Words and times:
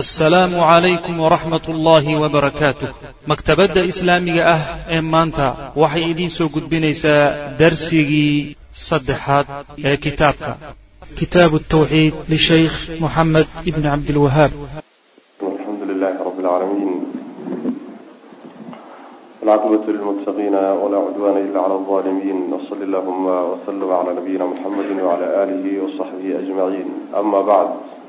asalaamu 0.00 0.56
calaykum 0.56 1.20
waraxmat 1.20 1.68
ullaahi 1.68 2.16
wabarakaatuh 2.22 2.88
maktabadda 3.30 3.84
islaamiga 3.92 4.42
ah 4.54 4.62
ee 4.96 5.00
maanta 5.14 5.46
waxay 5.82 6.04
idiin 6.12 6.32
soo 6.36 6.48
gudbinaysaa 6.54 7.24
darsigii 7.60 8.56
saddexaad 8.88 9.46
ee 9.84 9.96
kitaabka. 10.04 10.52
Kitaabu 11.20 11.58
tawxiid 11.74 12.14
lishaykh 12.32 12.76
moxamed 13.04 13.48
ibni 13.68 13.84
cabdilwahaab 13.92 14.52
alxamdu 15.50 15.84
lilahi 15.92 16.16
rab 16.26 16.36
lcaalamiin 16.40 16.92
alcaaqibatu 19.42 19.88
lilmuttaqiina 19.94 20.62
walaa 20.82 21.06
cudwaana 21.06 21.40
ila 21.46 21.52
cala 21.62 21.74
alظaalimiin 21.80 22.38
wsali 22.58 22.84
allahuma 22.88 23.34
wslm 23.52 23.82
cala 23.92 24.10
nabiyina 24.18 24.44
muxamedi 24.52 24.92
wcala 25.08 25.26
alihi 25.42 25.80
wasaxbihi 25.84 26.32
ajmaciin 26.42 26.88
ama 27.20 27.40
bacd 27.50 28.01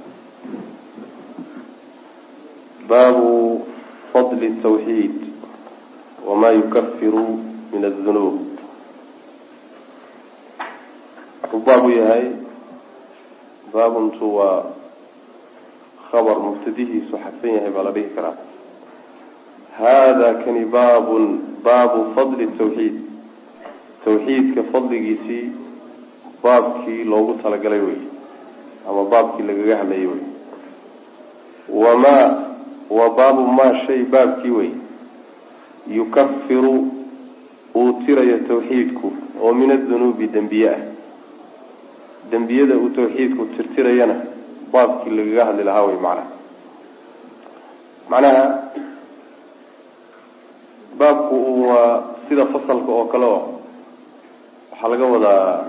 baabu 2.89 3.65
fadli 4.13 4.49
tawxiid 4.63 5.15
wama 6.27 6.49
yukafiru 6.57 7.25
min 7.73 7.85
adunuub 7.85 8.35
wuxuu 11.41 11.59
baabu 11.65 11.89
yahay 11.89 12.25
baabuntu 13.73 14.35
waa 14.37 14.63
khabar 16.11 16.37
mubtadihiisu 16.39 17.17
xadfan 17.23 17.51
yahay 17.55 17.69
baa 17.75 17.83
la 17.83 17.91
dhihi 17.91 18.09
karaa. 18.15 18.37
Hada 19.77 20.33
kani 20.45 20.65
baabun 20.65 21.23
baabu 21.63 22.13
fadli 22.15 22.47
tawxiid. 22.57 22.95
Tawxiidka 24.05 24.63
fadligiisii 24.71 25.51
baabkii 26.43 27.03
loogu 27.03 27.33
talagalay 27.43 27.79
wey 27.79 28.01
ama 28.89 29.03
baabkii 29.11 29.43
lagaga 29.47 29.77
hadlayay 29.77 30.05
wey. 30.07 30.21
Wama 31.69 32.15
waa 32.89 33.09
baabu 33.09 33.47
maa 33.47 33.85
shay 33.85 34.03
baabkii 34.03 34.51
wey. 34.51 34.71
Yukafiru 35.87 36.87
uu 37.75 37.93
tirayo 38.05 38.37
tawxiidku 38.47 39.13
oo 39.41 39.53
min 39.53 39.71
adunuubi 39.71 40.27
dembiye 40.27 40.69
ah. 40.69 40.79
Dembiyada 42.31 42.77
uu 42.77 42.89
tawxiidku 42.89 43.45
tirtirayana 43.45 44.15
baabkii 44.71 45.09
lagaga 45.11 45.45
hadli 45.45 45.63
lahaa 45.63 45.83
wey 45.83 45.97
macnaha 46.05 46.25
macnaha 48.09 48.45
baabku 50.97 51.35
waa 51.67 52.03
sida 52.29 52.45
fasalka 52.45 52.91
oo 52.91 53.05
kale 53.05 53.25
o 53.25 53.39
waxaa 54.71 54.87
laga 54.89 55.05
wadaa 55.05 55.65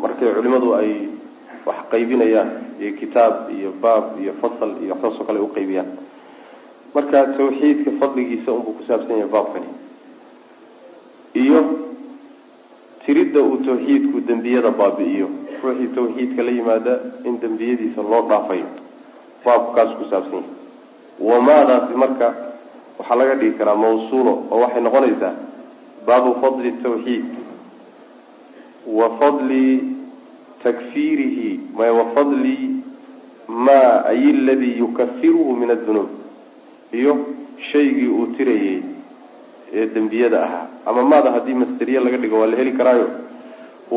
markay 0.00 0.34
culimadu 0.34 0.74
ay 0.74 0.90
wax 1.66 1.76
qaybinayaan 1.90 2.65
iyo 2.80 2.92
kitaab 3.00 3.34
iyo 3.58 3.70
baab 3.82 4.04
iyo 4.22 4.32
fasal 4.42 4.70
iyo 4.82 4.92
waxsaas 4.94 5.20
oo 5.20 5.24
kale 5.28 5.38
ay 5.40 5.44
uqaybiyaan 5.48 5.88
marka 6.94 7.18
tawxiidka 7.38 7.90
fadligiisa 8.00 8.52
unbuu 8.52 8.72
ku 8.78 8.82
saabsan 8.88 9.18
yahay 9.20 9.28
baabkani. 9.34 9.68
Iyo 11.42 11.60
tiridda 13.04 13.40
uu 13.42 13.56
tawxiidku 13.66 14.20
dembiyada 14.28 14.70
baabi'iyo. 14.70 15.28
Ruuxii 15.62 15.88
tawxiidka 15.96 16.42
la 16.42 16.50
yimaada 16.56 16.94
in 17.28 17.34
dembiyadiisa 17.40 18.00
loo 18.02 18.22
dhaafayo 18.30 18.68
baabkaas 19.44 19.90
ku 19.98 20.04
saabsan 20.10 20.40
yahay. 20.40 20.54
Wamaadaasi 21.28 21.94
marka 22.02 22.26
waxaa 22.98 23.16
laga 23.20 23.34
dhigi 23.40 23.58
karaa 23.58 23.74
mawsuulo 23.84 24.32
oo 24.50 24.58
waxay 24.64 24.80
noqonaysaa 24.86 25.34
baabu 26.06 26.30
fadli 26.40 26.72
tawxiid. 26.82 27.24
Wa 28.98 29.06
fadli 29.20 29.64
takfirihi 30.66 31.50
may 31.78 31.90
wafadli 31.98 32.56
ma 33.66 33.80
ay 34.12 34.22
ladii 34.48 34.74
yukafiruhu 34.82 35.52
min 35.62 35.70
adunuub 35.76 36.10
iyo 37.00 37.12
shaygii 37.72 38.08
uu 38.18 38.26
tirayey 38.38 38.78
ee 39.74 39.86
dembiyada 39.94 40.38
ahaa 40.46 40.66
ama 40.86 41.02
maada 41.12 41.30
haddii 41.36 41.54
masteriye 41.62 42.00
laga 42.06 42.18
dhigo 42.22 42.40
waa 42.40 42.50
la 42.52 42.56
heli 42.62 42.72
karaayo 42.80 43.06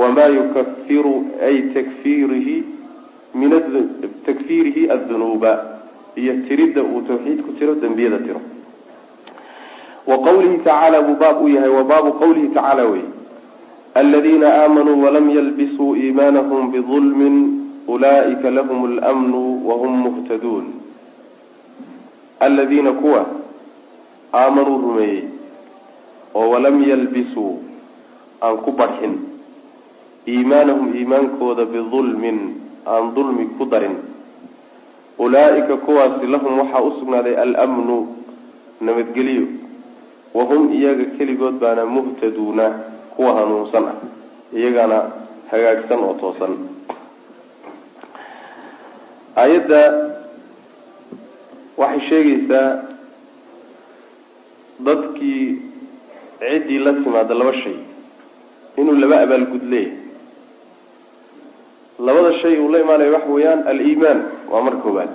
wamaa 0.02 0.28
yukafiru 0.38 1.16
ay 1.48 1.56
takfirihi 1.76 2.56
min 3.40 3.52
takfirihi 4.26 4.90
adunuuba 4.96 5.52
iyo 6.22 6.34
tiridda 6.48 6.82
uu 6.84 7.02
tawxiid 7.10 7.42
ku 7.46 7.52
tiro 7.60 7.76
dembiyada 7.84 8.18
tiro 8.26 8.42
wa 10.10 10.18
qawlihi 10.26 10.58
tacaala 10.58 11.02
buu 11.08 11.16
baab 11.24 11.42
u 11.46 11.48
yahay 11.56 11.70
wa 11.70 11.84
baabu 11.92 12.12
qawlihi 12.22 12.48
tacaala 12.58 12.86
wey 12.94 13.04
aladiina 14.00 14.48
aamanuu 14.64 15.02
walam 15.04 15.30
yalbisuu 15.38 15.96
iimaanahum 15.96 16.72
bidulmin 16.72 17.36
ulaa'ika 17.88 18.50
lahum 18.58 18.80
lmnu 18.98 19.42
wahum 19.70 19.94
muhtaduun 20.06 20.66
aladiina 22.40 22.92
kuwa 23.02 23.26
aamanuu 24.34 24.78
rumeeyey 24.82 25.24
oo 26.36 26.50
walam 26.50 26.78
yalbisuu 26.90 27.54
aan 28.42 28.58
ku 28.66 28.72
barxin 28.72 29.16
iimaanahum 30.28 30.94
iimaankooda 30.98 31.66
bidulmin 31.66 32.40
aan 32.94 33.14
dulmi 33.16 33.46
ku 33.58 33.66
darin 33.66 33.98
ulaa'ika 35.20 35.78
kuwaasi 35.78 36.28
lahum 36.28 36.60
waxaa 36.60 36.82
usugnaaday 36.92 37.36
almnu 37.38 37.98
nabadgelyo 38.82 39.48
wahum 40.34 40.74
iyaga 40.74 41.06
keligood 41.18 41.56
baana 41.60 41.86
muhtaduuna 41.86 42.66
kuwa 43.20 43.34
hanuunsan 43.36 43.84
ah 43.92 43.96
iyagana 44.56 44.98
hagaagsan 45.52 46.00
oo 46.08 46.14
toosan. 46.24 46.54
Aayadda 49.36 49.82
waxay 51.82 52.02
sheegaysaa 52.10 52.68
dadkii 54.88 55.44
ciddii 56.40 56.80
la 56.86 56.94
timaada 57.04 57.34
laba 57.36 57.54
shay 57.60 57.76
inuu 58.80 58.96
laba 59.04 59.18
abaalgud 59.28 59.64
leeyahay. 59.68 60.00
Labada 62.00 62.32
shay 62.40 62.56
uu 62.64 62.72
la 62.72 62.80
imaanayo 62.80 63.12
waxa 63.20 63.30
weeyaan 63.36 63.68
aliimaan 63.68 64.20
waa 64.52 64.62
marka 64.64 64.82
koobaad 64.86 65.12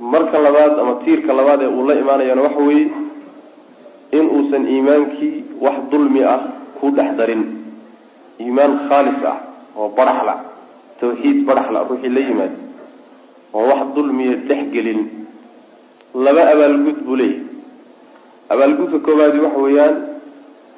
marka 0.00 0.38
labaad 0.46 0.80
ama 0.80 0.94
tiirka 1.04 1.32
labaad 1.38 1.60
ee 1.62 1.68
uu 1.76 1.84
la 1.88 1.94
imaanayana 2.02 2.42
waxa 2.48 2.62
weeye 2.68 2.88
in 4.16 4.24
uusan 4.36 4.64
iimaankii 4.74 5.44
wax 5.60 5.76
dulmi 5.90 6.20
ah 6.24 6.40
ku 6.80 6.90
dhex 6.96 7.10
darin. 7.18 7.42
Iimaan 8.40 8.88
khaalis 8.88 9.20
ah 9.32 9.38
oo 9.76 9.88
baraxla 9.96 10.34
tawxiid 11.00 11.44
baraxla 11.48 11.84
ruuxii 11.88 12.08
la 12.16 12.20
yimaado 12.28 12.56
oo 13.54 13.64
wax 13.70 13.82
dulmiya 13.94 14.34
dhex 14.48 14.62
gelin. 14.74 15.00
Laba 16.14 16.42
abaalgud 16.52 16.98
buu 17.06 17.16
leeyahay. 17.16 17.46
Abaalgudka 18.50 18.98
koowaadi 19.06 19.38
waxa 19.44 19.60
weeyaan 19.66 19.94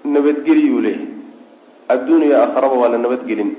nabadgeliyuu 0.04 0.81
leeyahay. 0.84 1.09
Adduun 1.88 2.22
iyo 2.22 2.37
aakharaba 2.43 2.76
waa 2.82 2.88
la 2.93 2.99
nabadgelin. 2.99 3.50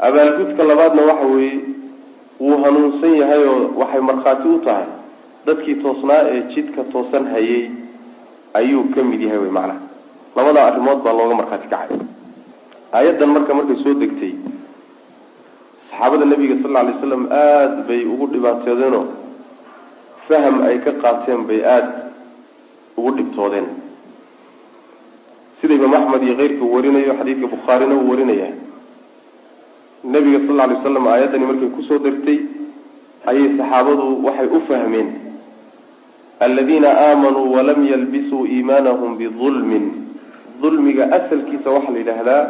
Abaalgudka 0.00 0.62
labaadna 0.64 1.02
waxa 1.10 1.26
weeye 1.34 1.60
wuu 2.40 2.56
hanuunsan 2.64 3.14
yahay 3.20 3.42
oo 3.44 3.70
waxay 3.80 4.00
markhaati 4.00 4.48
u 4.48 4.58
tahay. 4.64 4.86
Dadkii 5.46 5.74
toosnaa 5.82 6.22
ee 6.32 6.40
jidka 6.54 6.82
toosan 6.92 7.26
hayay 7.32 7.70
ayuu 8.58 8.84
ka 8.94 9.02
mid 9.02 9.20
yahay 9.26 9.38
wey 9.44 9.50
macnaha. 9.50 9.80
Labadaa 10.36 10.66
arrimood 10.70 11.00
baa 11.04 11.12
looga 11.18 11.34
markhaati 11.40 11.68
kacay. 11.72 11.98
Aayaddan 12.96 13.30
marka 13.34 13.52
markay 13.58 13.76
soo 13.84 13.94
degtay 14.02 14.32
saxaabada 15.90 16.24
nebiga 16.30 16.56
sal 16.62 16.76
alay 16.80 16.94
slam 17.02 17.22
aada 17.30 17.82
bay 17.88 18.00
ugu 18.12 18.26
dhibaateedeenoo 18.34 19.04
faham 20.28 20.56
ay 20.68 20.76
ka 20.84 20.92
qaateen 21.02 21.42
bay 21.48 21.60
aada 21.74 21.90
ugu 22.98 23.10
dhibtoodeen. 23.18 23.66
Sida 25.60 25.74
imaam 25.78 25.94
axmed 25.98 26.22
iyo 26.26 26.34
keyrka 26.40 26.62
uu 26.64 26.74
warinayo 26.76 27.12
xadiidka 27.18 27.46
bukhaarina 27.54 27.94
uu 28.00 28.10
warinaya 28.10 28.48
nebiga 30.14 30.38
sal 30.46 30.60
alay 30.60 30.78
slam 30.82 31.06
aayaddani 31.12 31.46
markay 31.50 31.70
ku 31.76 31.82
soo 31.88 31.98
degtay 32.06 32.38
ayay 33.30 33.46
saxaabadu 33.58 34.06
waxay 34.26 34.48
u 34.56 34.60
fahmeen 34.68 35.08
aladiina 36.44 36.90
aamanuu 37.06 37.52
walam 37.56 37.80
yalbisuu 37.92 38.46
iimaanahum 38.46 39.16
bidulmin 39.20 39.84
dulmiga 40.62 41.04
asalkiisa 41.18 41.70
waxaa 41.76 41.92
la 41.94 41.98
yidhaahdaa 42.02 42.42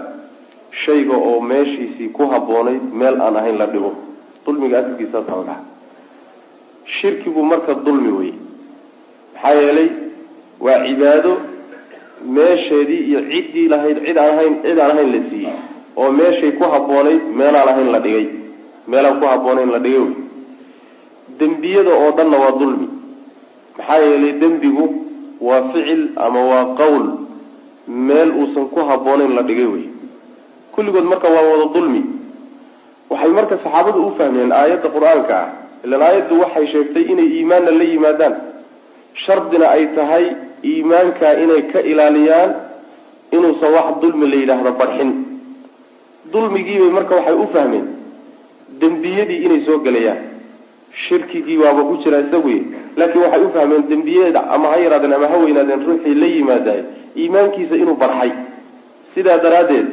shayga 0.84 1.16
oo 1.30 1.40
meeshiisii 1.50 2.08
ku 2.16 2.26
habboonayd 2.32 2.82
meel 3.00 3.20
aan 3.26 3.36
ahayn 3.40 3.58
la 3.62 3.66
dhigo. 3.72 3.92
dulmiga 4.46 4.78
asalkiisaasaa 4.78 5.36
la 5.40 5.44
dhaha 5.48 5.62
shirkigu 7.00 7.42
marka 7.52 7.74
dulmi 7.86 8.10
wey 8.18 8.32
maxaa 9.34 9.54
yeelay 9.60 9.88
waa 10.66 10.78
cibaado 10.86 11.32
meesheedii 12.36 13.00
iyo 13.10 13.20
ciddii 13.30 13.68
lahayd 13.74 13.98
cid 14.06 14.18
aan 14.18 14.30
ahayn 14.34 14.54
cid 14.64 14.78
aan 14.78 14.90
ahayn 14.96 15.12
la 15.14 15.20
siiyey. 15.30 15.56
oo 15.96 16.10
meeshay 16.18 16.52
ku 16.58 16.64
habboonayd 16.74 17.22
meelaan 17.40 17.68
ahayn 17.72 17.90
la 17.94 18.00
dhigay. 18.06 18.26
meelaan 18.88 19.20
ku 19.20 19.26
habboonayn 19.32 19.70
la 19.76 19.80
dhigay. 19.86 20.00
wey 20.00 20.14
dembiyada 21.38 21.92
oo 22.02 22.10
dhanna 22.18 22.36
waa 22.44 22.52
dulmi 22.60 22.88
maxaa 23.78 23.98
yeelay 23.98 24.32
dembigu 24.40 24.86
waa 25.40 25.62
ficil 25.72 26.02
ama 26.16 26.40
waa 26.50 26.64
qowl 26.80 27.04
meel 27.88 28.30
uusan 28.40 28.66
ku 28.74 28.80
habboonayn 28.90 29.34
la 29.36 29.42
dhigay 29.42 29.66
wey 29.74 29.86
kulligood 30.74 31.04
marka 31.04 31.28
waa 31.28 31.44
wada 31.50 31.66
dulmi. 31.74 32.02
Waxay 33.10 33.30
marka 33.38 33.58
saxaabadu 33.64 34.00
u 34.06 34.10
fahmeen 34.18 34.52
aayadda 34.52 34.88
qur'aanka 34.96 35.34
ah. 35.42 35.48
Ilan 35.84 36.02
aayaddu 36.02 36.34
waxay 36.42 36.66
sheegtay 36.72 37.04
inay 37.12 37.28
iimaanna 37.36 37.70
la 37.70 37.84
yimaadaan. 37.84 38.34
Shardina 39.24 39.66
ay 39.76 39.84
tahay 39.96 40.24
iimaanka 40.70 41.28
inay 41.44 41.62
ka 41.72 41.80
ilaaliyaan 41.90 42.50
inuusan 43.36 43.70
wax 43.76 43.86
dulmi 44.02 44.26
la 44.32 44.36
yidhaahdo 44.42 44.72
barxin. 44.80 45.10
Dulmigiibay 46.32 46.90
marka 46.90 47.14
waxay 47.20 47.36
u 47.44 47.46
fahmeen 47.54 47.86
dembiyadii 48.80 49.44
inay 49.46 49.60
soo 49.66 49.78
gelayaan 49.84 50.33
shirkigii 51.08 51.58
waaba 51.58 51.82
ku 51.88 51.94
jira 52.04 52.18
isaguy 52.24 52.58
laakiin 52.96 53.22
waxay 53.24 53.42
u 53.44 53.50
fahmeen 53.56 53.82
dembiyada 53.90 54.40
ama 54.54 54.68
ha 54.72 54.76
yaraadeen 54.84 55.12
ama 55.18 55.28
ha 55.32 55.36
weynaadeen 55.44 55.82
ruuxii 55.88 56.14
la 56.22 56.26
yimaadaay 56.26 56.80
iimaankiisa 57.16 57.74
inuu 57.82 57.96
barxay. 58.02 58.30
Sidaa 59.14 59.38
daraaddeed 59.44 59.86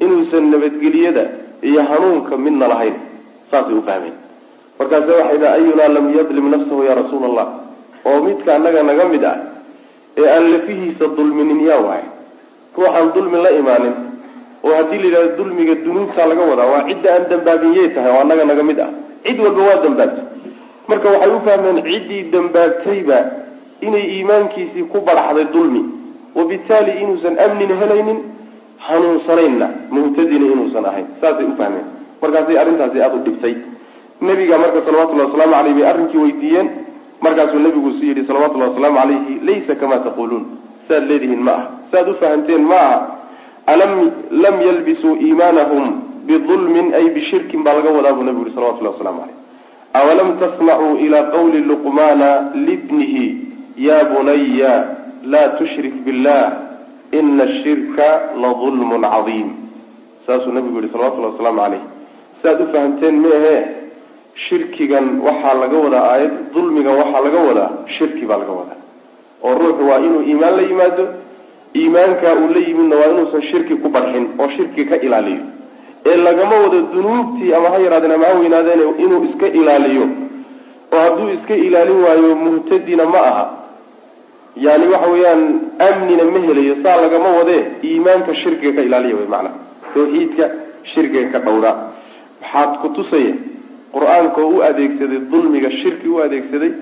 inuusan 0.00 0.50
nabadgeliyada 0.50 1.24
iyo 1.62 1.82
hanuunka 1.90 2.36
midna 2.36 2.68
lahayn 2.72 2.94
saasay 3.50 3.74
u 3.74 3.82
fahmeen. 3.88 4.14
Markaase 4.78 5.12
waxay 5.20 5.38
dhaha 5.42 5.54
ayunaa 5.58 5.88
lam 5.96 6.06
yadlim 6.18 6.46
nafsahu 6.54 6.82
yaa 6.88 6.94
rasuula 7.02 7.26
allah 7.30 7.46
oo 8.08 8.18
midka 8.26 8.50
annaga 8.56 8.82
naga 8.82 9.04
mid 9.14 9.24
ah 9.24 9.36
ee 10.18 10.28
aan 10.34 10.44
lafihiisa 10.52 11.06
dulminin 11.16 11.60
yaa 11.70 11.80
waay. 11.86 12.04
Ruuxaan 12.76 13.08
dulmi 13.14 13.38
la 13.46 13.50
imaanin 13.60 13.94
oo 14.64 14.74
haddii 14.78 14.98
la 14.98 15.06
yidhahdo 15.06 15.36
dulmiga 15.38 15.74
dunuubtaa 15.84 16.26
laga 16.30 16.42
wadaa 16.50 16.66
waa 16.72 16.82
cidda 16.88 17.08
aan 17.14 17.24
dambaabiyey 17.30 17.88
tahay 17.94 18.12
oo 18.14 18.20
annaga 18.24 18.44
naga 18.50 18.62
mid 18.70 18.80
ah. 18.86 18.90
Cid 19.24 19.38
walba 19.44 19.62
waa 19.68 19.78
dambaabtay 19.84 20.24
marka 20.88 21.08
waxay 21.14 21.30
u 21.36 21.40
fahmeen 21.46 21.78
ciddii 21.88 22.22
dambaabtayba 22.32 23.18
inay 23.86 24.04
iimaankiisii 24.16 24.88
ku 24.92 25.00
baraxday 25.06 25.46
dulmi. 25.52 25.82
Wabitaali 26.34 26.92
inuusan 27.02 27.38
amnina 27.44 27.74
helaynin 27.80 28.18
hanuunsanaynna 28.86 29.68
muhtadina 29.90 30.46
inuusan 30.54 30.84
ahayn. 30.90 31.06
Saasay 31.20 31.44
u 31.44 31.56
fahmeen. 31.60 31.86
Markaasay 32.22 32.58
arrintaasi 32.58 33.02
aada 33.02 33.16
u 33.16 33.24
dhibtay. 33.26 33.54
Nabiga 34.20 34.58
marka 34.58 34.82
salawatullahi 34.86 35.28
wasalaamu 35.30 35.54
caleyh 35.54 35.74
bay 35.74 35.86
arrinkii 35.90 36.18
weydiiyeen. 36.24 36.68
Markaasuu 37.20 37.58
nabigu 37.58 37.92
su 37.98 38.04
yidhi 38.06 38.26
salawatullahi 38.26 38.70
wasalaamu 38.70 38.98
calayhi 38.98 39.40
laysa 39.48 39.74
kamaa 39.74 39.98
taquluun 40.06 40.44
saaad 40.88 41.08
leedihiin 41.10 41.42
ma 41.48 41.52
aha 41.52 41.66
saaad 41.92 42.08
u 42.08 42.14
fahamteen 42.20 42.62
ma 42.72 42.80
aha 42.88 42.98
alam 43.72 43.92
lam 44.44 44.56
yalbisuu 44.68 45.14
iimaanahum 45.26 45.86
bidulmin 46.28 46.94
ay 46.94 47.10
bishirkin 47.16 47.64
baa 47.64 47.74
laga 47.78 47.90
wadaa 47.98 48.12
buu 48.16 48.24
nabigu 48.28 48.44
yihi 48.46 48.54
salawatullahi 48.54 48.94
waslamu 48.96 49.20
caleyh 49.20 49.36
awalam 49.94 50.38
tasmacuu 50.40 50.96
ilaa 51.06 51.22
qawli 51.34 51.58
luqmaana 51.70 52.50
libnihi 52.54 53.24
ya 53.76 54.04
bunaya 54.04 54.72
laa 55.24 55.48
tushrik 55.58 55.94
billah 56.04 56.52
ina 57.12 57.44
ashirka 57.44 58.08
ladulmun 58.42 59.02
cadiim 59.02 59.48
saasuu 60.26 60.52
nabigu 60.52 60.80
yihi 60.80 60.92
salawatullahi 60.92 61.32
wasalaamu 61.34 61.60
caleyh 61.62 61.82
saaad 62.42 62.60
u 62.60 62.66
fahamteen 62.72 63.16
meehe 63.24 63.54
shirkigan 64.48 65.06
waxaa 65.26 65.54
laga 65.62 65.76
wadaa 65.84 66.04
aayad 66.12 66.34
dulmigan 66.54 66.94
waxaa 67.00 67.22
laga 67.26 67.40
wadaa 67.48 67.70
shirki 67.98 68.24
baa 68.30 68.38
laga 68.42 68.52
wadaa 68.60 68.78
oo 69.46 69.54
ruuxu 69.62 69.88
waa 69.90 69.98
inuu 70.06 70.22
iimaan 70.30 70.56
la 70.56 70.62
yimaado 70.62 71.04
iimaankaa 71.80 72.34
uu 72.42 72.48
la 72.54 72.60
yimidna 72.68 72.96
waa 73.00 73.08
inuusan 73.12 73.42
shirki 73.50 73.74
ku 73.82 73.88
barxin 73.88 74.26
oo 74.38 74.48
shirki 74.56 74.84
ka 74.90 74.96
ilaaliyo 75.06 75.42
ee 76.10 76.16
lagama 76.26 76.54
wado 76.64 76.78
dunuubtii 76.94 77.52
ama 77.58 77.68
ha 77.72 77.78
yaraadeen 77.84 78.12
ama 78.16 78.26
ha 78.26 78.34
weynaadeen 78.40 78.80
inuu 79.04 79.24
iska 79.28 79.46
ilaaliyo. 79.60 80.06
Oo 80.92 81.00
hadduu 81.04 81.28
iska 81.36 81.54
ilaalin 81.66 82.00
waayo 82.04 82.34
muhtadina 82.44 83.04
ma 83.14 83.20
aha. 83.30 83.44
Yani 84.66 84.86
waxa 84.92 85.08
weeyaan 85.12 85.42
amnina 85.88 86.24
ma 86.34 86.38
helayo 86.46 86.74
saa 86.82 86.96
lagama 87.04 87.28
wadee 87.38 87.60
iimaanka 87.88 88.34
shirkiga 88.42 88.72
ka 88.76 88.82
ilaaliya 88.88 89.16
wy 89.20 89.26
maanaa 89.34 89.54
tawxiidka 89.94 90.44
shirkiga 90.94 91.28
ka 91.34 91.38
dhowraa 91.46 91.76
waxaad 92.42 92.72
ku 92.82 92.88
tusaya 92.96 93.34
qur'aanka 93.94 94.40
oo 94.46 94.50
u 94.56 94.62
adeegsaday 94.68 95.18
dulmiga 95.32 95.70
shirki 95.80 96.08
u 96.08 96.16
adeegsaday 96.24 96.72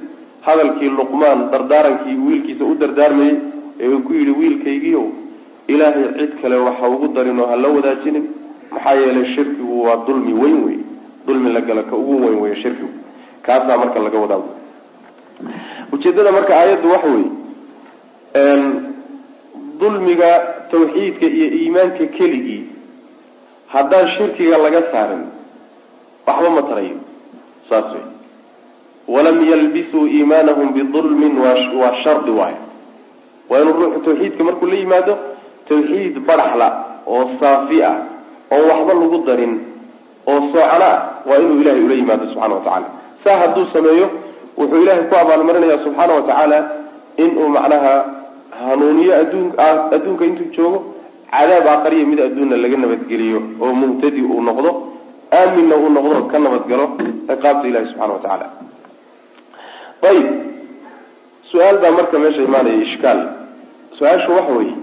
hadalkii 0.47 0.91
luqmaan 0.99 1.41
dardaarankii 1.53 2.17
wiilkiisa 2.27 2.65
u 2.65 2.75
dardaarmayey 2.83 3.37
ee 3.81 3.89
uu 3.95 4.01
ku 4.07 4.13
yidhi 4.19 4.33
wiilkaygiiow 4.41 5.05
ilaahay 5.73 6.05
cid 6.19 6.33
kale 6.43 6.57
waxa 6.67 6.89
ugu 6.95 7.09
darin 7.17 7.41
oo 7.41 7.47
ha 7.53 7.57
la 7.65 7.69
wadaajinin 7.77 8.25
maxaa 8.71 8.95
yeelay 8.95 9.27
shirkigu 9.35 9.83
waa 9.85 9.97
dulmi 10.07 10.33
weyn 10.43 10.59
wey 10.67 10.79
dulmi 11.27 11.53
la 11.53 11.61
gala 11.61 11.83
ka 11.83 11.97
ugu 11.97 12.17
weyn 12.27 12.39
wey 12.43 12.55
shirkigu. 12.63 12.89
Kaasaa 13.43 13.77
marka 13.79 13.99
laga 14.01 14.19
wadaa 14.19 14.43
ujeedada 15.93 16.33
marka 16.33 16.53
aayaddu 16.61 16.91
waxa 16.95 17.09
wey 17.15 17.27
dulmiga 19.81 20.31
tawxiidka 20.71 21.27
iyo 21.27 21.47
iimaanka 21.59 22.07
keligii 22.17 22.65
haddaan 23.73 24.09
shirkiga 24.17 24.57
laga 24.59 24.83
saarin 24.93 25.25
waxba 26.27 26.51
ma 26.51 26.63
tarayo. 26.63 26.99
Saas 27.69 27.89
wey 27.95 28.05
walam 29.09 29.39
yalbisuu 29.51 30.07
iimaanahum 30.07 30.73
bidulmin 30.75 31.39
waa 31.39 31.93
shardi 32.03 32.31
waayo 32.31 32.57
waa 33.49 33.61
inuu 33.63 33.73
ruuxu 33.81 34.01
tawxiidka 34.07 34.45
markuu 34.45 34.67
la 34.67 34.77
yimaado 34.77 35.15
tawxiid 35.69 36.19
baraxla 36.27 36.69
oo 37.07 37.31
saafi 37.41 37.83
ah 37.83 37.97
oo 38.55 38.63
waxba 38.71 38.93
lagu 39.01 39.19
darin 39.29 39.55
oo 40.31 40.41
soocana 40.53 40.87
ah 40.95 40.99
waa 41.29 41.39
inuu 41.43 41.61
ilahay 41.63 41.83
ula 41.87 41.95
yimaado 42.01 42.25
subxana 42.33 42.55
wa 42.55 42.61
tacaala. 42.67 42.89
Saa 43.25 43.37
hadduu 43.43 43.67
sameeyo 43.73 44.07
wuxuu 44.59 44.83
ilahay 44.83 45.03
ku 45.11 45.15
abaalmarinaya 45.23 45.79
subxaana 45.85 46.13
wa 46.19 46.23
tacaala 46.29 46.59
inuu 47.25 47.49
macnaha 47.57 47.95
hanuuniyo 48.61 49.13
adduun 49.21 49.47
adduunka 49.95 50.25
intuu 50.31 50.49
joogo 50.57 50.79
cadaab 51.31 51.67
aakhariya 51.73 52.07
mid 52.11 52.21
adduunna 52.27 52.57
laga 52.63 52.77
nabadgeliyo 52.83 53.39
oo 53.63 53.73
muhtadi 53.81 54.21
uu 54.23 54.41
noqdo 54.49 54.71
aaminna 55.39 55.75
uu 55.83 55.91
noqdo 55.97 56.17
ka 56.33 56.39
nabadgalo 56.45 56.85
ciqaabta 57.29 57.65
ilahi 57.71 57.87
subxana 57.91 58.13
wa 58.17 58.21
tacaala. 58.25 58.47
Ayib. 60.09 60.27
Su'aal 61.51 61.77
baa 61.83 61.91
marka 61.99 62.17
meesha 62.23 62.43
imaanaya 62.49 62.79
ishkaal. 62.87 63.21
Su'aashu 63.99 64.31
waxa 64.37 64.53
weeye 64.59 64.77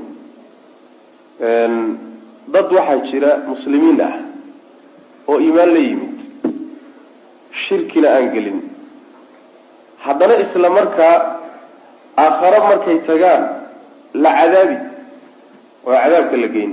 dad 2.54 2.72
waxaa 2.72 3.00
jira 3.12 3.32
muslimiin 3.48 4.02
ah 4.02 4.16
oo 5.28 5.40
iimaan 5.40 5.72
la 5.74 5.80
yimid 5.80 6.14
shirkina 7.68 8.10
aan 8.16 8.28
gelin. 8.34 8.60
Haddana 10.06 10.36
isla 10.44 10.70
markaa 10.70 11.16
aakhare 12.18 12.60
markay 12.70 12.98
tagaan 13.08 13.44
la 14.24 14.30
cadaabi 14.40 14.78
oo 15.86 15.94
cadaabka 16.04 16.38
la 16.44 16.48
geyn. 16.56 16.72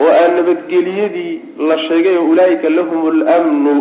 Oo 0.00 0.08
aan 0.20 0.32
nabadgeliyadii 0.38 1.32
la 1.68 1.76
sheegay 1.88 2.16
oo 2.16 2.26
ulaaika 2.32 2.70
lahum 2.70 3.00
lmnu 3.20 3.74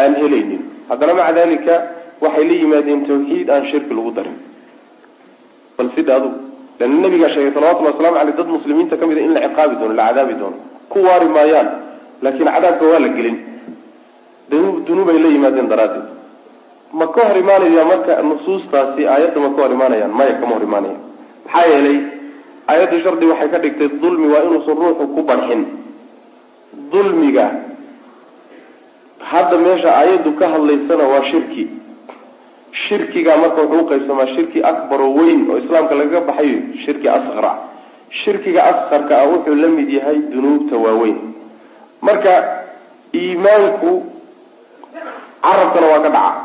aan 0.00 0.12
helaynin. 0.20 0.62
Haddana 0.88 1.14
maca 1.14 1.32
dalika 1.38 1.74
waxay 2.20 2.44
la 2.48 2.54
yimaadeen 2.62 3.06
tawxiid 3.06 3.50
aan 3.50 3.64
shirki 3.70 3.92
lagu 3.94 4.10
darin. 4.16 4.38
Bal 5.76 5.88
sida 5.96 6.16
adugu 6.16 6.38
leanna 6.78 6.98
nabigaa 7.06 7.30
sheegay 7.34 7.52
salawatullhi 7.56 7.90
waslamu 7.92 8.16
aleyh 8.22 8.34
dad 8.40 8.48
muslimiinta 8.56 8.96
ka 9.00 9.04
mid 9.10 9.18
a 9.18 9.20
in 9.26 9.32
la 9.36 9.40
ciqaabi 9.48 9.74
doono 9.80 9.94
la 10.00 10.04
cadaabi 10.08 10.34
doono 10.40 10.56
ku 10.92 10.98
waari 11.06 11.28
maayaan 11.36 11.68
laakiin 12.24 12.48
cadaabka 12.56 12.84
waa 12.92 13.00
la 13.04 13.08
gelin 13.16 13.36
dunuub 14.86 15.08
ay 15.14 15.18
la 15.24 15.28
yimaadeen 15.36 15.68
daraaddeed 15.72 16.06
ma 16.98 17.06
ka 17.14 17.22
hor 17.28 17.36
imaanaya 17.44 17.84
marka 17.92 18.12
nusuustaasi 18.28 19.02
aayadda 19.14 19.38
ma 19.44 19.50
ka 19.56 19.60
hor 19.62 19.72
imaanayaan 19.78 20.12
maya 20.18 20.34
kama 20.40 20.54
hor 20.56 20.64
imaanayaan 20.68 21.00
maxaa 21.46 21.66
yeelay 21.72 21.98
aayadda 22.72 22.96
shardi 23.04 23.26
waxay 23.32 23.48
ka 23.54 23.58
dhigtay 23.64 23.88
dulmi 24.02 24.26
waa 24.34 24.42
inuusan 24.46 24.76
ruuxu 24.82 25.04
ku 25.14 25.22
barxin 25.30 25.62
dulmiga 26.92 27.46
hadda 29.30 29.56
meesha 29.66 29.90
aayaddu 30.00 30.30
ka 30.40 30.46
hadlaysana 30.54 31.04
waa 31.12 31.24
shirki 31.30 31.64
shirkiga 32.84 33.32
marka 33.42 33.60
wuxuu 33.62 33.82
uqaybsamaa 33.86 34.26
shirki 34.36 34.58
akbar 34.70 35.00
oo 35.06 35.12
weyn 35.18 35.40
oo 35.50 35.56
islaamka 35.62 35.94
lagaga 36.00 36.20
baxayo 36.28 36.58
shirki 36.84 37.06
asqara 37.16 37.52
shirkiga 38.22 38.60
asqarka 38.70 39.12
ah 39.22 39.26
wuxuu 39.32 39.54
la 39.62 39.68
mid 39.76 39.88
yahay 39.96 40.18
dunuubta 40.32 40.76
waaweyn. 40.84 41.16
Marka 42.06 42.32
iimaanku 43.20 43.90
carabkana 45.46 45.86
waa 45.92 46.02
ka 46.06 46.10
dhaca 46.16 46.40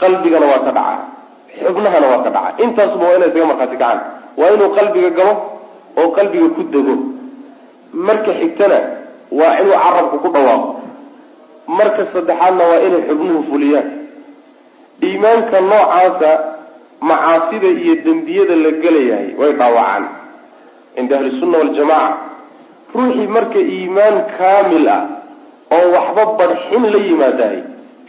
qalbigana 0.00 0.46
waa 0.52 0.62
ka 0.66 0.72
dhaca 0.78 1.04
xubnahana 1.64 2.06
waa 2.12 2.22
ka 2.26 2.30
dhaca. 2.36 2.50
Intaasuba 2.64 3.04
waa 3.08 3.16
inay 3.18 3.28
isaga 3.30 3.46
markhaati 3.50 3.76
kacaan. 3.76 3.98
Waa 4.38 4.50
inuu 4.54 4.70
qalbiga 4.78 5.10
galo 5.18 5.34
oo 6.00 6.08
qalbiga 6.16 6.48
ku 6.56 6.62
dego. 6.72 6.94
Marka 8.06 8.32
xigtana 8.40 8.78
waa 9.38 9.52
inuu 9.60 9.76
carabku 9.84 10.16
ku 10.24 10.28
dhawaaqo. 10.34 10.68
Marka 11.78 12.02
saddexaadna 12.12 12.64
waa 12.70 12.80
inay 12.86 13.02
xubnuhu 13.08 13.40
fuliyaan 13.50 13.86
iimaanka 15.02 15.60
noocaasa 15.60 16.30
macaasida 17.00 17.68
iyo 17.68 17.94
dembiyada 18.04 18.56
la 18.56 18.70
gelayahay 18.82 19.28
way 19.40 19.52
dhaawacaan. 19.52 20.04
Cinda 20.94 21.16
ahlisunna 21.18 21.58
waljamaca 21.58 22.16
ruuxii 22.94 23.26
marka 23.36 23.58
iimaan 23.58 24.16
kaamil 24.38 24.88
ah 24.88 25.02
oo 25.76 25.86
waxba 25.96 26.24
badxin 26.38 26.82
la 26.92 26.98
yimaadahay 27.08 27.58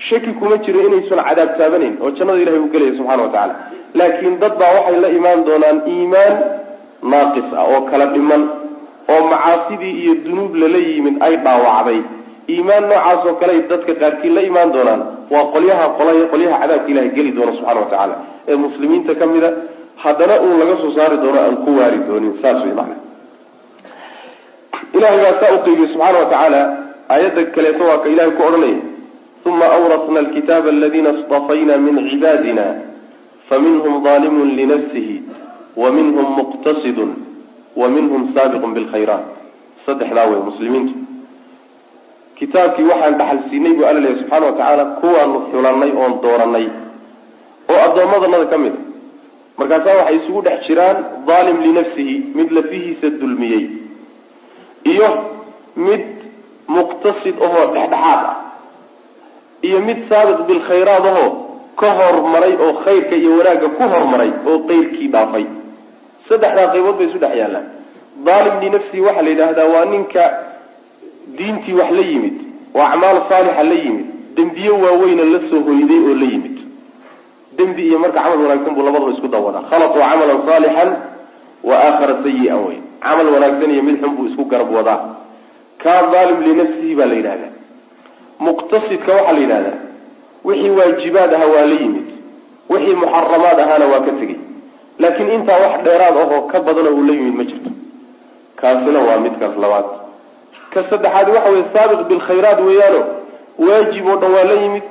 shaki 0.09 0.31
kuma 0.39 0.57
jiro 0.63 0.79
inaysan 0.87 1.19
cadaab 1.27 1.51
taabanayn 1.59 1.95
oo 2.03 2.09
jannada 2.17 2.39
ilahay 2.43 2.59
uu 2.63 2.69
gelaya 2.73 2.93
subxana 2.97 3.23
wa 3.23 3.29
tacaala. 3.29 3.55
Laakiin 3.99 4.35
dad 4.41 4.53
baa 4.59 4.71
waxay 4.77 4.97
la 5.03 5.09
imaan 5.19 5.39
doonaan 5.47 5.77
iimaan 5.93 6.33
naaqis 7.11 7.49
ah 7.59 7.65
oo 7.73 7.81
kala 7.91 8.05
dhiman 8.13 8.43
oo 9.13 9.21
macaasidii 9.31 9.93
iyo 10.03 10.13
dunuub 10.23 10.53
lala 10.61 10.77
yimid 10.89 11.15
ay 11.27 11.35
dhaawacday 11.45 11.99
iimaan 12.53 12.83
noocaas 12.89 13.25
oo 13.29 13.35
kale 13.41 13.53
dadka 13.71 13.93
qaarkii 14.01 14.29
la 14.37 14.41
imaan 14.49 14.69
doonaan. 14.75 15.01
Waa 15.33 15.45
qolyaha 15.53 15.85
qolyaha 16.31 16.57
cadaabka 16.61 16.89
ilahay 16.91 17.09
geli 17.17 17.31
doona 17.37 17.51
subxana 17.57 17.79
wa 17.79 17.85
tacaala. 17.91 18.15
Ee 18.49 18.55
muslimiinta 18.65 19.15
ka 19.19 19.25
mida 19.33 19.49
haddana 20.03 20.35
uun 20.45 20.55
laga 20.61 20.75
soo 20.81 20.91
saari 20.97 21.17
doono 21.23 21.39
aan 21.45 21.57
ku 21.65 21.69
waari 21.79 21.99
doonin 22.07 22.33
saas 22.41 22.59
wey 22.65 22.73
macana 22.79 22.95
ilahay 24.97 25.17
baa 25.23 25.35
saa 25.41 25.55
uqeybiyey 25.57 25.89
subxaana 25.93 26.17
wa 26.19 26.25
tacaala. 26.33 26.61
Aayadda 27.13 27.41
kaleeto 27.55 27.83
waa 27.89 27.97
ka 28.03 28.07
ilahay 28.13 28.31
ku 28.37 28.43
odhanaya 28.49 28.79
uma 29.47 29.65
awrasna 29.77 30.19
alkitaaba 30.19 30.69
aladina 30.75 31.09
istafayna 31.19 31.73
min 31.85 31.95
cibaadina 32.09 32.65
faminhum 33.49 34.03
daalimun 34.03 34.49
linafsihi 34.59 35.15
wa 35.81 35.91
minhum 35.97 36.27
muqtasidun 36.39 37.11
wa 37.79 37.87
minhum 37.95 38.21
saabiqun 38.35 38.71
bilkhayraat 38.77 39.23
saddexdaa 39.85 40.25
wey 40.31 40.41
muslimiintu 40.49 40.93
kitaabkii 42.39 42.85
waxaan 42.91 43.15
dhaxal 43.19 43.39
siinay 43.49 43.73
buu 43.77 43.85
alla 43.89 43.99
leeyahy 44.05 44.19
subxana 44.21 44.45
wa 44.45 44.51
tacaala 44.57 44.85
kuwaanu 45.01 45.37
xulanay 45.51 45.91
oon 46.01 46.13
dooranay 46.23 46.65
oo 47.71 47.79
addoommadanada 47.85 48.45
ka 48.53 48.57
mid 48.63 48.73
a. 48.73 48.81
Markaasaa 49.59 49.95
waxay 49.99 50.15
isugu 50.19 50.41
dhex 50.47 50.59
jiraan 50.67 50.97
daalim 51.27 51.57
linafsihi 51.65 52.15
mid 52.37 52.49
lafihiisa 52.57 53.07
dulmiyey 53.21 53.63
iyo 54.91 55.07
mid 55.87 56.03
muqtasid 56.75 57.35
ahoo 57.47 57.65
dhexdhexaad 57.75 58.21
ah 58.31 58.35
iyo 59.67 59.79
mid 59.87 59.99
saabiq 60.09 60.39
bilkhayraad 60.49 61.05
ahoo 61.11 61.29
ka 61.81 61.89
hormaray 61.99 62.53
oo 62.65 62.73
khayrka 62.85 63.15
iyo 63.21 63.31
wanaagga 63.39 63.69
ku 63.77 63.83
hormaray 63.93 64.31
oo 64.49 64.57
qeyrkii 64.69 65.07
dhaafay. 65.15 65.45
Saddexdaa 66.29 66.67
qaybood 66.73 66.95
bay 66.99 67.07
isu 67.09 67.19
dhex 67.23 67.33
yaallaan. 67.41 67.65
Daalim 68.27 68.55
linafsihi 68.63 69.01
waxaa 69.07 69.21
la 69.25 69.29
yidhaahdaa 69.33 69.67
waa 69.73 69.85
ninka 69.93 70.23
diintii 71.37 71.73
wax 71.79 71.91
la 71.97 72.01
yimid 72.11 72.35
oo 72.75 72.81
acmaal 72.91 73.17
saalixa 73.29 73.63
la 73.63 73.75
yimid 73.83 74.05
dembiye 74.37 74.69
waaweyna 74.83 75.23
la 75.33 75.39
soo 75.49 75.61
hoyday 75.67 75.99
oo 76.09 76.13
la 76.21 76.25
yimid. 76.33 76.55
Dembi 77.57 77.81
iyo 77.87 77.99
marka 77.99 78.19
camal 78.23 78.39
wanaagsan 78.43 78.73
buu 78.75 78.83
labadaba 78.85 79.11
isku 79.15 79.27
dawadaa 79.33 79.63
khalaquu 79.69 79.97
camalan 79.99 80.39
saalixan 80.47 80.89
wa 81.67 81.75
aakhara 81.85 82.15
sayi-an 82.23 82.59
wey 82.67 82.77
camal 83.05 83.27
wanaagsan 83.33 83.71
iyo 83.73 83.83
mid 83.87 83.97
xun 84.01 84.11
buu 84.17 84.25
isku 84.29 84.43
garab 84.51 84.69
wadaa. 84.77 84.99
Kaa 85.83 86.01
daalim 86.13 86.39
linafsihi 86.47 86.93
baa 86.99 87.05
la 87.11 87.15
yidhahdaa 87.19 87.51
muqtasidka 88.45 89.11
waxaa 89.17 89.33
la 89.33 89.39
yidhahdaa 89.43 89.77
wixii 90.47 90.69
waajibaad 90.79 91.33
aha 91.37 91.45
waa 91.53 91.65
la 91.71 91.75
yimid 91.81 92.07
wixii 92.69 92.95
muxaramaad 93.01 93.59
ahaana 93.63 93.85
waa 93.91 93.99
ka 94.07 94.11
tegey. 94.19 94.37
Laakiin 95.01 95.29
intaa 95.37 95.59
wax 95.63 95.75
dheeraad 95.85 96.17
ahoo 96.23 96.41
ka 96.51 96.57
badana 96.65 96.89
uu 96.97 97.03
la 97.09 97.13
yimid 97.17 97.35
ma 97.39 97.43
jirto. 97.49 97.69
Kaasina 98.61 98.99
waa 99.07 99.17
midkaas 99.25 99.55
labaad 99.63 99.85
ka 100.77 100.83
saddexaad 100.91 101.27
waxa 101.35 101.49
weye 101.53 101.65
saabiq 101.75 102.01
bilkhayraat 102.11 102.59
weeyaano 102.67 103.01
waajib 103.67 104.05
oo 104.11 104.17
dhan 104.21 104.31
waa 104.37 104.45
la 104.51 104.55
yimid 104.63 104.83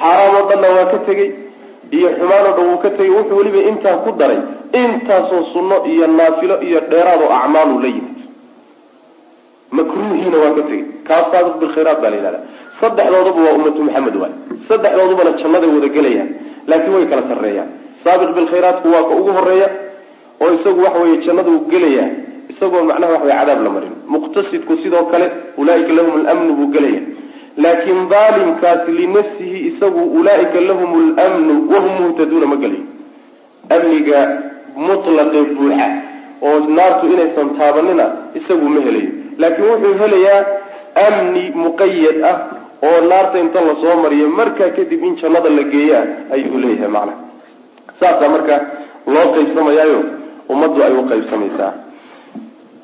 xaaraam 0.00 0.34
oo 0.40 0.44
dhanna 0.50 0.68
waa 0.76 0.86
ka 0.92 0.98
tegey 1.08 1.28
iyo 1.96 2.08
xumaan 2.18 2.46
oo 2.48 2.54
dhan 2.56 2.66
wuu 2.70 2.80
ka 2.84 2.90
tegey 2.96 3.10
wuxuu 3.18 3.36
weliba 3.40 3.60
intaa 3.70 3.96
ku 4.04 4.10
daray 4.20 4.40
intaasoo 4.82 5.42
sunno 5.52 5.76
iyo 5.92 6.06
naafilo 6.18 6.56
iyo 6.68 6.80
dheeraad 6.90 7.20
oo 7.26 7.32
acmaalu 7.40 7.74
la 7.84 7.88
yimid. 7.94 8.18
Makruuhiina 9.76 10.36
waa 10.42 10.52
ka 10.56 10.62
tegey. 10.68 10.84
Kaas 11.08 11.26
saabiq 11.32 11.54
bilkhayraat 11.60 11.98
baa 12.02 12.10
la 12.12 12.16
yihahda 12.20 12.40
saddexdoodaba 12.80 13.40
waa 13.46 13.54
ummatu 13.58 13.80
maxamed 13.86 14.16
waay. 14.22 14.32
Saddexdoodubana 14.68 15.30
jannaday 15.40 15.70
wada 15.76 15.88
gelayaan 15.96 16.28
laakiin 16.70 16.94
way 16.96 17.06
kala 17.10 17.22
sarreeyaan. 17.30 17.68
Saabiq 18.04 18.30
bilkhayraatku 18.36 18.86
waa 18.94 19.04
ka 19.08 19.14
ugu 19.20 19.30
horreeya 19.36 19.68
oo 20.42 20.50
isagu 20.56 20.80
waxa 20.86 20.98
weye 21.04 21.16
jannadu 21.26 21.52
gelaya 21.72 22.04
isagoo 22.52 22.84
macnaha 22.90 23.12
waxa 23.12 23.26
wey 23.28 23.34
cadaab 23.40 23.60
la 23.66 23.70
marin. 23.76 23.92
Muqtasidku 24.14 24.76
sidoo 24.82 25.04
kale 25.12 25.26
ulaaika 25.60 25.92
lahum 25.98 26.14
lmnu 26.26 26.52
buu 26.58 26.68
gelaya. 26.76 27.00
Laakiin 27.64 28.00
daalimkaasi 28.12 28.90
linafsihi 29.00 29.58
isagu 29.70 30.02
ulaaika 30.20 30.60
lahum 30.70 30.90
lmnu 31.18 31.54
wahum 31.72 31.92
muhtaduuna 32.02 32.46
ma 32.52 32.56
gelayo 32.62 32.84
amniga 33.74 34.20
mutlaqee 34.86 35.42
buuxa 35.56 35.86
oo 36.48 36.58
naartu 36.76 37.06
inaysan 37.14 37.48
taabanina 37.58 38.06
isagu 38.38 38.66
ma 38.74 38.80
helayo 38.86 39.10
laakiin 39.42 39.68
wuxuu 39.72 39.94
helayaa 40.02 40.40
amni 41.06 41.42
muqayad 41.64 42.18
ah 42.30 42.36
oo 42.88 42.98
naarta 43.10 43.36
inta 43.44 43.60
la 43.68 43.74
soo 43.82 43.94
mariyo 44.04 44.26
markaa 44.40 44.70
kadib 44.76 45.02
in 45.08 45.14
jannada 45.20 45.50
la 45.58 45.62
geeyaa 45.74 46.04
ayuu 46.34 46.58
leeyahay 46.64 46.90
macnaha 46.96 47.20
saasaa 48.00 48.28
marka 48.34 48.56
loo 49.14 49.26
qaybsamayaayo 49.36 50.00
ummaddu 50.52 50.78
ay 50.86 50.92
u 51.00 51.04
qaybsamaysaa 51.12 51.70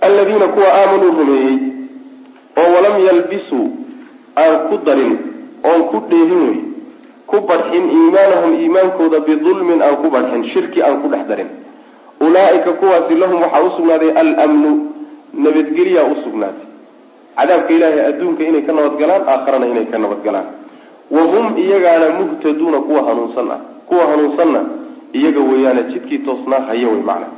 aladiina 0.01 0.49
kuwa 0.49 0.69
aamanuu 0.75 1.11
rumeeyey 1.19 1.57
oo 2.61 2.69
walam 2.75 2.97
yalbisuu 3.07 3.67
aan 4.37 4.55
ku 4.69 4.77
darin 4.87 5.19
oon 5.65 5.83
ku 5.91 5.99
dheehin 6.11 6.43
wey 6.49 6.59
ku 7.27 7.37
badxin 7.49 7.85
iimaanahum 7.97 8.53
iimaankooda 8.61 9.21
bidulmin 9.21 9.83
aan 9.83 9.97
ku 10.03 10.11
badxin 10.11 10.45
shirki 10.53 10.83
aan 10.83 11.03
ku 11.03 11.09
dhex 11.09 11.27
darin. 11.29 11.51
Ulaaika 12.21 12.73
kuwaasi 12.73 13.15
lahum 13.15 13.43
waxaa 13.43 13.63
usugnaaday 13.69 14.11
almnu 14.43 14.71
nabadgelyaa 15.45 16.05
usugnaatay 16.15 16.67
cadaabka 17.39 17.73
ilaahay 17.75 18.01
adduunka 18.11 18.43
inay 18.49 18.63
ka 18.67 18.73
nabadgalaan 18.73 19.23
aakharana 19.33 19.67
inay 19.73 19.87
ka 19.93 19.99
nabadgalaan 19.99 20.47
wa 21.11 21.23
hum 21.33 21.47
iyagaana 21.65 22.07
muhtaduuna 22.19 22.79
kuwa 22.87 23.03
hanuunsan 23.09 23.51
ah 23.55 23.61
kuwa 23.89 24.05
hanuunsanna 24.11 24.61
iyaga 25.13 25.41
weeyaane 25.51 25.83
jidkii 25.93 26.19
toosnaa 26.27 26.61
haya 26.69 26.89
wey 26.89 27.03
macna. 27.11 27.29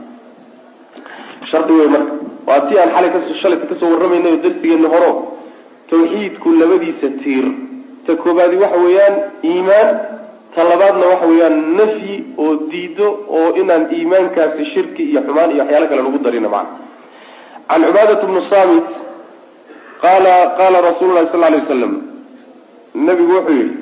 Shardi 1.51 1.73
wey 1.73 1.89
marka 1.89 2.13
waa 2.47 2.61
tii 2.69 2.79
aan 2.83 2.91
xalay 2.95 3.11
shalayta 3.43 3.67
ka 3.71 3.75
soo 3.81 3.91
warramaynay 3.95 4.33
oo 4.33 4.41
darsigeena 4.45 4.89
horo 4.95 5.13
tawxiidku 5.91 6.49
labadiisa 6.61 7.09
tiir. 7.23 7.47
Ta 8.07 8.17
koobaadi 8.23 8.57
waxa 8.63 8.79
weeyaan 8.85 9.15
iimaan 9.51 9.89
ta 10.55 10.61
labaadna 10.71 11.07
waxa 11.13 11.27
weeyaan 11.31 11.57
nafyi 11.79 12.17
oo 12.45 12.53
diido 12.71 13.09
oo 13.39 13.49
inaan 13.61 13.85
iimaankaasi 13.97 14.63
shirki 14.75 15.03
iyo 15.11 15.21
xumaan 15.27 15.51
iyo 15.55 15.63
waxyaalo 15.63 15.87
kale 15.91 16.03
lagu 16.03 16.19
darina 16.25 16.49
macna. 16.49 16.77
Can 17.71 17.83
cubaadat 17.87 18.23
bnu 18.29 18.41
samit 18.51 18.89
qaala 20.03 20.35
qaala 20.59 20.79
rasuulu 20.89 21.13
lahi 21.15 21.29
sal 21.33 21.41
lay 21.45 21.55
waslam 21.61 21.93
nabigu 23.07 23.33
wuxuu 23.37 23.57
yihi 23.61 23.75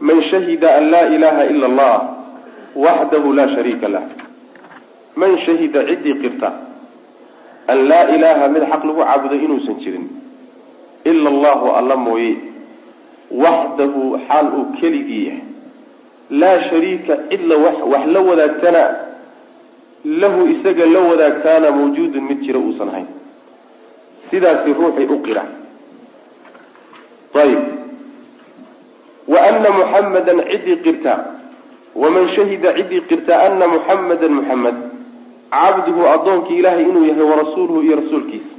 man 0.00 0.18
shahida 0.30 0.68
an 0.78 0.84
laa 0.92 1.06
ilaha 1.16 1.42
ila 1.52 1.66
allah 1.70 1.94
waxdahu 2.84 3.28
laa 3.38 3.48
shariika 3.56 3.88
lah. 3.94 4.04
Man 5.20 5.32
shahida 5.46 5.80
ciddii 5.88 6.16
qirta 6.22 6.48
an 7.72 7.78
laa 7.88 8.04
ilaaha 8.16 8.48
mid 8.54 8.62
xaq 8.72 8.82
lagu 8.88 9.00
caabudo 9.04 9.34
inuusan 9.46 9.76
jirin 9.84 10.06
ila 11.04 11.28
allahu 11.34 11.66
alla 11.78 11.96
mooye 11.96 12.32
waxdahu 13.44 14.18
xaal 14.28 14.46
uu 14.58 14.64
keligii 14.80 15.24
yahay 15.26 15.42
laa 16.30 16.58
shariika 16.70 17.16
cidla 17.30 17.56
wax 17.64 17.76
wax 17.92 18.04
la 18.14 18.20
wadaagtana 18.20 18.82
lahu 20.04 20.40
isaga 20.54 20.86
la 20.86 21.00
wadaagtaana 21.10 21.70
mawjuudun 21.70 22.24
mid 22.28 22.40
jira 22.46 22.58
uusan 22.60 22.88
ahayn 22.88 23.06
sidaasi 24.30 24.72
ruuxay 24.72 25.06
u 25.08 25.18
qira 25.26 25.44
ayib 27.42 27.62
wa 29.32 29.38
ana 29.48 29.70
muxamadan 29.78 30.38
ciddii 30.50 30.76
qirta 30.86 31.14
waman 32.02 32.28
shahida 32.36 32.74
ciddii 32.78 33.02
qirta 33.10 33.32
ana 33.46 33.66
muxamadan 33.74 34.32
muxamed 34.38 34.76
cabduhu 35.54 36.02
addoonkii 36.14 36.58
ilaahay 36.58 36.82
inuu 36.90 37.04
yahay 37.06 37.22
warasuuluhu 37.30 37.82
iyo 37.82 37.96
rasuulkiisa. 37.96 38.52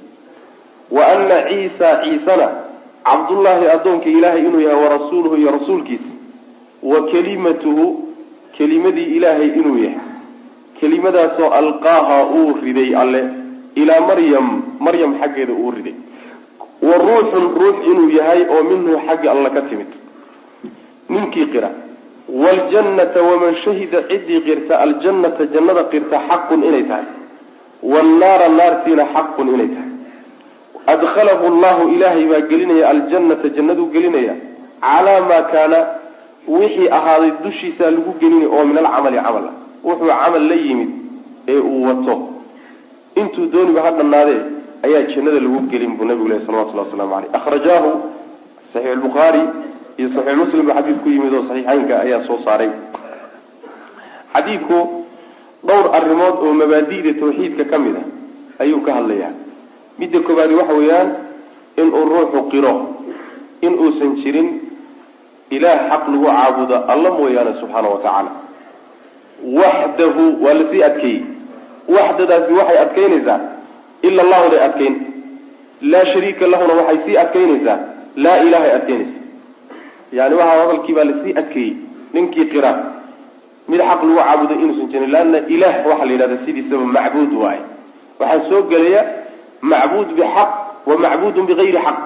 Wa 0.92 1.08
ana 1.08 1.38
ciisa 1.50 1.88
ciisana 2.04 2.48
cabdullaahi 3.04 3.68
addoonkii 3.76 4.12
ilaahay 4.20 4.46
inuu 4.46 4.60
yahay 4.62 4.84
warasuuluhu 4.84 5.36
iyo 5.36 5.52
rasuulkiisa. 5.52 6.10
Wa 6.84 7.02
kelimatuhu 7.12 7.86
kelimadii 8.58 9.04
ilaahay 9.18 9.48
inuu 9.48 9.78
yahay. 9.78 10.00
Kelimadaasoo 10.80 11.50
alqaaha 11.50 12.18
uu 12.26 12.54
riday 12.64 12.96
alle 13.02 13.22
ilaa 13.76 14.00
maryam 14.10 14.48
maryam 14.80 15.12
xaggeeda 15.22 15.54
uu 15.54 15.72
riday. 15.72 15.94
Wa 16.82 16.98
ruuxun 16.98 17.46
ruux 17.60 17.78
inuu 17.92 18.10
yahay 18.18 18.42
oo 18.56 18.64
minhu 18.64 19.00
xagga 19.08 19.32
alla 19.32 19.50
ka 19.50 19.62
timid. 19.62 19.88
Ninkii 21.10 21.46
qira 21.54 21.70
waljannata 22.30 23.22
waman 23.22 23.56
shahida 23.64 24.04
ciddii 24.10 24.42
qirta 24.42 24.80
aljannata 24.80 25.46
jannada 25.54 25.84
qirta 25.94 26.18
xaqun 26.30 26.64
inay 26.64 26.84
tahay 26.84 27.06
wannaara 27.94 28.48
naartiina 28.50 29.06
xaqun 29.16 29.48
inay 29.56 29.70
tahay 29.76 29.92
adkhalahu 30.94 31.46
llahu 31.62 31.90
ilaahay 31.96 32.26
baa 32.32 32.42
gelinaya 32.50 32.90
aljannata 32.90 33.50
jannaduu 33.58 33.88
gelinaya 33.94 34.36
calaa 34.82 35.22
maa 35.30 35.44
kaana 35.54 35.80
wixii 36.48 36.90
ahaaday 36.98 37.32
dushiisa 37.44 37.92
lagu 37.92 38.12
gelinaya 38.22 38.50
oo 38.50 38.66
min 38.66 38.78
alcamali 38.78 39.18
camal 39.26 39.46
ah 39.50 39.56
wuxuu 39.84 40.08
camal 40.22 40.44
la 40.52 40.56
yimid 40.66 40.90
ee 41.48 41.60
uu 41.60 41.84
wato 41.88 42.16
intuu 43.16 43.46
dooniba 43.54 43.82
ha 43.86 43.92
dhannaadee 43.92 44.42
ayaa 44.86 45.02
jannada 45.14 45.40
lagu 45.46 45.60
gelin 45.72 45.98
buu 45.98 46.06
nabigu 46.10 46.28
leh 46.32 46.40
salawatullahi 46.46 46.88
waslamu 46.90 47.14
caleyh 47.16 47.30
akhrajaahu 47.40 47.90
saxiix 48.74 48.92
albukhaari 48.98 49.42
iyo 49.98 50.10
saxiix 50.16 50.36
muslim 50.36 50.66
ba 50.68 50.84
ku 50.84 51.10
yimid 51.10 51.34
oo 51.34 51.48
saxiixeynka 51.48 51.96
ayaa 52.04 52.24
soo 52.28 52.40
saaray. 52.46 52.70
Xadiidku 54.34 54.78
dhowr 55.68 55.86
arrimood 55.98 56.36
oo 56.44 56.54
mabaadi'da 56.54 57.12
tawxiidka 57.20 57.64
ka 57.72 57.78
mid 57.80 57.96
a 57.96 58.04
ayuu 58.64 58.82
ka 58.86 58.92
hadlayaa. 58.98 59.32
Midda 60.00 60.20
koobaadi 60.20 60.54
waxa 60.60 60.74
weeyaan 60.74 61.10
inuu 61.78 62.06
ruuxu 62.12 62.40
qiro 62.52 62.74
in 63.62 63.74
uusan 63.80 64.12
jirin 64.22 64.50
ilaah 65.56 65.80
xaq 65.90 66.04
lagu 66.12 66.26
caabudo 66.28 66.76
alla 66.94 67.10
mooyaane 67.18 67.54
subxaana 67.62 67.88
wa 67.94 68.00
tacaala. 68.04 68.32
Waxdahu 69.60 70.24
waa 70.44 70.54
la 70.60 70.66
sii 70.72 70.84
adkeeyey. 70.90 71.24
Waxdadaasi 71.96 72.52
waxay 72.60 72.78
adkeynaysaa 72.86 73.40
ila 74.08 74.20
allahu 74.26 74.50
day 74.52 74.62
adkeyn. 74.68 74.96
Laa 75.92 76.06
shariika 76.14 76.48
lahuna 76.48 76.74
waxay 76.80 77.00
sii 77.06 77.18
adkeynaysaa 77.24 77.80
laa 78.16 78.38
ilahay 78.48 78.72
adkeynaysa 78.80 79.15
yani 80.12 80.36
waxa 80.36 80.60
hadalkii 80.62 80.94
baa 80.98 81.04
la 81.10 81.14
sii 81.24 81.34
adkeeyey 81.42 81.74
ninkii 82.14 82.46
qira. 82.52 82.72
Mid 83.68 83.80
xaq 83.82 84.02
lagu 84.04 84.16
caabudo 84.20 84.54
inuusan 84.62 84.88
jirin 84.92 85.12
leanna 85.12 85.38
ilaah 85.54 85.76
waxaa 85.90 86.06
la 86.06 86.12
yidhahda 86.14 86.38
sidiisaba 86.46 86.86
macbuud 86.98 87.32
waaye. 87.42 87.62
Waxaa 88.20 88.50
soo 88.50 88.62
gelaya 88.70 89.02
macbuud 89.62 90.08
bixaq 90.18 90.50
wa 90.88 90.96
macbuudun 91.04 91.46
bigayri 91.50 91.78
xaq. 91.86 91.98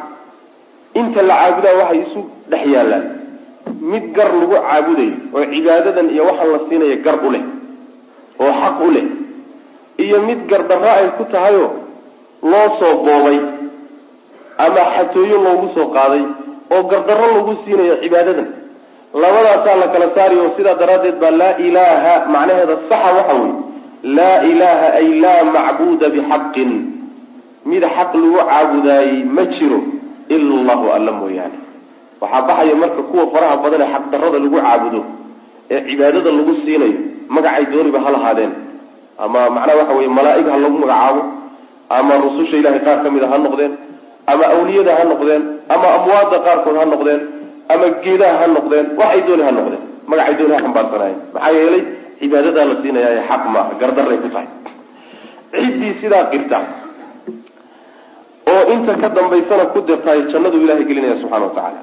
Inta 1.00 1.22
la 1.22 1.36
caabudaa 1.42 1.76
waxay 1.82 2.00
isu 2.06 2.22
dhex 2.52 2.64
yaallaan. 2.74 3.06
Mid 3.92 4.06
gar 4.16 4.32
lagu 4.40 4.56
caabudayo 4.56 5.14
oo 5.36 5.44
cibaadadan 5.54 6.08
iyo 6.14 6.24
waxaan 6.30 6.50
la 6.54 6.60
siinaya 6.70 6.96
gar 7.06 7.18
u 7.28 7.30
leh 7.36 7.44
oo 8.44 8.52
xaq 8.62 8.78
u 8.88 8.92
leh 8.96 9.06
iyo 10.04 10.18
mid 10.28 10.40
gardarro 10.50 10.90
ay 11.00 11.08
ku 11.18 11.24
tahayoo 11.32 11.70
loo 12.52 12.68
soo 12.80 12.94
boobay 13.06 13.40
ama 14.66 14.82
xatooyo 14.96 15.38
loogu 15.46 15.68
soo 15.76 15.88
qaaday 15.96 16.24
oo 16.74 16.82
gardarro 16.92 17.28
lagu 17.36 17.54
siinayo 17.66 17.96
cibaadadan. 18.04 18.48
Labadaasaa 19.22 19.76
la 19.82 19.88
kala 19.94 20.08
saariy 20.16 20.40
oo 20.44 20.52
sidaa 20.58 20.76
daraaddeed 20.82 21.18
baa 21.22 21.32
laa 21.42 21.56
ilaaha 21.68 22.14
macnaheeda 22.34 22.76
saxa 22.90 23.10
waxa 23.18 23.34
weye 23.42 23.54
laa 24.18 24.38
ilaaha 24.52 24.88
ay 25.00 25.08
laa 25.24 25.42
macbuuda 25.56 26.08
bixaqin. 26.16 26.72
Mid 27.70 27.84
xaq 27.96 28.12
lagu 28.22 28.38
caabudaayey 28.50 29.18
ma 29.36 29.44
jiro 29.56 29.80
ila 30.36 30.54
allahu 30.62 30.86
alla 30.98 31.12
mooyaane. 31.20 31.58
Waxaa 32.22 32.42
baxaya 32.48 32.76
marka 32.82 33.02
kuwa 33.10 33.24
faraha 33.34 33.56
badan 33.64 33.82
ee 33.86 33.92
xaqdarrada 33.96 34.38
lagu 34.44 34.58
caabudo 34.66 35.02
ee 35.74 35.80
cibaadada 35.90 36.30
lagu 36.38 36.54
siinayo 36.66 37.00
magacay 37.36 37.66
dooniba 37.72 38.00
ha 38.06 38.10
lahaadeen. 38.16 38.52
Ama 39.24 39.40
macnaha 39.56 39.78
waxa 39.82 39.94
weye 40.00 40.10
malaa-ig 40.18 40.48
ha 40.54 40.58
lagu 40.64 40.78
magacaabo 40.84 41.22
ama 41.98 42.14
rususha 42.24 42.56
ilahay 42.62 42.82
qaar 42.86 42.98
ka 43.04 43.10
mid 43.16 43.24
a 43.24 43.28
ha 43.32 43.38
noqdeen 43.46 43.72
ama 44.32 44.46
awliyada 44.56 44.92
ha 44.98 45.04
noqdeen 45.12 45.44
ama 45.74 45.88
amwaadda 45.98 46.38
qaarkood 46.46 46.76
ha 46.82 46.86
noqdeen 46.94 47.22
ama 47.74 47.86
geedaha 48.04 48.36
ha 48.42 48.48
noqdeen 48.58 48.86
waxay 49.00 49.22
dooni 49.28 49.44
ha 49.48 49.52
noqdeen. 49.60 49.84
Magacay 50.10 50.34
dooni 50.40 50.54
ha 50.56 50.60
xambaarsanaayeen 50.66 51.20
maxaa 51.34 51.52
yeelay 51.58 51.84
cibaadadaa 52.20 52.66
la 52.72 52.76
siinaya 52.82 53.22
xaq 53.30 53.44
maaha 53.54 53.72
gardaray 53.82 54.18
ku 54.24 54.30
tahay. 54.34 54.48
Ciddii 55.54 55.94
sidaa 56.02 56.24
qirta 56.32 56.58
oo 58.52 58.62
inta 58.74 58.94
ka 59.02 59.08
dambaysana 59.18 59.66
ku 59.74 59.80
dirtaay 59.88 60.20
jannadu 60.34 60.58
ilahay 60.64 60.86
gelinaya 60.90 61.16
subxana 61.22 61.46
wa 61.48 61.54
tacaala. 61.58 61.82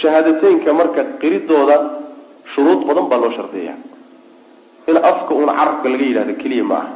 Shahaadateynka 0.00 0.70
marka 0.80 1.02
qiridooda 1.22 1.76
shuruud 2.54 2.80
badan 2.88 3.06
baa 3.10 3.20
loo 3.22 3.32
shardiya 3.38 3.74
in 4.90 4.96
afka 5.10 5.30
uun 5.34 5.46
carabka 5.58 5.86
laga 5.92 6.04
yidhahdo 6.10 6.34
keliya 6.42 6.64
ma 6.70 6.76
aha. 6.82 6.90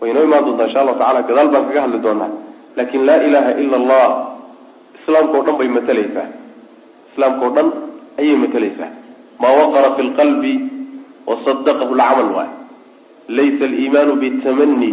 Way 0.00 0.10
imaan 0.10 0.44
doontaa 0.46 0.66
insha 0.68 0.80
allahu 0.82 0.98
tacala 1.00 1.20
gadaal 1.28 1.48
baan 1.54 1.64
kaga 1.68 1.80
hadli 1.84 1.98
doonaa 2.06 2.30
laakin 2.76 3.02
laa 3.08 3.20
ilaha 3.28 3.50
ila 3.62 3.76
allah 3.80 4.06
islaamka 4.98 5.34
o 5.38 5.42
dhan 5.46 5.56
bay 5.60 5.68
matalaysaa 5.78 6.28
islaamka 7.12 7.42
o 7.46 7.50
dhan 7.56 7.68
ayay 8.20 8.36
matalaysaa 8.44 8.90
maa 9.42 9.52
waqara 9.60 9.88
fi 9.96 10.02
lqalbi 10.10 10.52
wasadaqahu 11.30 11.94
lcamal 12.00 12.28
waay 12.36 12.50
laysa 13.38 13.64
aliimaanu 13.70 14.12
bitamani 14.22 14.92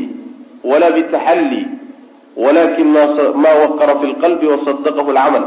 wala 0.69 0.87
bitaxalli 0.97 1.63
walakin 2.43 2.87
maa 3.43 3.55
waqara 3.63 3.93
fi 4.01 4.05
lqalbi 4.13 4.45
wasadaqahu 4.53 5.11
lcamal 5.17 5.45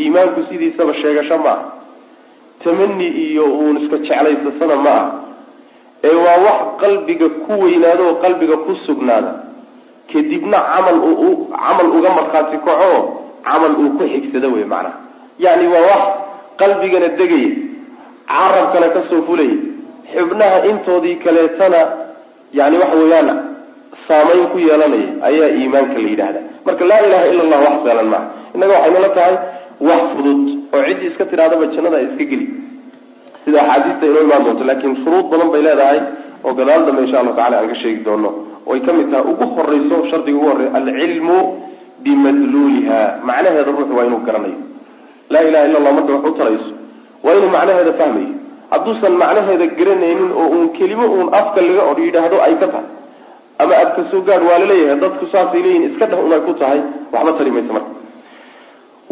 iimaanku 0.00 0.40
sidiisaba 0.50 0.92
sheegasho 1.02 1.38
ma 1.44 1.50
ah 1.56 1.62
tamani 2.64 3.06
iyo 3.26 3.44
uun 3.58 3.76
iska 3.82 3.98
jeclaysasana 4.06 4.76
ma 4.86 4.94
ah 5.02 5.06
ee 6.08 6.14
waa 6.24 6.38
wax 6.46 6.60
qalbiga 6.82 7.28
ku 7.46 7.52
weynaado 7.62 8.02
oo 8.08 8.14
qalbiga 8.24 8.56
ku 8.66 8.72
sugnaada 8.86 9.32
kadibna 10.12 10.58
camal 10.72 10.98
uu 11.10 11.30
camal 11.54 11.88
uga 11.98 12.10
markhaati 12.18 12.58
kaco 12.66 12.90
camal 13.46 13.72
uu 13.82 13.90
ku 13.98 14.04
xigsado 14.12 14.48
wey 14.54 14.64
macnaha. 14.72 14.98
Yacni 15.44 15.66
waa 15.74 15.84
wax 15.90 16.02
qalbigana 16.60 17.08
degaya 17.18 17.50
carabkana 18.30 18.88
ka 18.94 19.00
soo 19.10 19.22
fulaya 19.26 19.56
xubnaha 20.14 20.56
intoodii 20.70 21.16
kaleetana 21.24 21.80
yani 22.58 22.76
waxa 22.82 22.96
weeyaan 23.02 23.28
saamayn 24.08 24.46
ku 24.52 24.58
yeelanaya 24.58 25.08
ayaa 25.28 25.48
iimaanka 25.58 25.98
la 26.04 26.08
yidhahda 26.12 26.40
marka 26.66 26.84
laa 26.90 27.00
ilaha 27.06 27.26
ila 27.32 27.42
allah 27.46 27.60
wax 27.66 27.76
saalan 27.86 28.08
maaha 28.12 28.26
innaga 28.54 28.72
waxaynala 28.76 29.10
tahay 29.18 29.34
wax 29.88 30.02
fudud 30.16 30.40
oo 30.74 30.82
ciddii 30.88 31.08
iska 31.12 31.24
tidhahdaba 31.30 31.66
jannada 31.74 31.98
iska 32.06 32.24
geli. 32.30 32.46
Sida 33.44 33.58
axaadiista 33.62 34.04
inoo 34.10 34.22
imaan 34.26 34.44
doonto 34.46 34.64
laakiin 34.70 34.94
shuruud 35.04 35.26
badan 35.32 35.48
bay 35.54 35.62
leedahay 35.66 35.98
oo 36.44 36.52
gadaal 36.58 36.82
dambe 36.86 37.00
insha 37.04 37.18
allahu 37.20 37.36
tacala 37.38 37.56
aan 37.60 37.68
ka 37.72 37.76
sheegi 37.82 38.00
doono 38.08 38.30
oay 38.70 38.80
ka 38.86 38.92
mid 38.98 39.08
tahay. 39.12 39.24
Ugu 39.32 39.44
horeyso 39.56 39.96
shardiga 40.10 40.38
ugu 40.38 40.46
horreya 40.50 40.70
alcilmu 40.78 41.38
bimadluuliha 42.04 42.98
macnaheeda 43.28 43.70
ruuxu 43.76 43.94
waa 43.98 44.06
inuu 44.08 44.22
garanayo. 44.26 44.58
Laa 45.32 45.42
ilaha 45.48 45.64
illa 45.68 45.78
allah 45.80 45.92
marka 45.98 46.12
wax 46.16 46.24
u 46.30 46.34
tarayso 46.40 46.70
waa 47.24 47.34
inuu 47.38 47.50
macnaheeda 47.56 47.92
fahmayo. 48.00 48.30
Hadduusan 48.72 49.12
macnaheeda 49.22 49.66
garanaynin 49.78 50.30
oo 50.40 50.46
uun 50.56 50.68
kelimo 50.78 51.06
uun 51.16 51.28
afka 51.40 51.60
laga 51.66 51.82
or 51.90 51.96
yidhaahdo 52.04 52.36
ay 52.46 52.54
ka 52.62 52.66
tahay. 52.74 52.88
Ama 53.62 53.74
aad 53.82 53.90
ka 53.96 54.02
soo 54.10 54.20
gaadh 54.28 54.44
waa 54.48 54.58
la 54.62 54.66
leeyahay 54.70 54.98
dadku 55.04 55.24
saasay 55.32 55.62
leeyihiin 55.64 55.84
iska 55.90 56.06
dheh 56.10 56.20
unay 56.26 56.40
ku 56.46 56.52
tahay 56.62 56.80
waxba 57.12 57.32
tari 57.38 57.50
maysa 57.56 57.72
marka. 57.76 57.92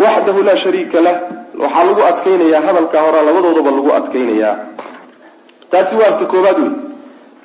Waxdahu 0.03 0.40
laa 0.49 0.59
shariika 0.64 0.99
lah. 1.07 1.16
Waxaa 1.62 1.85
lagu 1.88 2.03
adkeynayaa 2.11 2.62
hadalka 2.69 2.97
hore 3.05 3.21
labadoodaba 3.29 3.71
lagu 3.79 3.90
adkeynayaa 3.99 4.55
taasi 5.73 5.95
waa 6.01 6.12
ta 6.21 6.25
koobaad 6.33 6.59
wey 6.62 6.71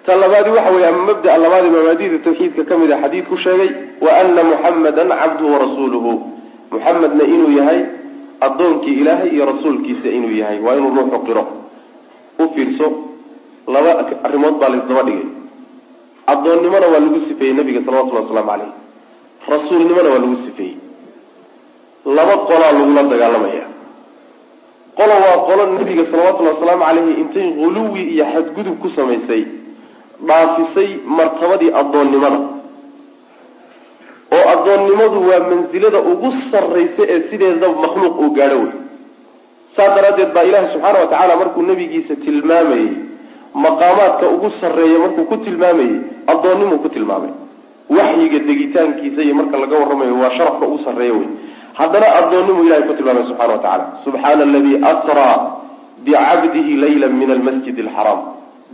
ta 0.05 0.15
labaadi 0.15 0.49
waxa 0.49 0.87
ama 0.89 1.01
mabdaa 1.09 1.37
labaadi 1.37 1.69
mabaadida 1.69 2.17
tawxiidka 2.25 2.63
ka 2.69 2.77
mid 2.77 2.91
a 2.91 2.97
xadiid 3.03 3.25
ku 3.29 3.37
sheegay 3.37 3.69
wa 4.01 4.09
ana 4.19 4.43
muxamadan 4.43 5.09
cabduhu 5.21 5.53
warasuuluhu 5.53 6.11
muxamedna 6.71 7.23
inuu 7.23 7.51
yahay 7.59 7.79
addoonkii 8.41 8.95
ilaahay 9.01 9.29
iyo 9.35 9.45
rasuulkiisa 9.45 10.09
inuu 10.09 10.33
yahay. 10.41 10.59
Waa 10.65 10.75
inuu 10.75 10.89
ruuxu 10.97 11.19
qiro 11.27 11.43
u 12.39 12.45
fiirso 12.55 12.87
laba 13.67 13.91
arrimood 14.25 14.55
baa 14.59 14.69
laisdaba 14.73 15.03
dhigay. 15.07 15.27
Addoonnimona 16.27 16.87
waa 16.93 16.99
lagu 17.05 17.19
sifeeyey 17.27 17.53
nabiga 17.53 17.81
salawatullhi 17.85 18.23
wasalaamu 18.23 18.49
caleyh 18.51 18.71
rasuulnimona 19.53 20.09
waa 20.13 20.19
lagu 20.23 20.37
sifeeyey. 20.45 20.75
Laba 22.17 22.35
qolaa 22.49 22.71
lagula 22.77 23.03
dagaalamaya. 23.13 23.65
Qolo 24.97 25.13
waa 25.25 25.37
qolo 25.47 25.63
nabiga 25.77 26.03
salawatullahi 26.11 26.55
wasalaamu 26.55 26.83
caleyhi 26.85 27.13
intay 27.21 27.47
huluwi 27.59 28.01
iyo 28.15 28.25
xadgudub 28.33 28.75
ku 28.81 28.89
samaysay 28.97 29.43
dhaafisay 30.27 30.89
martabadii 31.17 31.71
addoonnimada. 31.81 32.39
Oo 34.35 34.43
addoonnimadu 34.53 35.17
waa 35.29 35.39
mansilada 35.51 35.99
ugu 36.11 36.29
sarraysa 36.51 37.03
ee 37.13 37.19
sideedaba 37.29 37.75
makhluuq 37.85 38.15
uu 38.23 38.31
gaadho 38.37 38.57
wey. 38.63 38.71
Saas 39.75 39.91
daraaddeed 39.95 40.31
baa 40.35 40.43
ilaahi 40.49 40.67
subxaana 40.73 40.99
wa 41.03 41.07
tacaala 41.11 41.35
markuu 41.41 41.61
nabigiisa 41.69 42.15
tilmaamayey 42.25 42.89
maqaamaadka 43.65 44.25
ugu 44.35 44.49
sarreeya 44.61 44.99
markuu 45.03 45.25
ku 45.31 45.37
tilmaamayey 45.45 45.95
addoonnimuu 46.33 46.79
ku 46.85 46.89
tilmaamay. 46.95 47.31
Waxyiga 47.97 48.39
degitaankiisa 48.49 49.21
iyo 49.25 49.35
marka 49.39 49.57
laga 49.63 49.75
warramayo 49.81 50.15
waa 50.23 50.31
sharafka 50.37 50.65
ugu 50.65 50.79
sarreeya 50.85 51.13
wey. 51.19 51.27
Haddana 51.79 52.07
addoonnimuu 52.19 52.63
ilahay 52.67 52.83
ku 52.89 52.93
tilmaamay 52.99 53.23
subxana 53.29 53.53
wa 53.53 53.59
tacala 53.65 53.85
subxaana 54.05 54.43
aladii 54.49 54.77
asraa 54.91 55.35
bicabdihi 56.05 56.73
layla 56.83 57.07
min 57.19 57.29
almasjid 57.35 57.77
alxaraam 57.85 58.19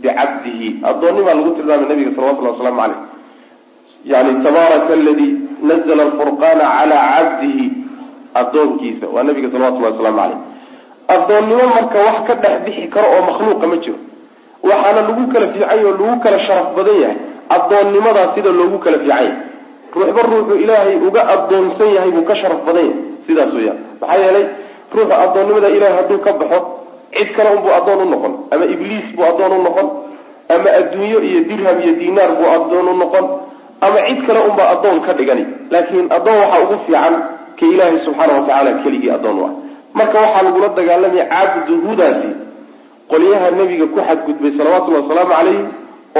bicabdihi 0.02 0.68
addoonnimaa 0.90 1.34
lagu 1.38 1.50
tilmaamay 1.58 1.88
nabiga 1.92 2.10
salawatullahi 2.16 2.54
waslamu 2.56 2.80
caleyh 2.82 3.00
yani 4.12 4.32
tabaaraka 4.46 4.92
aladii 4.98 5.30
nazla 5.70 6.02
alfurqaana 6.08 6.64
calaa 6.78 7.04
cabdihi 7.16 7.64
addoonkiisa 8.40 9.06
waa 9.14 9.22
nabiga 9.28 9.48
salawatullahi 9.54 9.92
waslamu 9.94 10.18
caleyh 10.22 10.38
addoonnimo 11.14 11.64
marka 11.74 11.98
wax 12.06 12.16
ka 12.28 12.34
dhex 12.42 12.54
bixi 12.64 12.86
karo 12.94 13.06
oo 13.16 13.22
makhluuqa 13.30 13.66
ma 13.72 13.76
jiro 13.84 13.98
waxaana 14.70 15.00
lagu 15.08 15.22
kala 15.32 15.46
fiicany 15.52 15.82
oo 15.88 15.92
lagu 15.98 16.16
kala 16.24 16.38
sharaf 16.46 16.68
badan 16.76 16.96
yahay 17.04 17.16
addoonnimadaa 17.56 18.26
sida 18.34 18.50
loogu 18.58 18.78
kala 18.84 18.98
fiican 19.02 19.10
yahay 19.24 19.32
ruuxba 19.94 20.22
ruuxuu 20.30 20.58
ilaahay 20.64 20.96
uga 21.08 21.22
addoonsan 21.34 21.88
yahay 21.96 22.10
buu 22.16 22.24
ka 22.30 22.34
sharaf 22.42 22.60
badan 22.68 22.84
yahay 22.86 23.02
sidaas 23.26 23.52
weyaan 23.58 23.78
maxaa 24.00 24.18
yeelay 24.24 24.46
ruuxa 24.96 25.14
addoonnimada 25.24 25.68
ilahay 25.76 25.94
hadduu 25.98 26.18
ka 26.26 26.32
baxo 26.40 26.58
cid 27.16 27.28
kale 27.36 27.48
unbuu 27.56 27.72
addoon 27.78 28.00
u 28.06 28.10
noqon 28.14 28.32
ama 28.52 28.64
ibliis 28.74 29.06
buu 29.16 29.24
addoon 29.30 29.52
u 29.58 29.62
noqon 29.66 29.88
ama 30.54 30.68
adduunyo 30.80 31.18
iyo 31.28 31.40
dirham 31.50 31.76
iyo 31.84 31.92
dinaar 32.00 32.30
buu 32.38 32.48
addoon 32.56 32.88
u 32.88 32.96
noqon 33.02 33.24
ama 33.86 33.98
cid 34.08 34.20
kale 34.26 34.40
unbaa 34.48 34.68
addoon 34.74 35.00
ka 35.06 35.12
dhigani. 35.18 35.44
Laakiin 35.70 36.06
addoon 36.16 36.38
waxaa 36.42 36.62
ugu 36.64 36.76
fiican 36.86 37.14
ka 37.58 37.64
ilaahay 37.72 37.98
subxaana 38.04 38.32
wa 38.34 38.40
tacaala 38.46 38.70
keligii 38.84 39.10
addoon 39.16 39.38
u 39.40 39.44
ah 39.48 39.52
marka 39.98 40.18
waxaa 40.24 40.42
lagula 40.46 40.68
dagaalamaya 40.78 41.24
cabduhudaasi 41.32 42.30
qolyaha 43.10 43.46
nebiga 43.58 43.86
ku 43.94 43.98
xadgudbay 44.08 44.52
salawatullahi 44.58 45.02
wasalaamu 45.04 45.32
calayh 45.34 45.60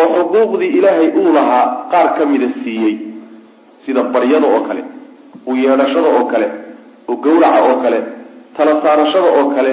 oo 0.01 0.07
xuquuqdii 0.16 0.70
ilaahay 0.79 1.09
uu 1.20 1.33
lahaa 1.37 1.64
qaar 1.92 2.07
ka 2.18 2.22
mida 2.31 2.48
siiyey. 2.64 2.94
Sida 3.85 4.03
baryada 4.14 4.46
oo 4.55 4.61
kale 4.68 4.83
u 5.46 5.53
yeedhashada 5.62 6.09
oo 6.18 6.24
kale 6.33 6.48
u 7.09 7.16
gawraca 7.24 7.61
oo 7.68 7.77
kale 7.85 7.98
tala 8.57 8.72
saarashada 8.83 9.29
oo 9.38 9.46
kale 9.57 9.72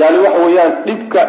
yani 0.00 0.18
waxa 0.24 0.40
weeyaan 0.46 0.72
dhibka 0.86 1.22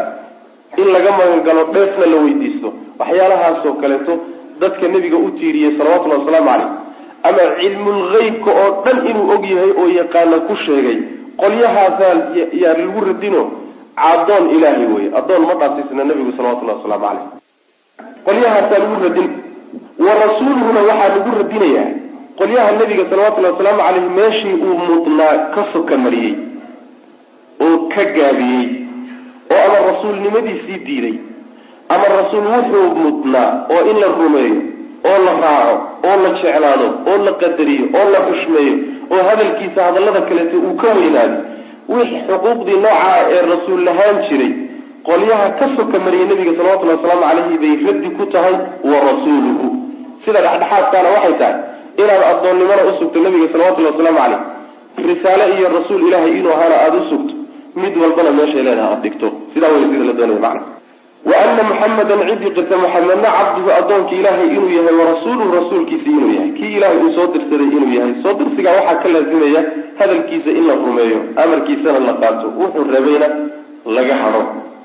in 0.82 0.88
laga 0.96 1.12
magangalo 1.20 1.64
dheefna 1.74 2.06
la 2.14 2.18
weydiisto. 2.24 2.70
Waxyaalahaasoo 3.00 3.74
kaleeto 3.82 4.14
dadka 4.62 4.88
nebiga 4.94 5.18
u 5.18 5.30
tiiriyey 5.40 5.72
salawatullahi 5.78 6.22
wasalaamu 6.22 6.50
caleyh 6.50 6.70
ama 7.28 7.44
cilmulgeybka 7.60 8.52
oo 8.64 8.70
dhan 8.86 8.98
inuu 9.10 9.32
og 9.34 9.44
yahay 9.52 9.72
oo 9.82 9.88
yaqaana 10.00 10.38
ku 10.48 10.56
sheegay 10.66 10.98
qolyahaasaa 11.42 12.14
yaa 12.64 12.76
lagu 12.82 13.00
radino 13.08 13.42
cadoon 14.02 14.46
ilaahay 14.56 14.88
wey 14.96 15.06
adoon 15.20 15.42
ma 15.50 15.54
dhaafsiisna 15.62 16.04
nabigu 16.10 16.32
salawatullahi 16.38 16.78
wasalaamu 16.80 17.06
caleyh 17.08 17.26
qolyahaasaa 18.28 18.80
lagu 18.84 18.96
radin 19.06 19.28
wa 20.06 20.12
rasuuluhuna 20.24 20.80
waxaa 20.90 21.10
lagu 21.16 21.30
radinayaa. 21.42 21.88
Qolyaha 22.40 22.72
nabiga 22.80 23.04
salawatullahi 23.12 23.54
wasalaamu 23.54 23.82
caleyh 23.88 24.06
meeshii 24.20 24.56
uu 24.68 24.76
mudnaa 24.90 25.36
ka 25.56 25.62
soka 25.74 25.98
mariyey 25.98 26.34
oo 27.66 27.78
ka 27.94 28.04
gaabiyey 28.18 28.68
oo 29.54 29.62
ama 29.68 29.80
rasuulnimadiisii 29.90 30.80
diiday 30.88 31.16
ama 31.94 32.06
rasuul 32.18 32.48
wuxuu 32.56 32.88
mudnaa 33.04 33.50
oo 33.74 33.82
in 33.92 33.98
la 34.04 34.08
rumeeyo 34.20 34.58
oo 35.12 35.18
la 35.26 35.34
raaco 35.44 35.76
oo 36.10 36.16
la 36.24 36.30
jeclaado 36.42 36.88
oo 37.12 37.18
la 37.26 37.32
qadariyo 37.42 37.86
oo 38.00 38.06
la 38.14 38.20
xushmeeyo 38.28 38.76
oo 39.14 39.22
hadalkiisa 39.30 39.84
hadallada 39.88 40.22
kaleeto 40.30 40.58
uu 40.68 40.76
ka 40.82 40.88
weynaado 41.00 41.38
wix 41.96 42.10
xuquuqdii 42.28 42.78
noocaa 42.86 43.18
ee 43.34 43.42
rasuul 43.54 43.82
lahaan 43.88 44.18
jiray 44.30 44.52
qolyaha 45.08 45.48
ka 45.60 45.66
soka 45.78 45.98
mariyay 46.06 46.28
nabiga 46.32 46.54
salawatullhi 46.58 46.96
wasalaamu 46.96 47.24
caleyhi 47.30 47.58
bay 47.64 47.74
raddi 47.88 48.10
ku 48.18 48.26
tahay 48.34 48.56
wa 48.92 48.98
rasuuluhu. 49.10 49.68
Sida 50.26 50.40
dhexdhexaadkaana 50.46 51.10
waxay 51.16 51.34
tahay 51.42 51.56
inaad 52.02 52.24
addoonnimana 52.32 52.82
usugto 52.92 53.20
nabiga 53.26 53.48
salawatullahi 53.54 53.94
wasalaamu 53.94 54.20
caleyh 54.24 54.42
risaale 55.10 55.44
iyo 55.58 55.68
rasuul 55.78 56.02
ilaahay 56.08 56.32
inuu 56.40 56.52
ahaana 56.58 56.76
aada 56.84 56.98
usugto 57.04 57.34
mid 57.84 57.94
walbana 58.04 58.32
meeshay 58.40 58.64
leedaha 58.68 58.90
aada 58.92 59.02
dhigto. 59.06 59.28
Sidaa 59.54 59.72
wey 59.74 59.86
sida 59.92 60.06
la 60.10 60.14
doonaya 60.20 60.40
macna. 60.46 60.62
Wa 61.30 61.36
ana 61.44 61.64
muxamadan 61.70 62.20
cidii 62.30 62.52
qirta 62.58 62.76
muxamedna 62.84 63.30
cabduhu 63.38 63.70
addoonka 63.80 64.14
ilaahay 64.20 64.48
inuu 64.56 64.70
yahay 64.78 64.96
warasuuluhu 65.02 65.52
rasuulkiisa 65.60 66.10
inuu 66.16 66.32
yahay. 66.38 66.52
Kii 66.58 66.74
ilaahay 66.78 66.98
uu 67.06 67.12
soo 67.18 67.28
dirsaday 67.34 67.70
inuu 67.78 67.92
yahay. 67.98 68.14
Soo 68.24 68.34
dirsigaa 68.40 68.76
waxaa 68.80 68.96
ka 69.04 69.08
laazimaya 69.16 69.62
hadalkiisa 70.00 70.50
in 70.60 70.64
la 70.70 70.76
rumeeyo 70.84 71.20
amarkiisana 71.44 72.00
la 72.08 72.14
qaato. 72.22 72.48
Wuxuu 72.60 72.86
rebayna 72.96 73.28
laga 73.98 74.16
hado 74.24 74.42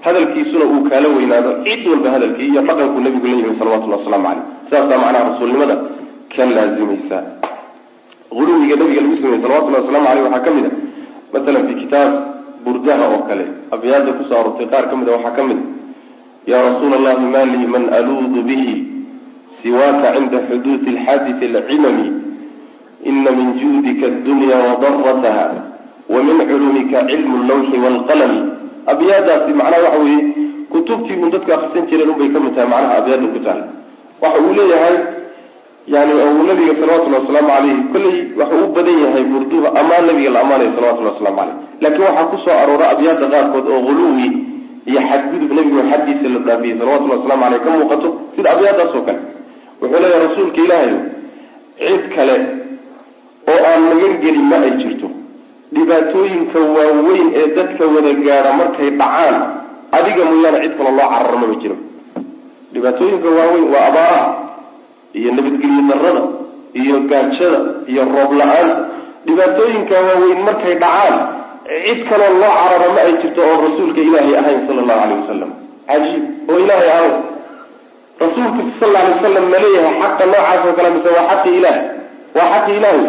hadalkiisuna 0.07 0.65
uu 0.73 0.83
kaala 0.91 1.09
weynaado 1.17 1.51
cid 1.65 1.83
walba 1.91 2.09
hadalkii 2.15 2.49
iyo 2.53 2.61
dhaqanku 2.69 2.99
nabigu 3.05 3.27
la 3.31 3.37
yimi 3.39 3.55
salawatullah 3.59 3.99
waslamu 3.99 4.25
caleyh 4.29 4.45
saasaa 4.71 4.99
macnaha 5.03 5.25
rasuulnimada 5.31 5.75
ka 6.37 6.43
laazimaysa 6.57 7.19
uluwiga 8.31 8.77
nabiga 8.77 9.01
lagu 9.01 9.17
sameeyey 9.17 9.43
salawatullahi 9.43 9.85
waslamu 9.87 10.09
aleyh 10.09 10.25
waxaa 10.25 10.45
ka 10.47 10.51
mid 10.57 10.67
a 10.67 10.71
masalan 11.33 11.63
fi 11.69 11.75
kitaab 11.83 12.11
burdaha 12.65 13.05
oo 13.15 13.21
kale. 13.29 13.45
Abyaada 13.75 14.13
ku 14.19 14.23
soo 14.29 14.39
arortay 14.41 14.67
qaar 14.73 14.85
ka 14.91 14.95
mid 14.97 15.09
a 15.09 15.13
waxaa 15.17 15.35
ka 15.37 15.43
mid 15.49 15.59
a 15.61 16.51
ya 16.51 16.59
rasuula 16.67 16.97
allahi 17.01 17.25
ma 17.35 17.43
lii 17.53 17.67
man 17.75 17.85
aluudu 17.99 18.41
bihi 18.49 18.75
siwaaka 19.63 20.13
cinda 20.17 20.39
xuduudi 20.49 20.89
alxaadisi 20.97 21.45
alcimami. 21.57 22.07
Ina 23.05 23.31
min 23.37 23.49
juudika 23.61 24.07
addunya 24.09 24.57
wadarataha 24.69 25.47
wa 26.09 26.21
min 26.27 26.37
culumika 26.49 26.99
cilmu 27.09 27.37
allawxi 27.45 27.77
waalqalami 27.85 28.41
abyaadaasi 28.93 29.53
macnaha 29.61 29.83
waxa 29.89 29.99
weeye 30.05 30.23
kutubtii 30.73 31.17
un 31.23 31.31
dadku 31.33 31.53
akrisan 31.53 31.87
jireen 31.89 32.11
unbay 32.13 32.29
ka 32.35 32.41
mid 32.45 32.53
tahay 32.57 32.69
macnaha 32.73 32.95
abyaada 33.01 33.27
ku 33.35 33.39
tahay 33.47 33.63
waxa 34.23 34.39
uu 34.45 34.53
leeyahay 34.59 34.97
yani 35.87 36.13
uu 36.13 36.43
nabiga 36.49 36.75
salawatullhi 36.81 37.19
wasalaamu 37.21 37.49
caleyhi 37.49 37.83
kolley 37.93 38.17
waxuu 38.41 38.65
u 38.65 38.73
badan 38.77 38.99
yahay 39.05 39.25
burduha 39.33 39.69
amaan 39.81 40.07
nabiga 40.09 40.31
la 40.35 40.41
amaanayo 40.45 40.71
salawatullhi 40.77 41.11
waslamu 41.13 41.37
caleyh 41.37 41.57
laakiin 41.83 42.05
waxaa 42.09 42.27
ku 42.33 42.37
soo 42.45 42.57
aroora 42.63 42.87
abyaada 42.95 43.27
qaarkood 43.35 43.67
oo 43.75 43.81
huluwi 43.89 44.29
iyo 44.91 45.01
xadgudub 45.11 45.51
nabigu 45.59 45.81
xaddiisa 45.91 46.27
la 46.35 46.39
dhaafiyey 46.49 46.77
salawatullahi 46.81 47.19
waslamu 47.21 47.45
aleyh 47.49 47.61
ka 47.65 47.71
muuqato 47.77 48.09
sida 48.37 48.49
abyaadaas 48.55 48.95
oo 48.99 49.03
kale. 49.09 49.21
Wuxuu 49.81 50.01
leeyahay 50.03 50.23
rasuulka 50.29 50.61
ilaahayo 50.67 50.99
cid 51.79 52.03
kale 52.17 52.37
oo 53.53 53.61
aan 53.71 53.83
magan 53.91 54.13
gelin 54.25 54.45
ma 54.51 54.57
ay 54.67 54.73
jirto. 54.81 55.09
Dhibaatooyinka 55.75 56.59
waaweyn 56.77 57.29
ee 57.41 57.47
dadka 57.57 57.85
wada 57.95 58.13
gaadha 58.27 58.51
markay 58.61 58.91
dhacaan 59.01 59.37
adiga 59.99 60.23
mooyaane 60.31 60.59
cid 60.65 60.75
kale 60.79 60.91
loo 60.99 61.09
cararo 61.13 61.39
maba 61.43 61.55
jiro. 61.63 61.77
Dhibaatooyinka 62.75 63.29
waaweyn 63.39 63.67
waa 63.75 63.85
abaaraha 63.91 64.27
iyo 65.19 65.31
nabadgelyo 65.37 65.83
darada 65.91 66.23
iyo 66.81 66.97
gaajada 67.11 67.59
iyo 67.91 68.03
roob 68.15 68.31
la'aanta. 68.41 68.77
Dhibaatooyinka 69.27 69.95
waaweyn 70.07 70.41
markay 70.49 70.75
dhacaan 70.83 71.15
cid 71.87 72.01
kaloo 72.09 72.33
loo 72.43 72.53
cararo 72.61 72.89
ma 72.97 73.01
ay 73.07 73.13
jirto 73.23 73.41
oon 73.49 73.61
rasuulka 73.67 74.01
ilaahay 74.07 74.35
ahayn 74.41 74.61
sala 74.69 74.81
allahu 74.85 75.01
aleyh 75.05 75.17
wasalam 75.23 75.51
cajiib 75.89 76.25
oo 76.51 76.59
ilaahay 76.65 76.91
ahayn. 76.97 77.15
Rasuulka 78.21 78.61
sal 78.81 78.91
lla 78.93 78.99
alay 79.03 79.13
wasalam 79.19 79.45
ma 79.53 79.59
leeyahay 79.65 79.95
xaqa 80.03 80.25
noocaas 80.31 80.61
oo 80.69 80.73
kale 80.79 80.89
mise 80.95 81.09
waa 81.17 81.27
xaqi 81.31 81.51
ilaah. 81.59 81.79
Waa 82.37 82.49
xaqi 82.55 82.73
ilaahi 82.79 83.07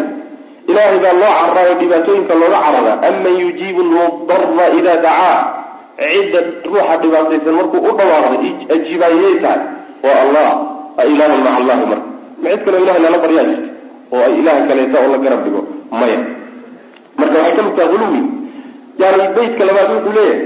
ilaahay 0.70 0.98
baa 1.04 1.14
loo 1.20 1.32
cararayo 1.40 1.74
dhibaatooyinka 1.80 2.34
looga 2.40 2.58
carara. 2.64 2.92
Aman 3.08 3.34
yujiibu 3.42 3.80
lmudara 3.88 4.66
idaa 4.78 4.96
dacaa. 5.04 5.38
Cidda 5.96 6.40
ruuxa 6.66 6.94
dhibaataysan 7.02 7.54
markuu 7.58 7.80
u 7.88 7.92
dhawaaqday 7.98 8.52
ajiibaayay 8.74 9.34
tahay. 9.44 9.60
Waa 10.04 10.18
allah 10.24 10.48
ilahun 11.12 11.40
maca 11.44 11.56
allahi 11.60 11.84
ma 12.42 12.48
cid 12.52 12.60
kaloo 12.66 12.80
ilahay 12.84 13.02
lala 13.06 13.18
baryaa 13.24 13.44
jirta 13.50 13.68
oo 14.14 14.20
ay 14.26 14.32
ilaah 14.40 14.58
kaleeta 14.70 14.96
oo 15.04 15.08
la 15.14 15.18
garab 15.24 15.40
dhigo 15.44 15.60
maya. 16.00 16.18
Marka 17.18 17.36
waxay 17.38 17.54
ka 17.56 17.62
mid 17.66 17.74
tahay 17.78 17.90
huluwi 17.94 18.20
yani 19.00 19.24
beytka 19.36 19.62
labaad 19.68 19.88
wuxuu 19.94 20.12
leeyahay 20.18 20.40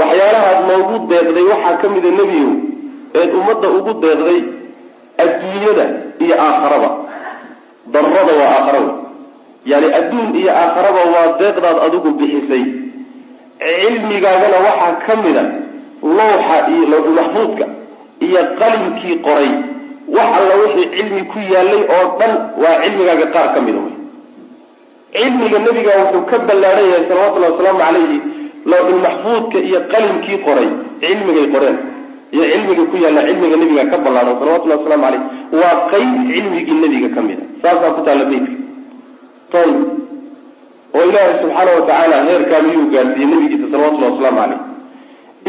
waxyaalahaad 0.00 0.58
noogu 0.70 0.96
deeqday 1.10 1.44
waxaa 1.52 1.76
ka 1.82 1.86
mida 1.94 2.10
nebiyow 2.20 2.50
eed 3.20 3.30
ummadda 3.40 3.68
ugu 3.78 3.92
deeqday 4.04 4.38
adduunyada 5.24 5.84
iyo 6.24 6.34
aakharaba 6.46 6.90
darada 7.94 8.32
waa 8.40 8.50
aakhara 8.56 8.78
wey 8.84 8.92
yani 9.72 9.86
adduun 9.98 10.28
iyo 10.40 10.50
aakharaba 10.62 11.00
waa 11.14 11.26
deeqdaad 11.40 11.76
adigu 11.86 12.10
bixisay. 12.20 12.64
Cilmigaagana 13.60 14.58
waxaa 14.66 14.92
ka 15.06 15.12
mida 15.24 15.42
lowxa 16.18 16.56
iyo 16.72 16.84
lowxu 16.92 17.12
maxfuudka 17.18 17.64
iyo 18.26 18.40
qalinkii 18.60 19.16
qoray 19.26 19.50
wax 20.16 20.28
alla 20.38 20.54
wixii 20.62 20.86
cilmi 20.96 21.22
ku 21.32 21.38
yaalay 21.54 21.82
oo 21.96 22.06
dhan 22.20 22.32
waa 22.62 22.76
cilmigaaga 22.84 23.26
qaar 23.34 23.48
ka 23.54 23.60
mida 23.66 23.80
wey. 23.86 23.94
Cilmiga 25.14 25.58
nebiga 25.66 25.92
wuxuu 26.02 26.22
ka 26.30 26.36
ballaadhan 26.48 26.86
yahay 26.90 27.04
salawatullahi 27.10 27.52
wasalaamu 27.54 27.80
calayhi 27.84 28.18
lawxulmaxfuudka 28.72 29.58
iyo 29.68 29.80
qalinkii 29.92 30.38
qoray 30.46 30.68
cilmigay 31.02 31.46
qoreen 31.54 31.76
iyo 32.34 32.44
cilmiga 32.52 32.84
ku 32.90 32.96
yaalla 33.04 33.22
cilmiga 33.28 33.56
nebiga 33.62 33.84
ka 33.92 33.98
ballaadhan 34.04 34.36
salawatullahi 34.40 34.80
waslamu 34.80 35.02
caleyh 35.06 35.22
waa 35.60 35.74
qeyb 35.92 36.10
cilmigii 36.32 36.76
nebiga 36.82 37.08
ka 37.16 37.20
mid 37.28 37.38
saasaa 37.62 37.90
ku 37.96 38.00
taalla 38.06 38.24
beytka 38.30 38.54
ayb 39.62 39.76
oo 40.96 41.04
ilaahay 41.10 41.34
subxaana 41.42 41.70
watacaala 41.78 42.16
heerkaa 42.28 42.62
miyuu 42.68 42.86
gaarsiiyey 42.94 43.28
nebigiisa 43.32 43.66
salawatullahi 43.72 44.12
wasalaamu 44.14 44.40
caleyh 44.42 44.60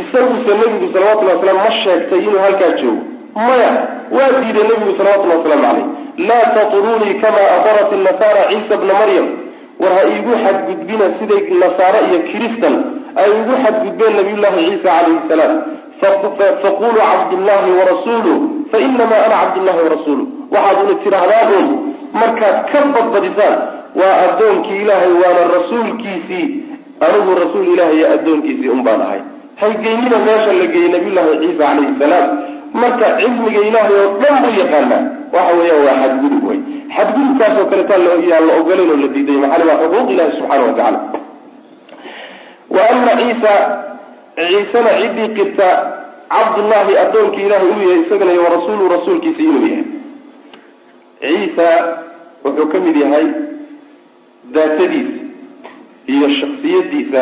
isaguse 0.02 0.52
nebigu 0.62 0.88
salawatullahi 0.96 1.38
wasalaam 1.38 1.60
ma 1.66 1.72
sheegtay 1.84 2.20
inuu 2.28 2.42
halkaa 2.46 2.72
joogo 2.82 3.04
maya 3.36 3.70
waa 4.18 4.30
diiday 4.42 4.64
nebigu 4.70 4.94
salawatullahi 4.98 5.40
wasalaamu 5.40 5.66
caleyh 5.68 6.28
laa 6.30 6.46
tatrunii 6.56 7.14
kama 7.24 7.42
adarat 7.58 7.92
nasaara 8.08 8.42
ciisa 8.52 8.78
bna 8.82 8.94
maryam. 9.02 9.28
War 9.82 9.94
ha 9.98 10.02
iigu 10.14 10.34
xadgudbina 10.46 11.06
siday 11.20 11.42
nasaare 11.64 12.00
iyo 12.10 12.20
kiristan 12.30 12.76
ay 13.22 13.30
igu 13.42 13.54
xadgudbeen 13.64 14.14
nabiyullahi 14.20 14.66
ciisa 14.70 14.84
calayhi 14.90 15.22
salaam. 15.30 15.54
Faquluu 16.62 16.94
cabdullahi 17.00 17.72
warasuuluh 17.80 18.38
fainamaa 18.72 19.22
ana 19.26 19.36
cabdullahi 19.42 19.80
warasuuluh 19.86 20.26
waxaad 20.54 20.78
una 20.86 20.96
tidhaahdaan 21.04 21.68
markaad 22.22 22.58
ka 22.72 22.80
badbadisaan 22.96 23.56
waa 24.02 24.14
addoonkii 24.26 24.80
ilaahay 24.84 25.14
waana 25.24 25.44
rasuulkiisii 25.58 26.46
anigu 27.06 27.32
rasuul 27.44 27.68
ilahay 27.74 27.98
iyo 27.98 28.08
addoonkiisii 28.16 28.70
un 28.76 28.82
baan 28.88 29.02
ahay 29.08 29.22
haygeynina 29.62 30.18
meesha 30.28 30.54
la 30.60 30.66
geeyey 30.74 30.90
nabiyullahi 30.96 31.38
ciisa 31.44 31.58
calayhi 31.64 31.94
salaam 32.00 32.28
marka 32.74 33.08
cilmiga 33.20 33.62
ilaahay 33.70 33.96
oo 34.02 34.10
dhan 34.22 34.36
buu 34.44 34.54
yaqaanaa. 34.62 35.02
Waxa 35.34 35.54
weeyaan 35.60 35.84
waa 35.88 35.98
xadgudub 36.04 36.44
wey 36.50 36.60
xadgudubkaasoo 36.96 37.66
kaleetaa 37.72 37.98
yaan 38.32 38.46
la 38.50 38.54
ogolayn 38.60 38.90
oo 38.94 38.98
la 39.04 39.08
diiday 39.16 39.38
maxaa 39.44 39.66
waa 39.70 39.78
xuquuq 39.84 40.10
ilahi 40.14 40.32
subxaana 40.38 40.64
wa 40.68 40.74
tacala 40.80 41.00
wa 42.76 42.82
ana 42.94 43.12
ciisa 43.22 43.54
ciisena 44.36 44.92
ciddii 45.02 45.30
qirta 45.38 45.68
cabdullahi 46.34 46.94
addoonkii 47.04 47.46
ilahay 47.48 47.68
inuu 47.72 47.88
yahay 47.90 48.02
isagana 48.06 48.32
iyo 48.34 48.44
warasuulu 48.48 48.84
rasuulkiisa 48.96 49.42
inuu 49.48 49.66
yahay. 49.68 49.84
Ciisa 51.22 51.68
wuxuu 52.44 52.68
ka 52.72 52.78
mid 52.86 52.96
yahay 53.04 53.26
daatadiisa 54.56 55.20
iyo 56.14 56.28
shaksiyadiisa 56.40 57.22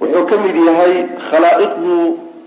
wuxuu 0.00 0.24
ka 0.30 0.36
mid 0.44 0.56
yahay 0.68 0.94
khalaa'iqdu 1.30 1.96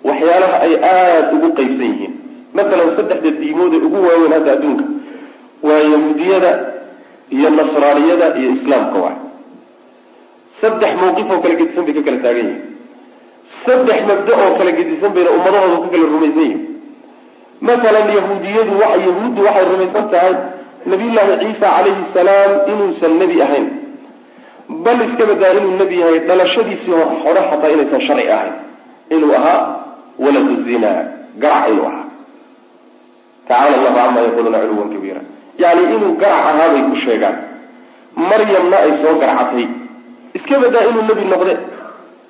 waxyaalaha 0.04 0.58
ay 0.66 0.74
aada 0.92 1.32
ugu 1.36 1.50
qeybsan 1.58 1.88
yihiin. 1.92 2.14
Masalan 2.58 2.90
saddexda 2.98 3.32
diimood 3.42 3.74
ee 3.78 3.82
ugu 3.88 3.98
waaweyn 4.08 4.34
hadda 4.38 4.52
adduunka 4.58 4.86
waa 5.68 5.82
yahuudiyada 5.94 6.52
iyo 7.38 7.50
nasraaniyada 7.58 8.28
iyo 8.40 8.50
islaamka 8.58 8.98
waay 9.04 9.18
saddex 10.62 10.92
mawqif 11.02 11.28
oo 11.34 11.40
kala 11.44 11.56
gedisan 11.60 11.84
bay 11.88 11.94
ka 11.98 12.02
kala 12.08 12.18
taagan 12.26 12.48
yihiin 12.50 12.64
saddex 13.66 14.00
mabda 14.10 14.34
oo 14.44 14.52
kala 14.60 14.72
gedisan 14.80 15.12
bayna 15.16 15.30
ummadahooda 15.38 15.78
ka 15.84 15.90
kala 15.94 16.06
rumaysan 16.14 16.42
yihiin 16.46 16.62
masalan 17.70 18.08
yahuudiyadu 18.18 18.74
wa 18.82 18.88
yahuuddu 19.08 19.40
waxay 19.48 19.66
rumaysan 19.74 20.06
tahay 20.14 20.34
nabiyullaahi 20.92 21.34
ciisa 21.42 21.68
calayhi 21.76 22.04
salaam 22.16 22.52
inuusan 22.72 23.14
nebi 23.22 23.38
ahayn. 23.46 23.66
Bal 24.86 25.00
iska 25.08 25.24
badaa 25.30 25.52
inuu 25.60 25.74
nebi 25.82 25.96
yahay 26.02 26.20
dhalashadiisii 26.30 26.96
hore 27.24 27.42
xataa 27.52 27.72
inaysan 27.76 28.02
sharci 28.08 28.30
ahayn 28.38 28.54
inuu 29.10 29.34
ahaa 29.36 29.62
waladu 30.20 30.54
zina 30.66 30.92
garac 31.42 31.70
inuu 31.72 31.86
ahaa. 31.90 32.06
Tacala 33.48 33.76
allahu 33.78 33.96
cama 33.98 34.20
yaquluuna 34.26 34.60
culuwan 34.60 34.90
kabiira. 34.94 35.22
Yani 35.62 35.82
inuu 35.96 36.14
garac 36.22 36.46
ahaa 36.52 36.70
bay 36.74 36.84
ku 36.90 36.96
sheegaan. 37.06 37.36
Maryamna 38.30 38.78
ay 38.86 38.92
soo 39.02 39.16
garcatay 39.22 39.66
iska 40.38 40.56
badaa 40.64 40.86
inuu 40.90 41.04
nebi 41.10 41.24
noqde. 41.32 41.54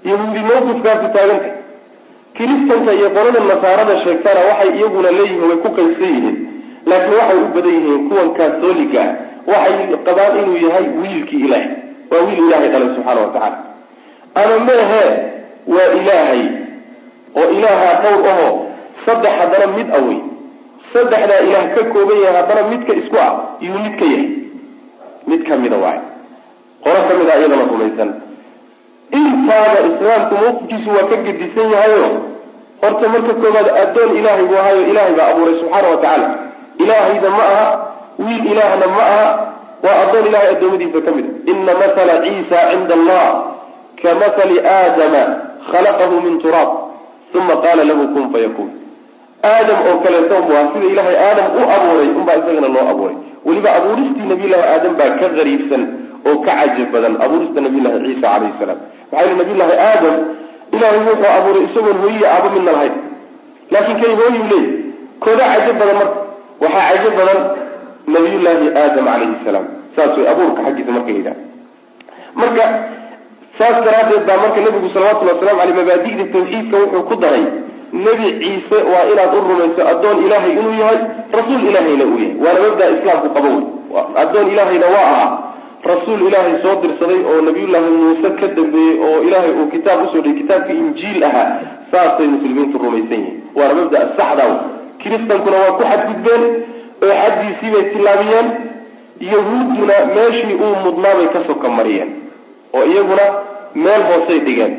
Yahuudi 0.09 0.39
mawqifkaasi 0.49 1.07
taaganta 1.15 1.49
kiristanka 2.37 2.91
iyo 2.97 3.09
qolada 3.15 3.39
nasaarada 3.49 3.95
sheegtana 4.03 4.41
waxay 4.49 4.69
iyaguna 4.77 5.09
leeyihiin 5.17 5.47
way 5.49 5.57
ku 5.63 5.69
qaysan 5.77 6.11
yihiin. 6.15 6.37
Laakiin 6.89 7.17
waxay 7.19 7.37
u 7.43 7.47
badan 7.55 7.73
yihiin 7.77 8.01
kuwan 8.09 8.29
kaatoliga 8.37 9.03
waxay 9.51 9.97
qabaan 10.07 10.33
inuu 10.41 10.57
yahay 10.65 10.85
wiilkii 11.01 11.41
ilaahay. 11.45 11.69
Waa 12.11 12.21
wiil 12.27 12.39
ilaahay 12.45 12.69
dhalay 12.73 12.89
subxaana 12.95 13.21
wa 13.25 13.31
tacaala 13.33 13.57
ama 14.37 14.55
meehe 14.67 15.03
waa 15.73 15.89
ilaahay 15.99 16.41
oo 17.39 17.47
ilaaha 17.57 17.89
dhowr 18.03 18.27
ahoo 18.33 18.51
saddex 19.05 19.33
haddana 19.41 19.67
mid 19.77 19.87
awey 19.99 20.19
saddexdaa 20.93 21.39
ilaah 21.47 21.65
ka 21.75 21.81
kooban 21.93 22.17
yahay 22.25 22.35
haddana 22.41 22.61
midka 22.71 22.93
isku 23.01 23.15
ah 23.25 23.31
iyuu 23.63 23.79
mid 23.85 23.95
ka 24.01 24.05
yahay. 24.13 24.27
Mid 25.29 25.41
kamida 25.49 25.77
waay 25.83 25.99
qolo 26.85 26.99
ka 27.09 27.13
mid 27.19 27.27
a 27.29 27.35
iyadana 27.39 27.65
rumaysan. 27.71 28.09
Intaada 29.17 29.79
islaamku 29.89 30.33
mawqifkiisu 30.43 30.89
waa 30.95 31.07
ka 31.11 31.15
gedisan 31.25 31.67
yahayo 31.73 32.07
horta 32.81 33.05
marka 33.13 33.33
koobaad 33.41 33.67
addoon 33.83 34.11
ilaahay 34.19 34.45
buu 34.49 34.59
ahayo 34.63 34.81
ilaahay 34.91 35.13
baa 35.19 35.27
abuuray 35.33 35.55
subxaana 35.61 35.87
wa 35.93 35.97
tacaala. 36.03 36.27
Ilaahayda 36.83 37.29
ma 37.37 37.43
aha 37.53 37.65
wiil 38.25 38.43
ilaahna 38.51 38.87
ma 38.95 39.03
aha 39.13 39.27
waa 39.85 39.95
addoon 40.03 40.25
ilahay 40.29 40.49
addoommadiisa 40.55 40.99
ka 41.07 41.11
mid 41.17 41.25
a 41.47 41.51
ina 41.51 41.73
mathala 41.81 42.13
ciisa 42.25 42.57
cinda 42.71 42.93
allah 42.99 43.25
ka 44.01 44.09
mathali 44.21 44.57
aadama 44.75 45.23
khalaqahu 45.71 46.15
min 46.25 46.35
turaab 46.43 46.69
uma 47.35 47.55
qaala 47.63 47.83
lahu 47.89 48.03
kun 48.15 48.25
fayakun 48.33 48.69
aadam 49.51 49.77
oo 49.89 49.97
kaleeto 50.03 50.35
aha 50.35 50.63
sida 50.73 50.85
ilaahay 50.93 51.17
aadam 51.27 51.47
u 51.59 51.63
abuuray 51.75 52.09
unbaa 52.19 52.35
isagana 52.41 52.67
loo 52.75 52.85
abuuray 52.93 53.15
weliba 53.45 53.69
abuuristii 53.79 54.27
nabiyullahi 54.31 54.63
aadam 54.73 54.93
baa 54.99 55.09
ka 55.21 55.27
qariibsan 55.37 55.81
oo 56.27 56.35
ka 56.45 56.51
cajab 56.59 56.89
badan 56.95 57.13
abuurista 57.25 57.59
nabiyullahi 57.67 57.99
ciisa 58.05 58.27
calayhi 58.27 58.53
salaam 58.59 58.79
maxaa 59.11 59.25
yili 59.27 59.37
nabiyullahi 59.41 59.75
aadam 59.89 60.15
ilahay 60.75 60.99
wuxuu 61.07 61.29
abuuray 61.37 61.63
isagoon 61.69 61.97
hooyiya 62.03 62.27
aabo 62.35 62.49
midna 62.55 62.71
lahayn 62.77 62.95
laakiin 63.73 63.97
kay 64.03 64.13
hooyu 64.21 64.43
leey 64.51 64.65
kooda 65.25 65.43
cajab 65.53 65.75
badan 65.81 65.95
marka 66.01 66.19
waxaa 66.63 66.85
cajab 66.93 67.13
badan 67.21 67.39
nabiyullaahi 68.15 68.67
aadam 68.83 69.05
calayhi 69.11 69.35
salaam 69.49 69.65
saas 69.95 70.17
way 70.17 70.27
abuurka 70.33 70.61
xaggiisa 70.67 70.91
marka 70.97 71.11
la 71.11 71.17
yidhaha 71.19 71.39
marka 72.41 72.65
saas 73.57 73.77
daraaddeed 73.85 74.23
baa 74.27 74.37
marka 74.43 74.61
nabigu 74.65 74.89
salawatullhi 74.93 75.33
wasalamu 75.33 75.61
aleyh 75.61 75.75
mabaadi'da 75.79 76.25
tawxiidka 76.35 76.77
wuxuu 76.83 77.03
ku 77.09 77.15
daray 77.23 77.43
nebi 78.05 78.25
ciise 78.41 78.77
waa 78.93 79.05
inaad 79.13 79.33
u 79.37 79.41
rumayso 79.49 79.81
addoon 79.91 80.17
ilaahay 80.25 80.51
inuu 80.59 80.75
yahay 80.81 80.99
rasuul 81.37 81.61
ilaahayna 81.69 82.05
uu 82.11 82.19
yahay. 82.19 82.33
Waana 82.43 82.59
mabda 82.65 82.85
islaamku 82.95 83.29
qabo 83.35 83.49
wey 83.55 84.03
addoon 84.23 84.47
ilaahayna 84.53 84.87
waa 84.95 85.07
ahaa. 85.13 85.29
Rasuul 85.91 86.21
ilaahay 86.27 86.55
soo 86.63 86.75
dirsaday 86.83 87.19
oo 87.31 87.41
nabiyullaahi 87.47 87.89
muuse 88.01 88.29
ka 88.39 88.47
dambeeyey 88.57 88.95
oo 89.07 89.17
ilaahay 89.27 89.51
uu 89.59 89.67
kitaab 89.75 89.99
u 90.03 90.07
soo 90.13 90.21
dhigay 90.25 90.39
kitaabka 90.41 90.73
injiil 90.73 91.23
ahaa 91.29 91.49
saasay 91.91 92.27
muslimiintu 92.33 92.77
rumaysan 92.83 93.19
yihiin. 93.23 93.41
Waana 93.57 93.73
mabda 93.79 93.99
saxda 94.17 94.45
kiristankuna 95.01 95.57
waa 95.63 95.71
ku 95.79 95.83
xadgudbeen 95.91 96.43
oo 97.03 97.13
xaddiisii 97.23 97.71
bay 97.75 97.83
tillaabiyeen. 97.93 98.47
Yahuudduna 99.31 99.93
meeshii 100.15 100.55
uu 100.65 100.75
mudnaabay 100.85 101.27
ka 101.33 101.39
soka 101.47 101.69
mariyeen 101.77 102.09
oo 102.73 102.83
iyaguna 102.91 103.25
meel 103.75 104.03
hoosay 104.09 104.39
dhigeen 104.47 104.73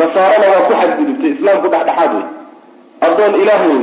nasaarana 0.00 0.46
waa 0.54 0.64
ku 0.68 0.72
xadgudubtay 0.80 1.30
islaamku 1.36 1.68
dhexdhexaad 1.74 2.12
wey 2.16 2.24
addoon 3.06 3.34
ilaah 3.42 3.62
wey 3.70 3.80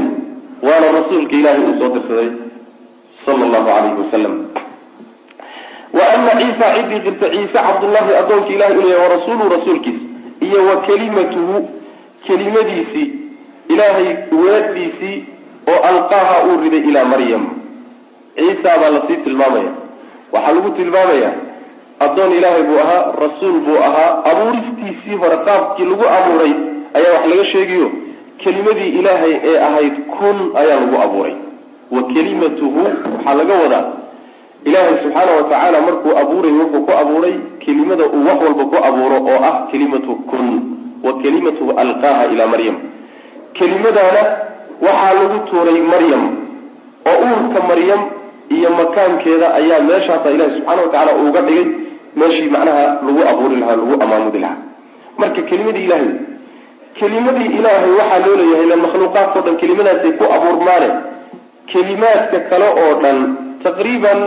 waana 0.68 0.88
rasuulka 1.00 1.36
ilaahay 1.40 1.64
uu 1.70 1.76
soo 1.80 1.90
dirsaday 1.96 2.30
sala 3.26 3.44
allahu 3.48 3.66
calayhi 3.70 4.00
wasalam 4.04 4.34
wa 5.98 6.06
ana 6.14 6.32
ciisa 6.42 6.68
ciddii 6.78 7.00
qirta 7.06 7.28
ciise 7.34 7.54
cabdullahi 7.68 8.16
addoonka 8.22 8.50
ilahay 8.56 8.74
inuu 8.78 8.90
yahay 8.90 9.04
warasuuluhu 9.08 9.50
rasuulkiisa 9.56 10.04
iyo 10.48 10.60
wa 10.70 10.76
kelimatuhu 10.88 11.56
kelimadiisii 12.28 13.08
ilaahay 13.74 14.10
weedhiisii 14.44 15.18
oo 15.74 15.80
alqaaha 15.92 16.36
uu 16.48 16.58
riday 16.64 16.80
ilaa 16.90 17.06
maryam. 17.06 17.44
Ciisa 18.36 18.72
baa 18.82 18.90
la 18.96 19.02
sii 19.08 19.18
tilmaamaya. 19.26 19.72
Waxaa 20.32 20.52
lagu 20.54 20.70
tilmaamaya 20.70 21.32
addoon 22.00 22.32
ilaahay 22.38 22.64
buu 22.64 22.80
ahaa 22.80 23.12
rasuul 23.24 23.60
buu 23.66 23.78
ahaa. 23.88 24.24
Abuuristiisii 24.32 25.16
hore 25.22 25.38
qaabkii 25.48 25.86
lagu 25.86 26.06
abuuray 26.18 26.54
ayaa 26.94 27.14
wax 27.14 27.26
laga 27.30 27.46
sheegayo 27.52 27.92
kelimadii 28.38 28.90
ilaahay 29.00 29.34
ee 29.44 29.58
ahayd 29.68 29.94
kun 30.18 30.38
ayaa 30.62 30.80
lagu 30.80 30.96
abuuray. 31.06 31.36
Wa 31.92 32.04
kelimatuhu 32.04 32.80
waxaa 32.86 33.34
laga 33.34 33.54
wadaa 33.64 33.86
ilaahay 34.66 34.98
subxaana 35.04 35.32
wa 35.38 35.44
tacaala 35.44 35.82
markuu 35.82 36.18
abuuray 36.22 36.52
wuxuu 36.52 36.82
ku 36.86 36.92
abuuray 37.02 37.34
kelimada 37.66 38.06
uu 38.06 38.26
wax 38.28 38.40
walba 38.44 38.64
ku 38.72 38.78
abuuro 38.90 39.18
oo 39.32 39.40
ah 39.50 39.56
kelimatu 39.72 40.16
kun. 40.30 40.48
Wa 41.04 41.14
kelimatuhu 41.22 41.72
alqaaha 41.84 42.26
ilaa 42.34 42.48
maryam. 42.48 42.76
Kelimadaana 43.54 44.24
waxaa 44.82 45.14
lagu 45.14 45.38
tuuray 45.50 45.80
maryam 45.92 46.24
oo 47.10 47.18
uurka 47.28 47.60
maryam 47.70 48.02
iyo 48.50 48.70
makaankeeda 48.70 49.54
ayaa 49.60 49.80
meeshaasa 49.90 50.32
ilahi 50.32 50.52
subxaana 50.56 50.82
wa 50.82 50.88
tacaala 50.88 51.12
uuga 51.24 51.42
dhigay 51.42 51.66
meeshii 52.20 52.50
macnaha 52.56 52.84
lagu 53.06 53.22
abuuri 53.32 53.56
lahaa 53.62 53.76
lagu 53.76 53.94
amaamudi 54.04 54.40
lahaa. 54.40 54.62
Marka 55.18 55.42
kelimadii 55.42 55.84
ilaahay 55.88 56.10
kelimadii 57.00 57.50
ilaahay 57.60 57.92
waxaa 58.00 58.20
loo 58.28 58.36
leeyahay 58.42 58.66
ila 58.68 58.76
makhluuqaadkao 58.86 59.42
dhan 59.46 59.58
kelimadaasay 59.62 60.12
ku 60.20 60.24
abuurmaane. 60.36 60.90
Kelimaadka 61.72 62.40
kale 62.50 62.68
oo 62.82 62.94
dhan 63.04 63.18
taqriiban 63.64 64.20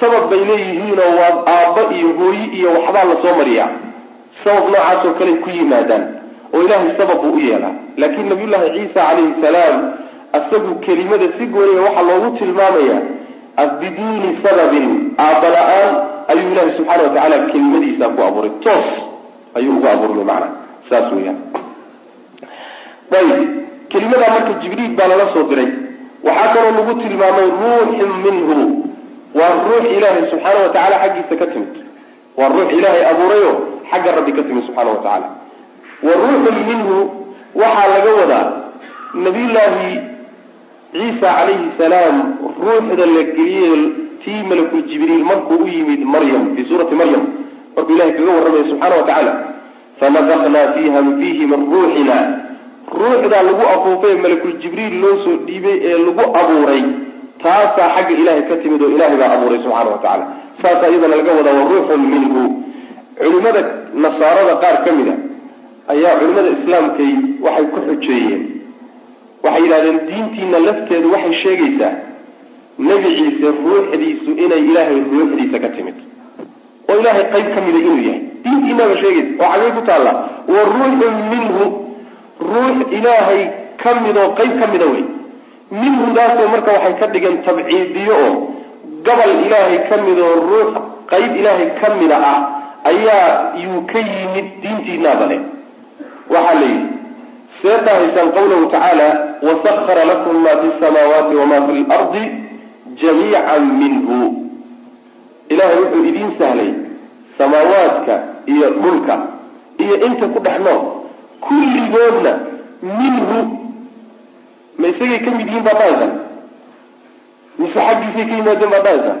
sabab 0.00 0.24
bay 0.30 0.42
leeyihiinoo 0.50 1.10
waa 1.18 1.32
aabba 1.54 1.82
iyo 1.96 2.08
hooyi 2.18 2.44
iyo 2.58 2.68
waxbaa 2.76 3.04
la 3.10 3.16
soo 3.22 3.34
mariyaa 3.40 3.70
sabab 4.44 4.64
noocaasoo 4.72 5.12
kale 5.18 5.32
ku 5.44 5.50
yimaadaan 5.58 6.04
oo 6.54 6.60
ilaahay 6.66 6.90
sabab 6.98 7.18
buu 7.22 7.32
u 7.38 7.40
yeelaa. 7.48 7.74
Laakiin 8.00 8.28
nabiyullaahi 8.32 8.70
ciisa 8.76 9.00
calayhi 9.08 9.34
salaam 9.44 9.76
isagu 10.38 10.72
kelimada 10.86 11.26
si 11.38 11.44
gooniya 11.54 11.82
waxaa 11.86 12.02
loogu 12.08 12.30
tilmaamaya 12.38 12.96
biduuni 13.80 14.30
sababin 14.44 14.90
aabba 15.24 15.48
la'aan 15.56 15.92
ayuu 16.32 16.50
ilaahi 16.52 16.76
subxaana 16.76 17.02
wa 17.02 17.10
tacaala 17.14 17.36
kelimadiisa 17.52 18.06
ku 18.16 18.20
abuuray. 18.28 18.52
Toos 18.64 18.88
ayuu 19.58 19.76
ugu 19.78 19.86
abuurmay 19.88 20.24
macana 20.30 20.48
saas 20.88 21.12
weyaan 21.16 21.38
ayib 23.18 23.40
kelimadaa 23.92 24.30
marka 24.34 24.52
jibriil 24.62 24.92
baa 24.98 25.08
lala 25.12 25.26
soo 25.34 25.44
diray. 25.50 25.68
Waxaa 26.26 26.52
kaloo 26.54 26.72
lagu 26.78 26.92
tilmaamay 27.02 27.48
ruuxin 27.60 28.10
minhu. 28.24 28.56
Waa 29.38 29.52
ruux 29.66 29.84
ilaahay 29.96 30.24
subxaana 30.32 30.60
wa 30.64 30.68
tacaala 30.74 30.96
xaggiisa 31.02 31.34
ka 31.40 31.46
timid. 31.52 31.74
Waa 32.38 32.48
ruux 32.54 32.68
ilaahay 32.78 33.02
abuurayo 33.12 33.50
xagga 33.90 34.10
rabbi 34.18 34.32
ka 34.38 34.42
timid 34.48 34.62
subxaana 34.68 34.90
wa 34.90 35.00
tacaala 35.04 35.28
wa 36.06 36.12
ruuxun 36.22 36.56
minhu 36.70 36.96
waxaa 37.60 37.86
laga 37.94 38.10
wadaa 38.20 38.46
nabiyullaahi 39.24 39.88
ciisa 40.96 41.28
calayhi 41.38 41.68
salaam 41.78 42.16
ruuxda 42.64 43.04
la 43.14 43.22
geliyey 43.36 43.80
tii 44.24 44.40
malakul 44.50 44.82
jibriil 44.90 45.24
markuu 45.30 45.58
u 45.64 45.68
yimid 45.74 46.02
maryam 46.14 46.44
fii 46.56 46.64
suurati 46.68 46.94
maryam. 47.00 47.24
Markuu 47.76 47.94
ilahay 47.96 48.12
kaga 48.18 48.32
warramaya 48.36 48.64
subxaana 48.70 48.96
wa 48.96 49.02
tacaala 49.08 49.32
fanafaknaa 50.00 50.66
fiiha 50.74 51.00
fiihi 51.20 51.44
min 51.52 51.60
ruuxina. 51.72 52.16
Ruuxdaa 53.00 53.42
lagu 53.48 53.62
afuufay 53.74 54.14
malakul 54.24 54.54
jibriil 54.62 54.94
loo 55.02 55.14
soo 55.24 55.36
dhiibay 55.46 55.76
ee 55.88 55.98
lagu 56.06 56.22
abuuray. 56.40 56.82
Taasaa 57.42 57.88
xagga 57.96 58.14
ilaahay 58.20 58.42
ka 58.50 58.56
timid 58.62 58.82
oo 58.82 58.90
ilaahay 58.96 59.18
baa 59.22 59.30
abuuray 59.36 59.58
subxaana 59.64 59.90
wa 59.94 59.98
tacaala. 60.02 60.24
Saasaa 60.62 60.88
iyadana 60.92 61.16
laga 61.20 61.32
wadaa 61.38 61.54
wa 61.60 61.64
ruuxun 61.72 62.02
minhu. 62.12 62.42
Culimada 63.20 63.62
nasaarada 64.04 64.54
qaar 64.62 64.76
ka 64.84 64.90
mid 64.98 65.08
a 65.12 65.16
ayaa 65.92 66.14
culimada 66.20 66.50
islaamkay 66.56 67.10
waxay 67.44 67.66
ku 67.74 67.78
xujeeyeen 67.88 68.42
waxay 69.46 69.62
yidhahdeen 69.64 69.98
diintiina 70.08 70.58
lafteedu 70.66 71.12
waxay 71.14 71.34
sheegaysaa 71.42 71.92
nebi 72.88 73.08
ciise 73.18 73.48
ruuxdiisu 73.64 74.30
inay 74.44 74.62
ilaahay 74.70 74.98
ruuxdiisa 75.12 75.58
ka 75.64 75.68
timid. 75.76 75.96
Oo 76.88 76.96
ilaahay 77.00 77.24
qayb 77.34 77.46
ka 77.54 77.60
mida 77.66 77.78
inuu 77.84 78.00
yahay. 78.06 78.20
Diintiinaba 78.44 78.94
sheegaysa 79.02 79.32
oo 79.44 79.50
xagee 79.52 79.72
ku 79.76 79.82
taalla 79.88 80.12
wa 80.54 80.60
ruuxun 80.72 81.14
minhu. 81.32 81.64
Ruux 82.52 82.78
ilaahay 82.98 83.42
ka 83.82 83.90
midoo 84.04 84.28
qayb 84.38 84.52
ka 84.60 84.66
mida 84.72 84.86
wey. 84.92 85.04
Minhudaasoo 85.80 86.48
marka 86.54 86.70
waxay 86.76 86.94
ka 87.00 87.06
dhigeen 87.14 87.42
tabciidiyo 87.46 88.14
oo 88.26 88.34
gobol 89.06 89.32
ilaahay 89.46 89.78
ka 89.88 89.96
midoo 90.06 90.34
ruux 90.50 90.70
qayb 91.10 91.32
ilaahay 91.40 91.68
ka 91.80 91.88
mida 92.00 92.16
ah 92.32 92.38
ayaa 92.90 93.28
yuu 93.64 93.80
ka 93.90 93.98
yimid 93.98 94.46
diintiinaaba 94.62 95.26
le 95.32 95.38
waxaa 96.34 96.54
la 96.60 96.66
yidhi 96.72 96.95
see 97.66 97.76
dhahaysaan 97.86 98.28
qawlahu 98.36 98.66
tacaala 98.72 99.06
wasakara 99.42 100.04
lakum 100.10 100.36
ma 100.46 100.52
fi 100.62 100.68
samaawaati 100.82 101.34
wama 101.40 101.58
fi 101.68 101.74
lardi 101.92 102.24
jamiican 103.02 103.64
minhu. 103.82 104.18
Ilahay 105.48 105.76
wuxuu 105.82 106.04
idiin 106.10 106.30
sahlay 106.38 106.70
samaawaadka 107.38 108.14
iyo 108.46 108.70
dhulka 108.82 109.14
iyo 109.78 109.96
inta 110.06 110.26
ku 110.34 110.38
dhex 110.46 110.58
nool 110.66 110.80
kulligoodna 111.46 112.32
minhu. 112.82 113.38
Ma 114.78 114.86
isagay 114.92 115.18
ka 115.26 115.30
mid 115.36 115.46
yihiin 115.48 115.64
baad 115.66 115.78
dhahaysaa 115.78 116.12
mise 117.58 117.78
xaggiisay 117.88 118.24
ka 118.30 118.34
yimaadeen 118.38 118.70
baad 118.74 118.84
dhahaysaa 118.86 119.18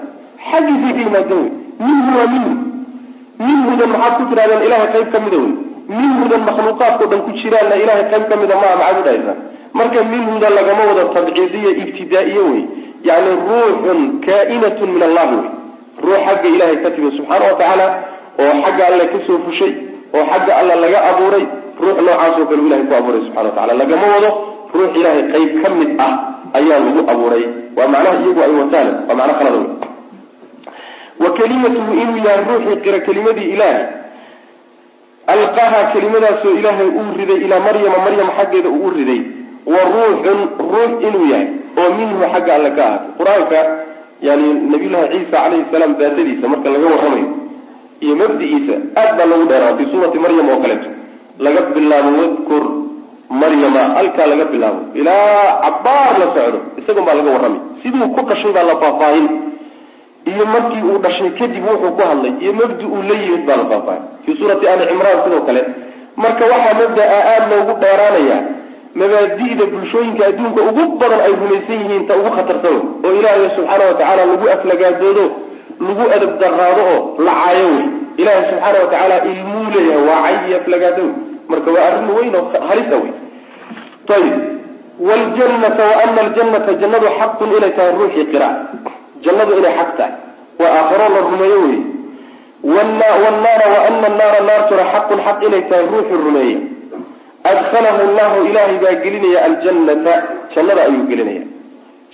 xaggiisay 0.50 0.92
ka 0.96 1.02
yimaadeen. 1.06 1.46
Minhu 1.84 2.10
waa 2.18 2.28
minhu. 2.34 2.52
Minhudan 3.46 3.90
maxaad 3.94 4.12
ku 4.18 4.24
tirahdeen 4.30 4.62
ilahay 4.66 4.88
qayb 4.94 5.08
ka 5.14 5.18
mida 5.24 5.38
wey 5.44 5.54
minhudan 5.88 6.40
makhluuqaadkao 6.48 7.06
dhan 7.12 7.20
ku 7.26 7.30
jiraanna 7.40 7.76
ilahay 7.82 8.04
qayb 8.12 8.24
ka 8.30 8.36
mida 8.42 8.54
maa 8.62 8.74
maxaad 8.80 8.98
u 9.00 9.04
dhahaysaa? 9.06 9.36
Marka 9.78 10.00
minhuda 10.12 10.48
lagama 10.58 10.82
wado 10.90 11.02
tabciidiya 11.16 11.70
ibtidaa'iye 11.82 12.42
wey 12.50 12.62
yani 13.08 13.30
ruuxun 13.48 14.00
kaa'inatun 14.26 14.88
min 14.94 15.02
allahi 15.08 15.34
wey 15.40 15.48
ruux 16.06 16.20
xagga 16.26 16.48
ilahay 16.56 16.76
ka 16.84 16.90
timi 16.94 17.10
subxaana 17.18 17.44
wa 17.50 17.54
tacaala 17.60 17.86
oo 18.44 18.52
xagga 18.64 18.82
alle 18.90 19.04
ka 19.12 19.18
soo 19.26 19.38
fushay 19.46 19.72
oo 20.16 20.24
xagga 20.32 20.52
alla 20.60 20.74
laga 20.84 20.98
abuuray 21.10 21.44
ruux 21.82 21.96
noocaas 22.06 22.34
oo 22.40 22.46
kale 22.50 22.62
ilahay 22.68 22.84
ku 22.90 22.94
abuuray 23.00 23.20
subxana 23.26 23.48
wa 23.48 23.54
tacala 23.58 23.72
lagama 23.82 24.06
wado 24.14 24.30
ruux 24.76 24.90
ilahay 25.00 25.22
qayb 25.34 25.50
ka 25.62 25.68
mid 25.78 25.90
ah 26.06 26.12
ayaa 26.58 26.78
lagu 26.86 27.00
abuuray. 27.12 27.44
Waa 27.76 27.88
macnaha 27.92 28.16
iyagu 28.24 28.40
ay 28.46 28.52
wataan 28.60 28.88
waa 29.08 29.16
macna 29.20 29.34
khalada 29.38 29.58
wey 29.60 29.70
wa 31.22 31.30
kalimatuhu 31.38 31.92
inuu 32.02 32.18
yahay 32.26 32.44
ruuxii 32.48 32.76
qira 32.84 32.98
kelimadii 33.06 33.48
ilaahay 33.54 33.84
alqaha 35.34 35.80
kelimadaasoo 35.92 36.54
ilaahay 36.60 36.88
uu 37.00 37.10
riday 37.20 37.38
ilaa 37.46 37.60
maryama 37.66 37.98
maryam 38.06 38.28
xaggeeda 38.38 38.68
uu 38.76 38.86
u 38.86 38.90
riday 38.98 39.20
wa 39.72 39.80
ruuxun 39.94 40.38
ruux 40.72 40.92
inuu 41.08 41.26
yahay 41.32 41.48
oo 41.80 41.88
minhu 41.98 42.22
xagga 42.32 42.52
alle 42.58 42.70
ka 42.78 42.84
ahaatay. 42.86 43.10
Qur'aanka 43.18 43.58
yani 44.28 44.46
nabiyullahi 44.72 45.08
ciisa 45.12 45.30
calayhi 45.36 45.64
salaam 45.72 45.92
daatadiisa 46.00 46.46
marka 46.52 46.68
laga 46.74 46.86
warramayo 46.94 47.28
iyo 48.04 48.14
mabdi'iisa 48.22 48.74
aad 49.00 49.10
baa 49.18 49.26
lagu 49.32 49.44
dheeraa 49.50 49.76
fi 49.78 49.84
suurati 49.92 50.18
maryam 50.24 50.48
oo 50.52 50.58
kaleeto 50.64 50.88
laga 51.46 51.60
bilaabo 51.74 52.10
wadkur 52.22 52.64
maryama 53.42 53.82
halkaa 53.98 54.26
laga 54.32 54.44
bilaabo. 54.52 54.80
Ilaa 54.94 55.60
cabaar 55.64 56.14
la 56.22 56.26
socdo 56.36 56.58
isagon 56.80 57.04
baa 57.08 57.16
laga 57.20 57.30
warramay. 57.34 57.60
Siduu 57.82 58.08
ku 58.14 58.20
dhashay 58.30 58.52
baa 58.56 58.66
la 58.70 58.76
faahfaahin 58.82 59.26
iyo 60.30 60.44
markii 60.54 60.82
uu 60.90 60.98
dhashay 61.04 61.30
kadib 61.40 61.64
wuxuu 61.70 61.92
ku 61.98 62.02
hadlay 62.10 62.32
iyo 62.42 62.52
mabdi 62.60 62.84
uu 62.94 63.02
la 63.08 63.14
yimid 63.22 63.42
baa 63.48 63.56
la 63.60 63.66
faahfaahin 63.70 64.02
fii 64.24 64.36
suurati 64.40 64.68
ali 64.72 64.84
cimraan 64.90 65.18
sidoo 65.24 65.42
kale 65.48 65.62
marka 66.22 66.44
waxaa 66.52 66.74
mabdaa 66.82 67.08
aada 67.30 67.46
loogu 67.56 67.74
dheeraanaya 67.82 68.38
mabaadi'da 69.00 69.64
bulshooyinka 69.72 70.22
adduunka 70.30 70.60
ugu 70.70 70.84
badan 71.00 71.20
ay 71.26 71.32
rumaysan 71.42 71.78
yihiin 71.82 72.06
ta 72.08 72.14
ugu 72.20 72.30
khatarsan 72.36 72.74
wey 73.04 73.10
oo 73.10 73.12
ilaahay 73.20 73.48
subxaana 73.56 73.84
watacaala 73.90 74.22
lagu 74.32 74.46
aflagaadoodo 74.56 75.24
lagu 75.88 76.04
adab 76.16 76.32
daraado 76.42 76.82
oo 76.94 77.00
la 77.26 77.32
caayo 77.42 77.66
wey 77.76 77.84
ilaahay 78.20 78.44
subxaana 78.50 78.78
watacaala 78.84 79.16
ilmuu 79.32 79.64
leeyahay 79.74 80.04
waa 80.08 80.20
cay 80.26 80.36
iyo 80.48 80.56
aflagaado 80.62 81.02
wey 81.06 81.14
marka 81.50 81.68
waa 81.76 81.84
arrin 81.88 82.10
weyn 82.18 82.34
oo 82.40 82.44
halisa 82.70 82.96
wey 83.02 83.12
ayib 84.16 84.34
wljanata 85.08 85.82
wa 85.90 85.96
ana 86.04 86.20
aljanata 86.26 86.72
jannadu 86.82 87.06
xaqun 87.20 87.48
inay 87.58 87.72
tahay 87.78 87.92
ruuxii 88.00 88.26
qira 88.32 88.48
jannadu 89.24 89.52
inay 89.60 89.74
xaq 89.80 89.90
tahay. 89.98 90.12
Waa 90.60 90.72
aakharo 90.78 91.06
la 91.14 91.20
rumeeyo 91.30 91.58
wey 91.66 91.78
wnaara 92.64 93.66
wa 93.74 93.78
ana 93.88 94.08
naara 94.18 94.40
naartuna 94.48 94.84
xaqun 94.92 95.18
xaq 95.26 95.38
inay 95.48 95.62
tahay 95.70 95.86
ruuxii 95.92 96.20
rumeeya. 96.28 96.58
Adkhalahu 97.50 98.02
llahu 98.18 98.38
ilaahay 98.48 98.78
baa 98.84 98.94
gelinaya 99.04 99.38
aljannata. 99.48 100.14
Jannada 100.54 100.80
ayuu 100.88 101.04
gelinaya. 101.10 101.44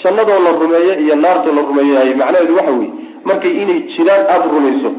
Jannadoo 0.02 0.40
la 0.46 0.50
rumeeyo 0.62 0.92
iyo 1.04 1.14
naartoo 1.24 1.52
la 1.58 1.62
rumeeyahay 1.68 2.14
macnaheedu 2.20 2.56
waxa 2.58 2.72
weeye. 2.78 2.92
Markay 3.28 3.52
inay 3.62 3.78
jiraan 3.94 4.22
aada 4.32 4.46
rumayso. 4.54 4.90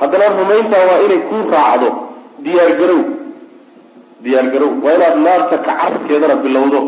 Haddana 0.00 0.26
rumayntaa 0.40 0.84
waa 0.90 1.00
inay 1.06 1.20
ku 1.30 1.36
raacdo. 1.54 1.88
Diyaargarow 2.44 3.00
diyaargarow 4.24 4.72
waa 4.84 4.94
inaad 4.98 5.16
naarta 5.26 5.56
kacarkeedana 5.66 6.34
bilowdo. 6.44 6.80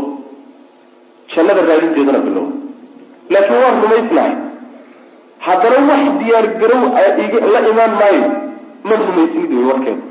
Jannada 1.34 1.60
raadinteedana 1.68 2.18
bilowdo. 2.26 2.54
Laakiin 3.32 3.58
waan 3.64 3.76
rumaysnahay 3.84 4.32
haddana 5.46 5.78
wax 5.90 6.02
diyaargarow 6.20 6.82
la 7.54 7.60
imaan 7.72 7.92
maayo 8.00 8.24
ma 8.88 8.94
rumaysnid 9.02 9.50
wey 9.58 9.64
warkeeda 9.70 10.02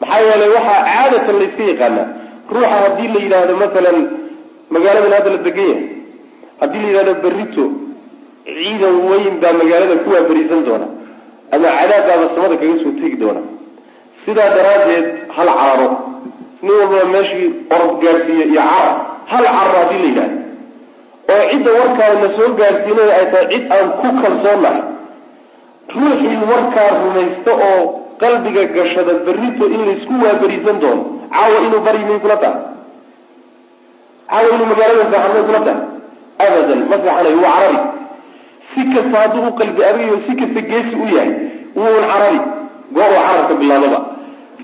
maxaa 0.00 0.20
yeelay 0.28 0.50
waxaa 0.56 0.80
caadatan 0.90 1.36
layska 1.42 1.62
yaqaanaa 1.72 2.06
ruuxa 2.54 2.76
haddii 2.84 3.08
la 3.14 3.20
yidhaahdo 3.24 3.54
masalan 3.64 3.98
magaaladan 4.74 5.12
hadda 5.18 5.30
la 5.36 5.40
degan 5.46 5.68
yahay 5.72 5.86
haddii 6.62 6.82
la 6.84 6.88
yidhahdo 6.90 7.14
berrito 7.24 7.64
ciidan 8.56 8.96
weyn 9.10 9.34
baa 9.42 9.52
magaalada 9.60 9.96
kuwaa 10.04 10.24
berisan 10.30 10.60
doona 10.68 10.86
ama 11.54 11.68
cadaabbaaba 11.78 12.26
samada 12.34 12.56
kaga 12.62 12.76
soo 12.82 12.92
tegi 13.00 13.16
doona. 13.22 13.40
Sidaa 14.24 14.48
daraaddeed 14.56 15.06
hal 15.36 15.48
cararo 15.58 15.88
nin 16.62 16.72
walbaba 16.80 17.04
meeshii 17.14 17.46
orod 17.74 17.92
gaadhsiiyo 18.02 18.44
iyo 18.52 18.62
carar 18.70 18.94
hal 19.32 19.44
cararo 19.56 19.76
haddii 19.82 20.00
la 20.02 20.08
yidhahdo 20.10 20.36
oo 21.34 21.42
cidda 21.50 21.70
warkaa 21.80 22.12
na 22.22 22.28
soo 22.36 22.48
gaadhsiinaya 22.60 23.14
ay 23.18 23.26
tahay 23.32 23.46
cid 23.52 23.64
aan 23.76 23.88
ku 24.00 24.08
kalsoonahay 24.22 24.80
ruuxii 25.96 26.38
warkaa 26.52 26.88
rumaysta 27.04 27.52
oo 27.68 27.80
qalbiga 28.22 28.62
gashada 28.76 29.12
berrito 29.26 29.64
in 29.74 29.80
laysku 29.88 30.14
waaberisan 30.24 30.78
doono. 30.82 31.02
Caawa 31.34 31.58
inuu 31.66 31.80
bari 31.86 31.98
may 32.08 32.18
kula 32.24 32.36
tahay 32.42 32.60
caawa 34.30 34.48
inuu 34.54 34.66
magaalada 34.72 35.04
seexan 35.10 35.32
may 35.36 35.44
kula 35.48 35.60
tahay 35.66 35.82
abadan 36.44 36.80
ma 36.90 36.96
seexanayo 37.02 37.38
waa 37.44 37.52
carari. 37.58 37.78
Si 38.72 38.80
kasta 38.94 39.16
hadduu 39.22 39.46
u 39.48 39.52
qalbi 39.60 39.82
abiyo 39.90 40.16
si 40.26 40.32
kasta 40.40 40.60
geesi 40.70 40.94
u 41.04 41.06
yahay 41.16 41.32
wuun 41.76 42.04
carari. 42.10 42.40
Goor 42.96 43.12
oo 43.16 43.22
cararka 43.28 43.54
bilaababa 43.60 44.00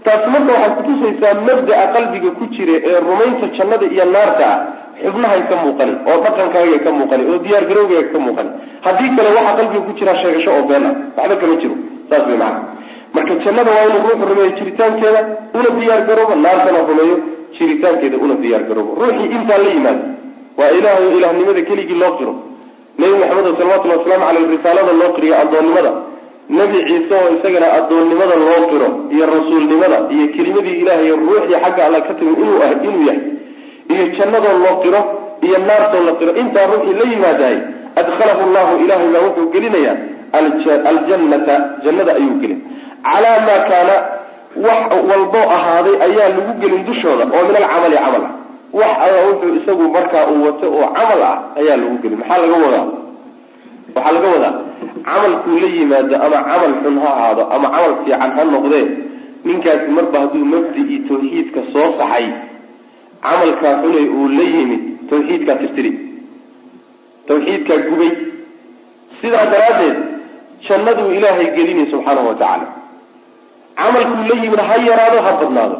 taasi 0.04 0.26
marka 0.34 0.52
waxay 0.52 0.72
kutusaysaa 0.78 1.34
mabda'a 1.46 1.84
qalbiga 1.94 2.30
ku 2.38 2.44
jira 2.54 2.74
ee 2.90 2.98
rumaynta 3.06 3.46
jannada 3.56 3.86
iyo 3.94 4.04
naarta 4.14 4.44
ah 4.54 4.58
xubnahay 5.02 5.40
ka 5.50 5.54
muuqani 5.64 5.92
oo 6.10 6.18
dhaqankaaga 6.24 6.78
ka 6.84 6.90
muuqani 6.98 7.22
oo 7.32 7.38
diyaar 7.44 7.64
garowgaaga 7.70 8.08
ka 8.14 8.18
muuqani 8.26 8.50
haddii 8.86 9.10
kale 9.16 9.28
waxaa 9.36 9.56
qalbiga 9.58 9.80
ku 9.86 9.92
jira 9.98 10.12
sheegasho 10.22 10.50
oo 10.56 10.62
been 10.70 10.84
ah. 10.90 10.94
Waxba 11.16 11.36
kama 11.42 11.56
jiro. 11.62 11.74
Saas 12.10 12.24
way 12.28 12.36
macana 12.36 12.60
marka 13.14 13.32
jannada 13.44 13.70
waa 13.76 13.84
inuu 13.88 14.02
ruuxu 14.06 14.24
rumeeyo 14.30 14.50
jiritaankeeda 14.58 15.20
una 15.58 15.68
diyaar 15.78 16.00
garoobo 16.08 16.34
naartana 16.44 16.80
rumeeyo 16.90 17.16
jiritaankeeda 17.58 18.16
una 18.24 18.34
diyaar 18.42 18.62
garoobo. 18.68 18.90
Ruuxii 19.00 19.28
intaa 19.36 19.58
la 19.64 19.70
yimaado. 19.74 20.02
Waa 20.58 20.70
ilaahay 20.78 21.06
o 21.06 21.16
ilaahnimada 21.18 21.62
keligii 21.68 21.98
loo 22.02 22.12
qiro. 22.18 22.32
Nebi 22.98 23.14
maxamed 23.22 23.46
salawatullhi 23.58 23.96
wasalaamu 23.98 24.24
caleyh 24.28 24.46
risaalada 24.54 24.92
loo 25.00 25.10
qiriyo 25.16 25.34
addoonnimada. 25.42 25.92
Nebi 26.58 26.76
ciise 26.88 27.14
oo 27.20 27.28
isagana 27.36 27.66
addoonnimada 27.78 28.34
loo 28.46 28.60
qiro 28.72 28.88
iyo 29.14 29.24
rasuulnimada 29.34 29.96
iyo 30.14 30.24
kelimadii 30.36 30.76
ilaahay 30.82 31.10
ruuxii 31.22 31.56
xagga 31.64 31.82
alla 31.86 32.00
ka 32.06 32.12
timi 32.18 32.32
inuu 32.42 32.58
ah 32.66 32.70
inuu 32.86 33.02
yahay 33.08 33.20
iyo 33.92 34.04
jannadoo 34.16 34.56
loo 34.64 34.76
qiro 34.82 35.00
iyo 35.42 35.58
naartoo 35.58 36.04
la 36.08 36.12
qiro. 36.18 36.32
Intaa 36.42 36.66
ruuxii 36.66 36.94
la 37.00 37.04
yimaadahay 37.12 37.58
adkhalahu 38.00 38.50
llahu 38.54 38.72
ilahay 38.84 39.08
baa 39.14 39.24
wuxuu 39.26 39.50
gelinayaa 39.54 39.96
aljannata 40.90 41.54
jannada 41.84 42.12
ayuu 42.18 42.36
gelin. 42.42 42.60
Calaa 43.02 43.38
maa 43.46 43.60
kaana 43.70 43.96
wax 44.66 44.84
walboo 45.10 45.46
ahaaday 45.56 45.96
ayaa 46.06 46.28
lagu 46.36 46.52
gelin 46.60 46.84
dushooda 46.86 47.24
oo 47.34 47.42
min 47.48 47.56
alcamali 47.56 47.96
camal. 47.96 48.24
Ah 48.24 48.32
wax 48.72 48.94
alla 49.06 49.20
wuxuu 49.28 49.54
isagu 49.60 49.84
markaa 49.96 50.26
uu 50.32 50.44
wato 50.46 50.66
oo 50.66 50.88
camal 50.96 51.22
ah 51.22 51.36
ayaa 51.60 51.76
lagu 51.76 51.96
gelin. 52.02 52.18
Maxaa 52.18 52.38
laga 52.42 52.56
wadaa? 52.64 52.86
Waxaa 53.94 54.12
laga 54.12 54.28
wadaa 54.34 54.54
camalkuu 55.04 55.58
la 55.60 55.68
yimaado 55.76 56.16
ama 56.16 56.38
camal 56.48 56.72
xun 56.82 56.98
ha 56.98 57.10
ahaado 57.14 57.42
ama 57.54 57.68
camal 57.74 57.92
fiican 58.04 58.30
ha 58.36 58.44
noqdee 58.44 58.86
ninkaasi 59.44 59.88
marba 59.96 60.18
hadduu 60.20 60.44
mabdi-ii 60.44 60.98
tawxiidka 61.08 61.60
soo 61.72 61.88
saxay 61.98 62.26
camalkaa 63.26 63.74
xunay 63.82 64.06
uu 64.18 64.28
la 64.38 64.44
yimid 64.54 64.82
tawxiidkaa 65.10 65.56
tirtiri 65.62 65.92
tawxiidkaa 67.28 67.78
gubay. 67.88 68.12
Sidaa 69.20 69.46
daraaddeed 69.52 69.96
jannaduu 70.68 71.08
ilaahay 71.16 71.46
gelinay 71.56 71.86
subxaanahu 71.92 72.28
wa 72.30 72.34
tacaala. 72.40 72.66
Camalkuu 73.80 74.24
la 74.30 74.36
yimid 74.42 74.60
ha 74.68 74.76
yaraado 74.88 75.18
ha 75.26 75.32
badnaado 75.40 75.76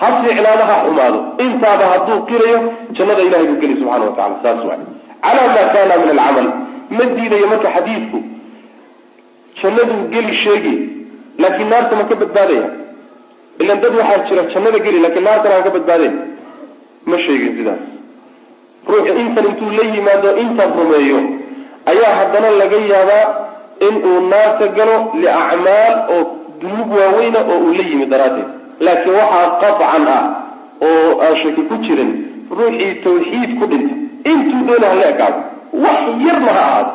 ha 0.00 0.06
fiicnaado 0.22 0.64
ha 0.70 0.76
xumaado. 0.86 1.18
Intaaba 1.44 1.84
hadduu 1.92 2.18
qirayo 2.30 2.58
jannada 2.96 3.22
ilahay 3.28 3.46
buu 3.50 3.60
geli 3.62 3.74
subxana 3.80 4.04
wa 4.08 4.14
tacala 4.18 4.36
saas 4.44 4.60
waay. 4.68 4.80
Calaa 5.24 5.48
maa 5.56 5.68
kaana 5.74 5.94
min 6.02 6.10
alcamal. 6.14 6.48
Ma 6.96 7.04
diidayo 7.16 7.46
marka 7.52 7.68
xadiidku. 7.76 8.18
Jannaduu 9.60 9.98
geli 10.14 10.34
sheegi 10.42 10.74
laakiin 11.42 11.68
naarta 11.72 11.94
ma 12.00 12.04
ka 12.10 12.14
badbaadaya. 12.22 12.66
Ilan 13.62 13.78
dad 13.82 13.94
waxaa 14.00 14.24
jira 14.28 14.42
jannada 14.54 14.78
geli 14.86 14.98
laakiin 15.04 15.24
naartana 15.28 15.54
aan 15.56 15.64
ka 15.68 15.72
badbaadayn 15.76 16.14
ma 17.10 17.16
sheegin 17.24 17.52
sidaas. 17.58 17.82
Ruuxu 18.88 19.12
intan 19.22 19.44
intuu 19.50 19.70
la 19.78 19.84
yimaado 19.94 20.30
intan 20.44 20.70
rumeeyo 20.78 21.18
ayaa 21.90 22.12
haddana 22.18 22.50
laga 22.60 22.78
yaabaa 22.92 23.26
in 23.88 23.94
uu 24.10 24.20
naarta 24.32 24.66
galo 24.76 24.96
liacmaal 25.22 25.94
oo 26.14 26.22
dunuub 26.60 26.90
waaweyna 26.98 27.40
oo 27.52 27.58
uu 27.66 27.72
la 27.78 27.84
yimi 27.90 28.06
daraaddeed. 28.12 28.48
Laakiin 28.84 29.14
waxaa 29.20 29.46
qaطcan 29.62 30.06
ah 30.16 30.24
oo 30.88 31.10
aan 31.24 31.34
shaki 31.42 31.62
ku 31.70 31.74
jirin 31.84 32.10
ruuxii 32.58 32.94
tawxiid 33.04 33.50
ku 33.58 33.64
dhinta. 33.70 33.94
Intuu 34.30 34.60
doona 34.68 34.86
hala 34.92 35.06
ekaado 35.12 35.38
wax 35.84 36.00
yarna 36.26 36.52
ha 36.58 36.62
ahaado. 36.68 36.92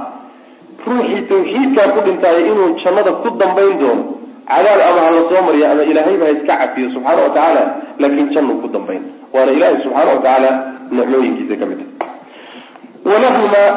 Ruuxii 0.87 1.21
tawxiidkaa 1.31 1.87
ku 1.95 1.99
dhintaayo 2.07 2.41
inuu 2.51 2.69
jannada 2.83 3.11
ku 3.21 3.27
dambayn 3.41 3.77
doono 3.81 4.03
cadaab 4.49 4.79
ama 4.89 4.99
hala 5.07 5.21
soo 5.29 5.41
mariya 5.47 5.71
ama 5.71 5.83
ilaahayba 5.91 6.25
ha 6.25 6.31
iska 6.37 6.53
cafiyo 6.61 6.87
subxaana 6.93 7.21
wa 7.25 7.29
tacaala 7.29 7.63
laakiin 7.99 8.29
jannuu 8.35 8.57
ku 8.61 8.67
dambayn. 8.67 9.03
Waana 9.33 9.51
ilaahay 9.51 9.77
subxaana 9.83 10.09
wa 10.11 10.17
tacaala 10.25 10.51
nicmooyinkiisa 10.91 11.55
ka 11.61 11.65
mid 11.71 11.79
a 11.81 13.09
walahumaa 13.09 13.69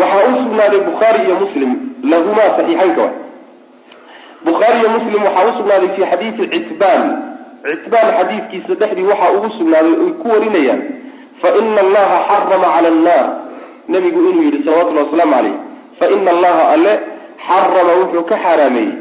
waxaa 0.00 0.28
u 0.32 0.36
sugnaaday 0.44 0.80
bukhaari 0.88 1.20
iyo 1.26 1.34
muslim 1.42 1.70
lahumaa 2.10 2.50
saxiixaynka 2.56 3.02
wa 3.02 3.10
bukhaari 4.44 4.78
iyo 4.80 4.88
muslim 4.96 5.20
waxaa 5.26 5.48
usugnaaday 5.52 5.88
fi 5.96 6.02
xadiidi 6.10 6.44
citbaan. 6.54 7.02
Citbaan 7.70 8.08
xadiidkiisa 8.18 8.74
dhexdii 8.80 9.06
waxaa 9.12 9.30
ugu 9.36 9.48
sugnaaday 9.58 9.92
oy 10.04 10.12
ku 10.22 10.26
warinayaan 10.34 10.80
fa 11.42 11.48
ina 11.60 11.80
allaha 11.86 12.16
xarama 12.30 12.68
cala 12.74 12.88
annaar. 12.94 13.26
Nabigu 13.92 14.18
inuu 14.30 14.42
yidhi 14.46 14.60
salawatullhi 14.64 15.02
wasalaamu 15.04 15.32
caleyh 15.34 15.54
fa 15.98 16.06
ina 16.16 16.30
allaha 16.36 16.62
alle 16.74 16.92
xarama 17.46 17.92
wuxuu 18.00 18.22
ka 18.30 18.36
xaaraameeyey 18.44 18.92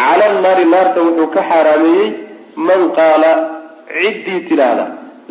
cala 0.00 0.24
annaari 0.32 0.64
naarta 0.74 1.00
wuxuu 1.06 1.26
ka 1.34 1.42
xaaraameeyey 1.50 2.08
man 2.68 2.82
qaala 2.98 3.30
ciddii 4.00 4.40
tidhaahda 4.48 4.84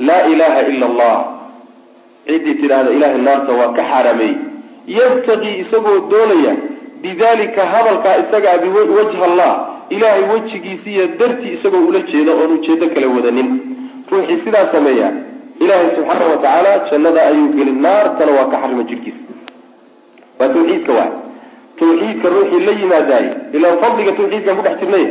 laa 0.07 0.22
ilaha 0.34 0.59
ila 0.74 0.86
allah. 0.91 1.18
Ciddii 2.28 2.55
tidhaahda 2.62 2.89
ilahay 2.97 3.22
naarta 3.28 3.51
waa 3.59 3.72
ka 3.78 3.84
xaaraameeyey 3.91 4.36
yabtaqii 4.97 5.55
isagoo 5.64 5.97
doonaya 6.12 6.53
bidalika 7.03 7.62
hadalkaa 7.74 8.16
isagaa 8.24 8.57
biwajha 8.64 9.26
allah 9.30 9.51
ilaahay 9.95 10.24
wejigiisiiyo 10.34 11.05
dartii 11.20 11.53
isagoo 11.57 11.84
ula 11.89 11.99
jeeda 12.12 12.32
oon 12.41 12.51
ujeedo 12.57 12.86
kale 12.93 13.07
wadanin. 13.16 13.49
Ruuxii 14.12 14.39
sidaa 14.45 14.68
sameeya 14.76 15.09
ilaahay 15.64 15.89
subxaana 15.95 16.26
wa 16.32 16.38
tacaala 16.43 16.72
jannada 16.91 17.22
ayuu 17.30 17.49
gelin 17.57 17.80
naartana 17.86 18.32
waa 18.38 18.47
ka 18.53 18.57
xarima 18.62 18.84
jirhkiisa 18.89 19.22
waa 20.39 20.49
tawxiidka 20.53 20.91
waay 20.99 21.12
tawxiidka 21.82 22.27
ruuxii 22.36 22.61
la 22.67 22.73
yimaadaay. 22.82 23.25
Ilaan 23.57 23.77
fadliga 23.84 24.11
tawxiidkaan 24.19 24.57
ku 24.57 24.63
dhex 24.67 24.77
jirnay. 24.82 25.05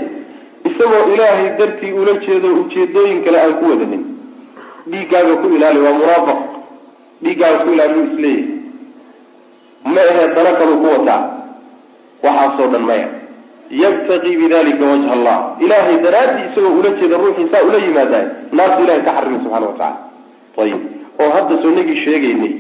Isagoo 0.69 1.03
ilaahay 1.15 1.49
dartii 1.59 1.93
ula 2.01 2.13
jeedo 2.27 2.49
ujeedooyin 2.63 3.21
kale 3.25 3.39
aan 3.45 3.55
ku 3.61 3.65
wadanin. 3.71 4.03
Dhiiggaaga 4.91 5.35
ku 5.43 5.47
ilaali 5.57 5.81
waa 5.85 5.95
muraafaq 6.01 6.41
dhiiggaaga 7.25 7.59
ku 7.65 7.69
ilaali 7.75 7.95
u 8.01 8.05
isleeyahy 8.09 8.45
ma 9.95 10.01
ahee 10.11 10.29
dana 10.37 10.51
kaluu 10.59 10.79
ku 10.83 10.87
wataa? 10.95 11.23
Waxaasoo 12.25 12.69
dhan 12.73 12.85
maya. 12.91 13.09
Yabtaqii 13.83 14.37
bidalika 14.43 14.85
wajha 14.91 15.11
allah. 15.17 15.37
Ilahay 15.65 15.97
daraadii 16.05 16.45
isagoo 16.51 16.75
ula 16.81 16.91
jeeda 17.01 17.17
ruuxii 17.23 17.49
saa 17.53 17.63
ula 17.69 17.79
yimaadaay 17.87 18.27
naartu 18.53 18.83
ilahay 18.85 19.03
ka 19.07 19.13
xarimay 19.17 19.41
subxana 19.45 19.67
wa 19.71 19.77
tacala 19.81 19.99
ayib 20.65 20.81
oo 21.23 21.31
hadda 21.37 21.55
soo 21.63 21.71
nagii 21.77 21.99
sheegaynay 22.05 22.53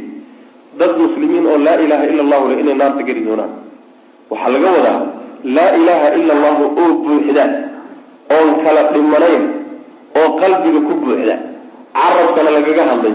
dad 0.80 0.92
muslimiin 1.02 1.46
oo 1.52 1.58
laa 1.66 1.76
ilaha 1.84 2.04
ila 2.12 2.22
allahu 2.26 2.44
le 2.50 2.54
inay 2.62 2.76
naarta 2.80 3.02
geli 3.08 3.22
doonaan 3.26 3.52
waxaa 4.30 4.52
laga 4.54 4.70
wadaa 4.76 5.00
laa 5.56 5.70
ilaha 5.80 6.08
ila 6.20 6.32
allahu 6.36 6.64
oo 6.82 6.92
buuxda 7.04 7.44
oon 8.36 8.48
kala 8.64 8.82
dhimanayn 8.94 9.42
oo 10.20 10.28
qalbiga 10.40 10.80
ku 10.88 10.94
buuxda. 11.02 11.36
Carabkana 12.00 12.50
lagaga 12.56 12.82
hadlay 12.90 13.14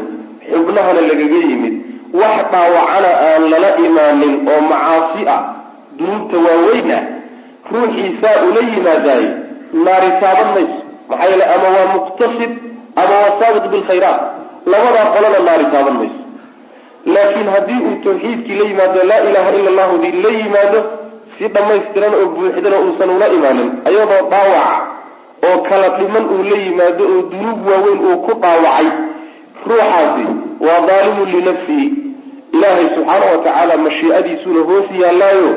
xubnahana 0.51 1.01
lagaga 1.09 1.37
yimid. 1.49 1.73
Wax 2.21 2.35
dhaawacana 2.53 3.11
aan 3.27 3.43
lala 3.53 3.69
imaanin 3.87 4.33
oo 4.51 4.61
macaasi 4.71 5.21
ah 5.35 5.41
dunuubta 5.97 6.37
waaweyn 6.45 6.91
ah 6.97 7.03
ruuxii 7.73 8.11
saa 8.21 8.37
ula 8.47 8.61
yimaadaay 8.71 9.25
naari 9.85 10.09
taaban 10.21 10.49
mayso. 10.55 10.77
Maxaa 11.09 11.29
yeele 11.31 11.45
ama 11.55 11.67
waa 11.75 11.87
muqtasid 11.95 12.51
ama 13.01 13.13
waa 13.21 13.33
saabiq 13.39 13.65
bilkhayraat 13.73 14.19
labadaa 14.71 15.05
qolana 15.15 15.39
naari 15.47 15.65
taaban 15.73 15.95
mayso. 16.01 16.21
Laakiin 17.13 17.47
haddii 17.55 17.79
uu 17.87 17.95
tawxiidkii 18.05 18.55
la 18.59 18.65
yimaado 18.69 18.99
laa 19.11 19.21
ilaha 19.29 19.49
ila 19.59 19.69
allahu 19.73 19.97
dii 20.03 20.13
la 20.25 20.31
yimaado 20.39 20.79
si 21.37 21.47
dhammaystiran 21.47 22.13
oo 22.19 22.27
buuxdana 22.35 22.77
uusan 22.85 23.09
ula 23.15 23.27
imaanin 23.37 23.69
ayadoo 23.89 24.21
dhaawaca 24.31 24.77
oo 25.47 25.57
kala 25.69 25.89
dhiman 25.97 26.25
uu 26.35 26.43
la 26.51 26.57
yimaado 26.65 27.03
oo 27.13 27.21
dunuub 27.31 27.67
waaweyn 27.69 27.99
uu 28.07 28.17
ku 28.25 28.33
dhaawacay 28.43 28.87
ruuxaasi 29.69 30.25
waa 30.65 30.79
daalimun 30.89 31.29
linafsihi 31.35 31.87
ilaahay 32.53 32.87
subxaana 32.95 33.25
wa 33.31 33.37
tacaala 33.37 33.77
mashiicadiisuuna 33.77 34.61
hoos 34.69 34.87
yaallaayo 35.01 35.49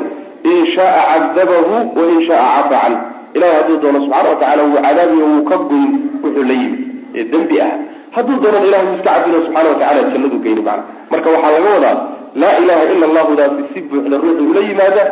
in 0.51 0.65
shaaa 0.75 1.05
cadabahu 1.13 1.75
wain 1.99 2.27
shaaa 2.27 2.63
cafa 2.63 2.81
can 2.81 2.97
ilahay 3.33 3.55
hadduu 3.55 3.77
doono 3.77 3.99
subxana 4.05 4.29
wa 4.29 4.35
tacala 4.35 4.63
wuu 4.63 4.81
cadaabiyo 4.87 5.25
wuu 5.31 5.43
ka 5.49 5.57
goyn 5.57 5.89
wuxuu 6.23 6.43
la 6.43 6.53
yimi 6.53 6.79
ee 7.15 7.23
dembi 7.23 7.61
ah. 7.61 7.71
Hadduu 8.11 8.39
doonana 8.43 8.65
ilahay 8.67 8.85
wuu 8.85 8.95
iska 8.95 9.11
cadino 9.15 9.41
subxana 9.45 9.69
wa 9.69 9.75
tacala 9.75 10.03
jannadu 10.11 10.37
geyni 10.43 10.61
macna 10.61 10.83
marka 11.11 11.29
waxaa 11.29 11.51
laga 11.51 11.69
wadaa 11.75 11.97
laa 12.35 12.57
ilaha 12.63 12.83
ila 12.93 13.05
allahudaasi 13.09 13.63
si 13.73 13.81
buuxda 13.81 14.17
ruuxu 14.17 14.49
ula 14.51 14.61
yimaada 14.69 15.03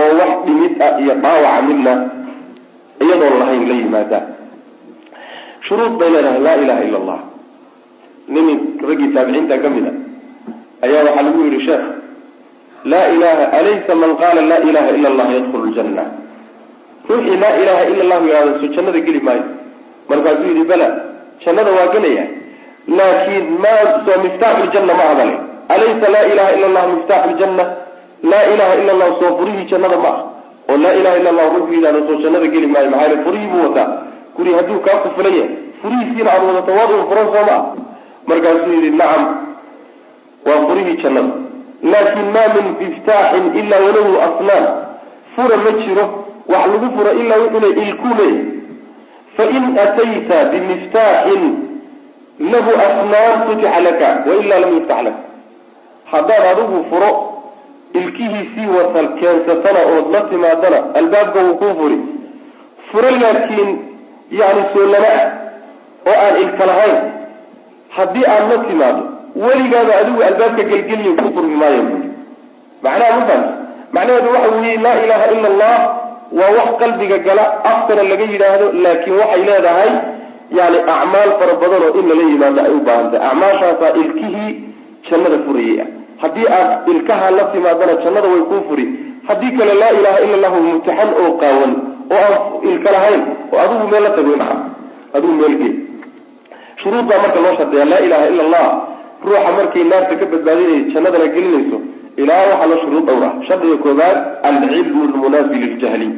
oo 0.00 0.10
wax 0.20 0.32
dhimid 0.46 0.72
ah 0.86 0.92
iyo 1.02 1.14
dhaawaca 1.24 1.62
midna 1.68 1.92
iyadoon 3.02 3.34
lahayn 3.40 3.62
la 3.70 3.74
yimaada. 3.80 4.18
Shuruud 5.66 5.94
bay 5.98 6.10
leedahay 6.14 6.40
laa 6.46 6.56
ilaha 6.64 6.82
ila 6.88 6.98
allah 7.02 7.18
nin 8.34 8.46
raggii 8.88 9.10
taabiciinta 9.14 9.54
ka 9.62 9.68
mid 9.74 9.86
a 9.90 9.92
ayaa 10.86 11.02
waxaa 11.06 11.22
lagu 11.26 11.40
yihi 11.46 11.60
sheekh 11.66 11.84
laa 12.92 13.06
ilaha 13.14 13.44
alaysa 13.58 13.92
man 14.02 14.10
qaala 14.22 14.40
laa 14.50 14.60
ilaha 14.70 14.90
ila 14.98 15.08
allah 15.12 15.26
yadkhulu 15.36 15.64
ljanna 15.74 16.04
ruuxii 17.08 17.38
laa 17.44 17.54
ilaha 17.62 17.82
ila 17.90 18.00
allahu 18.06 18.24
yihahdo 18.30 18.52
so 18.60 18.66
jannada 18.74 19.00
geli 19.06 19.20
maayo. 19.26 19.44
Markaasuu 20.10 20.48
yihi 20.54 20.64
bala 20.70 20.88
jannada 21.44 21.70
waa 21.78 21.88
gelaya 21.94 22.24
laakiin 22.98 23.46
ma 23.64 23.72
soo 24.06 24.18
miftaaxu 24.24 24.64
ljanna 24.72 24.92
ma 25.00 25.04
hadale. 25.10 25.34
Alaysa 25.74 26.06
laa 26.14 26.24
ilaha 26.32 26.50
ila 26.56 26.66
allah 26.70 26.84
miftaaxu 26.94 27.30
ljanna 27.38 27.64
laa 28.30 28.44
ilaha 28.54 28.74
ila 28.82 28.92
allah 28.92 29.08
soo 29.20 29.36
furihii 29.38 29.64
jannada 29.70 29.96
ma 30.04 30.08
ah 30.08 30.18
oo 30.70 30.76
laa 30.84 30.92
ilaha 31.00 31.16
illa 31.20 31.30
allah 31.30 31.46
ruuxuu 31.54 31.74
yidhahdo 31.74 32.00
soo 32.08 32.18
jannada 32.24 32.46
geli 32.54 32.66
maayo 32.66 32.90
maxaa 32.90 33.08
yele 33.08 33.22
furihii 33.24 33.46
buu 33.52 33.62
wataa. 33.68 33.88
Guri 34.36 34.52
hadduu 34.58 34.80
kaa 34.86 34.96
kufulan 35.04 35.34
yahay 35.38 35.56
furihiisiina 35.82 36.30
aada 36.32 36.46
wadato 36.50 36.72
waad 36.78 36.90
un 36.98 37.04
furan 37.08 37.26
soo 37.34 37.44
ma 37.48 37.54
ah 37.58 37.64
markaasuu 38.28 38.72
yihi 38.76 38.90
nacam 39.00 39.24
waa 40.46 40.60
furihii 40.68 40.96
jannada. 41.02 41.32
Laakin 41.92 42.26
ma 42.36 42.42
min 42.54 42.66
miftaaxin 42.80 43.44
ilaa 43.60 43.80
walahu 43.86 44.12
asnaan. 44.28 44.66
Fura 45.34 45.56
ma 45.64 45.70
jiro 45.82 46.04
wax 46.52 46.64
lagu 46.72 46.88
furo 46.96 47.10
ilaa 47.22 47.38
wuxuna 47.42 47.68
ilkuu 47.84 48.14
leeyahy 48.18 48.46
fain 49.36 49.64
atayta 49.84 50.38
bimiftaaxin 50.52 51.42
lahu 52.52 52.70
asnaan 52.86 53.36
futixa 53.46 53.80
laka 53.86 54.08
wailaa 54.28 54.60
lam 54.64 54.70
yuftax 54.76 55.00
laka. 55.06 55.22
Haddaad 56.12 56.44
adigu 56.52 56.84
furo 56.90 57.10
ilkihiisii 58.00 58.66
watan 58.76 59.08
keensatana 59.20 59.80
ood 59.94 60.06
la 60.14 60.20
timaadana 60.30 60.78
albaabka 61.00 61.40
wuu 61.46 61.54
kuu 61.54 61.74
furi. 61.80 61.98
Furo 62.92 63.10
laakiin 63.22 63.70
yani 64.40 64.62
soo 64.72 64.86
lama 64.92 65.10
ah 65.20 65.28
oo 66.10 66.16
aan 66.26 66.36
ilka 66.42 66.66
lahayn 66.70 66.96
haddii 67.96 68.24
aad 68.34 68.44
la 68.52 68.58
timaado 68.68 69.02
weligaaba 69.44 69.92
adigu 70.00 70.22
albaabka 70.28 70.62
gelgeliya 70.70 71.12
ku 71.22 71.28
furmi 71.34 71.56
maayo 71.62 71.82
buui 71.90 72.08
macnaha 72.84 73.16
mafahanta 73.20 73.52
macnaheedu 73.92 74.28
waxa 74.34 74.48
weeye 74.56 74.76
laa 74.86 74.96
ilaha 75.04 75.26
ila 75.36 75.48
allah 75.52 75.76
waa 76.38 76.50
wax 76.58 76.68
qalbiga 76.82 77.18
gala 77.26 77.44
afkana 77.72 78.02
laga 78.10 78.24
yidhaahdo 78.32 78.66
laakiin 78.84 79.16
waxay 79.20 79.42
leedahay 79.48 79.90
yani 80.58 80.78
acmaal 80.94 81.30
fara 81.40 81.54
badan 81.62 81.82
oo 81.88 81.92
in 82.00 82.08
lala 82.10 82.22
yimaado 82.30 82.60
ay 82.66 82.72
u 82.78 82.80
baahan 82.86 83.10
tahay. 83.12 83.28
Acmaashaasaa 83.30 83.92
ilkihii 84.02 84.52
jannada 85.10 85.38
furayay 85.46 85.80
ah 85.84 85.88
haddii 86.22 86.46
aad 86.58 86.88
ilkaha 86.92 87.30
la 87.38 87.44
timaadana 87.54 87.94
jannada 88.04 88.28
way 88.34 88.42
kuu 88.50 88.62
furi. 88.68 88.86
Haddii 89.28 89.52
kale 89.58 89.74
laa 89.82 89.92
ilaha 90.00 90.18
ila 90.24 90.34
allahu 90.38 90.58
mumtaxan 90.66 91.10
oo 91.22 91.30
qaawan 91.42 91.72
oo 92.14 92.20
aan 92.26 92.34
ilka 92.70 92.90
lahayn 92.96 93.22
oo 93.52 93.58
adigu 93.64 93.84
meel 93.92 94.02
la 94.06 94.10
tago 94.18 94.34
maa 94.42 94.56
adigu 95.16 95.34
meel 95.40 95.54
gee 95.60 95.72
shuruudbaa 96.82 97.18
marka 97.24 97.40
loo 97.44 97.54
shardiyaa 97.58 97.88
laa 97.92 98.00
ilaha 98.06 98.26
ila 98.32 98.42
allah 98.46 98.66
ruuxa 99.26 99.50
markay 99.58 99.84
naarta 99.92 100.14
ka 100.20 100.26
badbaadinayso 100.32 100.90
jannadana 100.94 101.26
gelinayso 101.34 101.78
ilaa 102.22 102.40
waxaa 102.50 102.68
la 102.72 102.76
shuruud 102.82 103.04
dhowr 103.08 103.24
ah 103.28 103.32
shardiga 103.48 103.76
koobaad 103.84 104.16
alcilmu 104.48 105.02
lmunaafi 105.12 105.56
liljahli. 105.64 106.08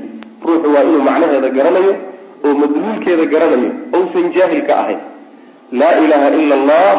Ruuxu 0.46 0.68
waa 0.74 0.82
inuu 0.88 1.02
macnaheeda 1.08 1.48
garanayo 1.58 1.92
oo 2.46 2.54
madluulkeeda 2.62 3.24
garanayo 3.34 3.70
ousan 3.96 4.26
jaahil 4.36 4.62
ka 4.68 4.74
ahayn. 4.82 5.00
Laa 5.80 5.94
ilaha 6.04 6.28
ila 6.42 6.54
allah 6.60 6.94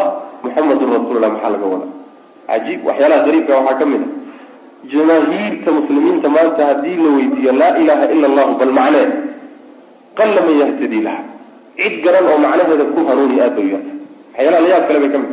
muxamadun 0.46 0.90
rasuulullah 0.98 1.32
maxaa 1.36 1.52
laga 1.56 1.68
wada 1.74 1.88
cajiib 2.50 2.80
waxyaalaha 2.90 3.22
qariibka 3.28 3.54
waxaa 3.60 3.78
ka 3.82 3.86
mid 3.92 4.02
a 4.06 4.08
jamaahiirta 4.94 5.70
muslimiinta 5.78 6.28
maanta 6.36 6.62
haddii 6.70 6.98
la 7.04 7.10
weydiiyo 7.18 7.52
laa 7.62 7.74
ilaha 7.84 8.06
ila 8.16 8.26
allahu 8.32 8.52
bal 8.62 8.74
macnee 8.80 9.06
qalla 10.20 10.40
man 10.48 10.56
yahtadii 10.64 11.02
laha. 11.08 11.22
Cid 11.78 11.96
garan 12.04 12.26
oo 12.32 12.38
macnaheeda 12.46 12.86
ku 12.94 13.00
hanuuni 13.10 13.36
aad 13.46 13.56
bay 13.58 13.68
yarta 13.74 13.92
waxyaalaha 14.34 14.62
layaab 14.66 14.84
kale 14.88 15.00
bay 15.04 15.12
ka 15.16 15.20
mid 15.24 15.32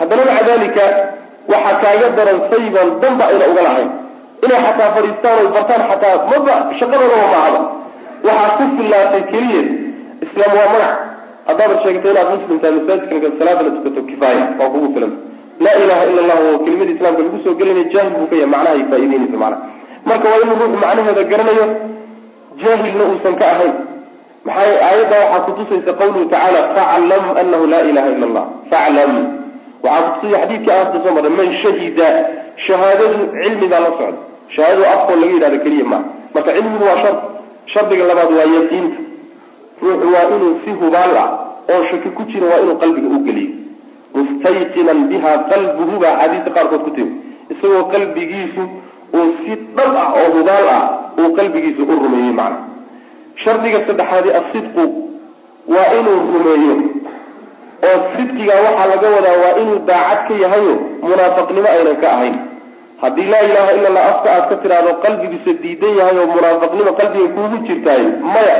haddana 0.00 0.22
maca 0.28 0.42
dalika 0.50 0.84
waxaa 1.52 1.76
kaaga 1.84 2.08
daran 2.18 2.38
sayban 2.50 2.88
danba 3.02 3.24
ayna 3.30 3.46
uga 3.52 3.62
lahayn. 3.68 3.90
Inay 4.44 4.60
xataa 4.66 4.90
fadhiistaan 4.96 5.36
oy 5.42 5.48
bartaan 5.56 5.82
xataa 5.90 6.14
maba 6.32 6.54
shaqadoodaba 6.80 7.26
maahaba 7.34 7.60
waxaa 8.28 8.50
ku 8.58 8.64
fillaatay 8.76 9.22
keliya 9.32 9.62
islaam 10.26 10.52
waa 10.58 10.68
magac 10.74 10.94
haddaad 11.48 11.72
sheegto 11.84 12.06
inaad 12.12 12.28
muslim 12.34 12.56
tahay 12.62 12.74
masaajidka 12.78 13.28
salaadana 13.40 13.70
tukato 13.76 14.00
kifaaya 14.10 14.44
waa 14.60 14.70
kugu 14.74 14.88
filan 14.94 15.12
laa 15.64 15.76
ilaha 15.84 16.02
ila 16.10 16.20
allah 16.24 16.38
kelimada 16.64 16.92
islaamka 16.96 17.22
lagu 17.26 17.38
soo 17.44 17.54
gelinaya 17.60 17.88
jaahil 17.94 18.12
buu 18.18 18.26
ka 18.30 18.36
yahay 18.40 18.50
macnahay 18.54 18.82
faa'ideynaysa 18.90 19.36
macnaha. 19.42 19.62
Marka 20.08 20.26
waa 20.32 20.40
inuu 20.44 20.56
ruuxu 20.60 20.78
macnaheeda 20.84 21.22
garanayo 21.32 21.66
jaahilna 22.62 23.04
uusan 23.10 23.34
ka 23.40 23.46
ahayn. 23.54 23.74
Maxay 24.46 24.72
aayadda 24.88 25.16
waxaa 25.24 25.40
kutusaysa 25.46 25.92
qawluhu 26.00 26.24
tacaala 26.32 26.60
faclam 26.76 27.24
anahu 27.42 27.64
laa 27.72 27.82
ilaha 27.90 28.08
ila 28.16 28.26
allah 28.30 28.44
faclam 28.72 29.12
waxaa 29.84 30.08
kutusaya 30.14 30.38
xadiidkii 30.44 30.72
aasta 30.78 30.98
soo 31.04 31.12
marray 31.16 31.34
man 31.40 31.48
shahida. 31.62 32.08
Shahaadadu 32.66 33.18
cilmigaa 33.36 33.80
la 33.84 33.90
socda. 33.98 34.18
Shahaadadu 34.54 34.84
afkoo 34.94 35.16
laga 35.20 35.32
yidhahdo 35.34 35.58
keliya 35.64 35.84
maaha 35.92 36.04
marka 36.34 36.50
cilmigu 36.56 36.84
waa 36.88 36.98
shar 37.04 37.14
shardiga 37.72 38.04
labaad 38.10 38.30
waa 38.38 38.48
yaqiinta 38.56 38.98
ruuxu 39.82 40.08
waa 40.14 40.26
inuu 40.36 40.52
si 40.64 40.70
hubaal 40.80 41.14
ah 41.24 41.28
oo 41.72 41.82
shaki 41.90 42.08
ku 42.16 42.22
jira 42.32 42.46
waa 42.52 42.60
inuu 42.64 42.76
qalbiga 42.82 43.08
u 43.16 43.20
geliyo 43.28 43.50
mustayqinan 44.14 45.00
biha 45.10 45.32
qalbuhu 45.50 45.94
baa 46.02 46.12
axaadiista 46.14 46.50
qaarkood 46.56 46.82
ku 46.86 46.90
timi 46.96 47.12
isagoo 47.52 47.82
qalbigiisu 47.94 48.62
uu 49.18 49.28
si 49.42 49.52
dhab 49.76 49.94
ah 50.02 50.08
oo 50.20 50.28
hubaal 50.36 50.66
ah 50.78 50.82
uu 51.20 51.30
qalbigiisa 51.38 51.82
u 51.82 51.94
rumeeyey 52.04 52.32
macna. 52.40 52.58
Shardiga 53.42 53.78
saddexaadi 53.88 54.30
asidqu 54.40 54.84
waa 55.74 55.88
inuu 55.98 56.18
rumeeyo. 56.34 56.74
Oo 57.88 57.98
sidqigaa 58.14 58.60
waxaa 58.66 58.86
laga 58.92 59.08
wadaa 59.16 59.36
waa 59.42 59.54
inuu 59.62 59.78
daacad 59.90 60.22
ka 60.28 60.34
yahayo 60.44 60.74
munaafaqnimo 61.08 61.68
aynan 61.74 61.96
ka 62.02 62.08
ahayn. 62.16 62.36
Haddii 63.02 63.28
laa 63.32 63.42
ilaha 63.48 63.70
ila 63.78 63.88
allah 63.90 64.04
afka 64.12 64.28
aad 64.36 64.44
ka 64.50 64.56
tidhaahdo 64.62 64.92
qalbigiisa 65.04 65.52
diidan 65.62 65.92
yahay 66.00 66.16
oo 66.22 66.26
munaafaqnimo 66.36 66.92
qalbiga 67.00 67.28
kuugu 67.36 67.56
jirtaay 67.68 68.02
maya 68.34 68.56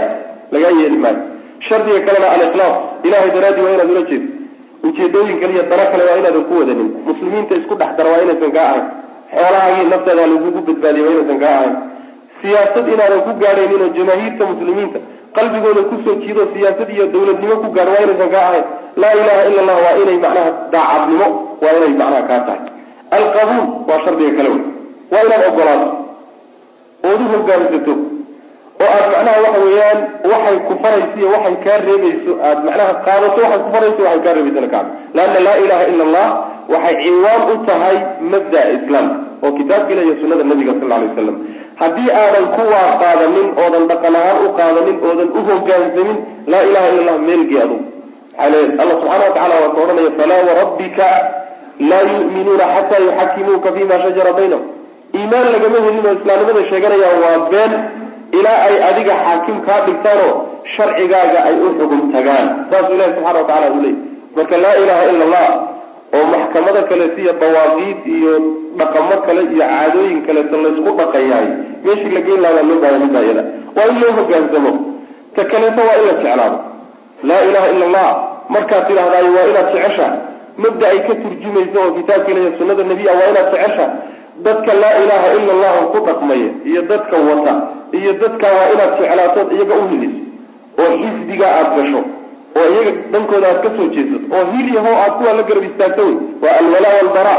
lagaa 0.53 0.72
yeeli 0.80 0.98
maayo. 1.05 1.20
Shardiga 1.68 2.01
kalena 2.07 2.28
alikhlaas 2.36 2.76
ilahay 3.07 3.30
daraadii 3.36 3.64
waa 3.66 3.74
inaad 3.76 3.90
ula 3.94 4.03
jeedo 4.11 4.28
ujeedooyin 4.89 5.39
kale 5.41 5.53
iyo 5.57 5.62
dano 5.70 5.85
kale 5.93 6.03
waa 6.09 6.16
inaadan 6.20 6.45
ku 6.49 6.55
wadanin. 6.61 6.89
Muslimiinta 7.09 7.55
isku 7.61 7.74
dhex 7.81 7.91
dara 7.99 8.11
waa 8.12 8.22
inaysan 8.24 8.53
kaa 8.57 8.66
ahayn. 8.70 8.85
Xoolahaagii 9.35 9.89
naftaada 9.93 10.26
lagugu 10.33 10.61
badbaadiya 10.68 11.05
waa 11.07 11.14
inaysan 11.16 11.39
kaa 11.45 11.55
ahayn. 11.59 11.74
Siyaasad 12.41 12.87
inaadan 12.95 13.20
ku 13.26 13.31
gaadhaynin 13.43 13.83
oo 13.85 13.91
jamaahiirta 13.99 14.45
muslimiinta 14.53 14.99
qalbigooda 15.37 15.83
ku 15.91 15.95
soo 16.05 16.14
jiido 16.22 16.43
siyaasad 16.55 16.89
iyo 16.97 17.05
dawladnimo 17.14 17.57
ku 17.62 17.68
gaadho 17.76 17.93
waa 17.97 18.05
inaysan 18.07 18.31
kaa 18.35 18.45
ahayn. 18.51 18.64
Laa 19.01 19.12
ilaha 19.20 19.43
ila 19.51 19.61
allah 19.62 19.78
waa 19.85 19.95
inay 20.03 20.18
macnaha 20.24 20.51
daacadnimo 20.74 21.26
waa 21.62 21.72
inay 21.78 21.93
macnaha 22.01 22.22
kaa 22.31 22.41
tahay. 22.47 22.61
Alqabuul 23.18 23.66
waa 23.89 24.01
shardiga 24.05 24.33
kale 24.39 24.49
wey 24.55 24.62
waa 25.12 25.22
inaad 25.26 25.43
ogolaato 25.51 25.89
ood 27.11 27.20
u 27.24 27.28
hogaansato 27.35 27.93
oo 28.83 28.91
aad 28.97 29.07
macnaha 29.14 29.39
waxa 29.47 29.61
weeyaan 29.66 29.99
waxay 30.33 30.57
ku 30.68 30.74
farayso 30.83 31.14
iyo 31.20 31.28
waxay 31.35 31.57
kaa 31.64 31.78
reebayso 31.87 32.33
aad 32.49 32.59
macnaha 32.66 32.93
qaadato 33.07 33.39
waxay 33.45 33.61
ku 33.64 33.70
waxay 33.76 34.20
kaa 34.24 34.35
reebaysana 34.37 34.68
kaado 34.74 34.91
laanna 35.16 35.41
laa 35.47 35.57
ilaha 35.64 35.85
ila 35.93 36.03
allah 36.09 36.28
waxay 36.74 36.95
ciwaan 37.05 37.43
u 37.53 37.57
tahay 37.68 37.97
mabda 38.33 38.61
islaamka 38.76 39.16
oo 39.45 39.53
kitaabka 39.59 39.91
ilah 39.95 40.05
iyo 40.09 40.45
nabiga 40.53 40.72
sal 40.81 40.93
alay 40.97 41.09
waslam 41.11 41.37
haddii 41.83 42.11
aadan 42.22 42.47
kuwaa 42.57 42.89
qaadanin 43.03 43.47
oodan 43.62 43.85
dhaqan 43.91 44.16
ahaan 44.20 44.39
u 44.47 44.49
qaadanin 44.59 44.97
oodan 45.09 45.28
u 45.39 45.41
hogaansamin 45.49 46.18
laa 46.53 46.62
ilaha 46.70 46.89
illa 46.93 47.01
allah 47.03 47.18
meelgii 47.28 47.61
adugu 47.64 47.85
maxaa 48.39 48.51
leeya 48.53 48.72
alla 48.83 48.95
subxana 49.01 49.24
wa 49.28 49.33
tacala 49.37 49.55
waa 49.62 49.72
ka 49.74 49.81
odhanaya 49.85 50.11
falaa 50.18 50.43
warabbika 50.49 51.09
laa 51.91 52.05
yu'minuuna 52.12 52.64
xataa 52.74 53.01
yuxakimuuka 53.07 53.72
fima 53.76 53.97
shajara 54.05 54.33
baynahum. 54.39 54.66
Iimaan 55.18 55.47
lagama 55.55 55.78
helin 55.85 56.07
oo 56.09 56.14
islaamnimada 56.18 56.62
sheeganaya 56.70 57.09
waa 57.22 57.39
been 57.53 57.72
ilaa 58.39 58.59
ay 58.68 58.76
adiga 58.91 59.14
xaakim 59.24 59.57
kaa 59.66 59.81
dhigtaanoo 59.87 60.33
sharcigaaga 60.76 61.39
ay 61.49 61.55
u 61.66 61.68
xugum 61.78 62.03
tagaan. 62.14 62.47
Saasuu 62.70 62.95
ilahi 62.97 63.12
subxana 63.16 63.39
wa 63.41 63.47
tacala 63.51 63.66
uu 63.74 63.83
leeyay 63.83 63.97
marka 64.37 64.57
laa 64.64 64.74
ilaha 64.83 65.03
ila 65.12 65.24
allah 65.28 65.49
oo 66.16 66.24
maxkamado 66.35 66.81
kaleeto 66.91 67.18
iyo 67.24 67.33
dawaaqiid 67.43 67.99
iyo 68.16 68.33
dhaqamo 68.78 69.16
kale 69.26 69.41
iyo 69.55 69.64
caadooyin 69.72 70.20
kaleeto 70.26 70.55
laysku 70.64 70.91
dhaqayaay 71.01 71.47
meeshii 71.85 72.12
la 72.16 72.20
geyn 72.26 72.41
lahaa 72.45 72.57
waa 72.59 72.66
loo 72.70 72.78
baahaya 72.83 72.99
middaa 73.05 73.45
waa 73.76 73.87
in 73.91 73.97
loo 74.03 74.12
hogaansamo 74.18 74.72
ta 75.37 75.43
kaleeto 75.53 75.81
waa 75.89 75.97
in 76.01 76.05
la 76.09 76.14
jeclaado. 76.22 76.59
Laa 77.28 77.41
ilaha 77.49 77.66
ila 77.74 77.85
allah 77.89 78.09
markaad 78.55 78.83
tidhahdaayo 78.89 79.31
waa 79.37 79.47
inaad 79.51 79.68
jecesha. 79.74 80.07
Mabda 80.62 80.87
ay 80.93 80.99
ka 81.09 81.14
turjumayso 81.22 81.78
oo 81.85 81.91
kitaabka 81.99 82.31
ilahiy 82.33 82.55
sunada 82.59 82.83
nebiya 82.91 83.12
waa 83.18 83.28
inaad 83.33 83.49
jecesha. 83.55 83.87
Dadka 84.47 84.72
laa 84.83 84.95
ilaha 85.05 85.26
ila 85.39 85.53
allahu 85.57 85.81
ku 85.93 85.99
dhaqmaya 86.09 86.49
iyo 86.70 86.81
dadka 86.91 87.16
wata 87.28 87.55
iyo 87.99 88.12
dadka 88.22 88.47
waa 88.57 88.68
inaad 88.74 88.93
jeclaatood 89.01 89.49
iyaga 89.57 89.74
u 89.82 89.88
hiliso 89.93 90.20
oo 90.82 90.91
xisbiga 91.03 91.47
aada 91.57 91.70
gasho 91.76 92.01
oo 92.59 92.66
iyaga 92.74 92.93
dhankooda 93.12 93.47
aad 93.53 93.61
ka 93.64 93.70
soo 93.76 93.86
jeesato 93.95 94.26
oo 94.36 94.45
hil 94.53 94.68
yaho 94.76 94.91
aad 95.03 95.12
kuwa 95.18 95.32
la 95.38 95.43
garab 95.49 95.64
istaagto 95.70 96.03
wey. 96.07 96.16
Waa 96.43 96.55
alwalaa 96.62 96.95
walbara 97.01 97.34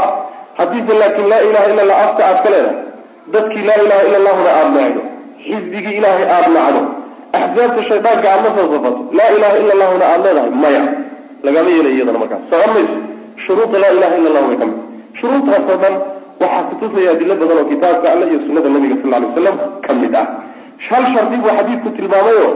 haddiise 0.58 0.94
laakiin 1.00 1.28
laa 1.32 1.40
ilaha 1.48 1.66
illa 1.72 1.82
allah 1.84 1.98
afka 2.06 2.22
aad 2.30 2.38
ka 2.44 2.50
leedahay 2.54 2.76
dadkii 3.34 3.64
laa 3.68 3.78
ilaha 3.86 4.02
illa 4.08 4.18
allahuna 4.22 4.50
aada 4.58 4.80
nacdo 4.84 5.02
xisbigii 5.44 5.96
ilaahay 6.00 6.26
aada 6.36 6.50
nacdo 6.58 6.80
axsaabta 7.38 7.82
shaydaanka 7.88 8.26
aada 8.34 8.48
la 8.48 8.54
soo 8.56 8.66
safato 8.74 9.00
laa 9.18 9.30
ilaha 9.36 9.56
illa 9.62 9.72
allahuna 9.76 10.04
aada 10.12 10.28
leedahay 10.36 10.50
maya. 10.64 10.82
Lagama 11.44 11.70
yeelay 11.74 11.94
iyadana 11.96 12.18
markaas. 12.22 12.42
Socon 12.50 12.70
mayso 12.74 12.96
shuruuda 13.46 13.78
laa 13.82 13.92
ilaha 13.98 14.14
illa 14.18 14.28
allah 14.30 14.44
way 14.48 14.56
ka 14.62 14.66
mid. 14.70 14.78
Shuruudtaasoo 15.20 15.76
dhan 15.82 15.94
waxaa 16.42 16.62
kutusaya 16.70 17.10
adilo 17.14 17.34
badan 17.40 17.58
oo 17.58 17.68
kitaabka 17.72 18.12
alle 18.12 18.24
iyo 18.30 18.40
sunada 18.46 18.68
nabiga 18.68 18.96
sal 19.02 19.10
lay 19.10 19.22
waslam 19.28 19.56
ka 19.86 19.92
ah. 20.20 20.26
Hal 20.88 21.04
shardi 21.14 21.36
buu 21.42 21.52
xadiidku 21.58 21.90
tilmaamayo 21.96 22.46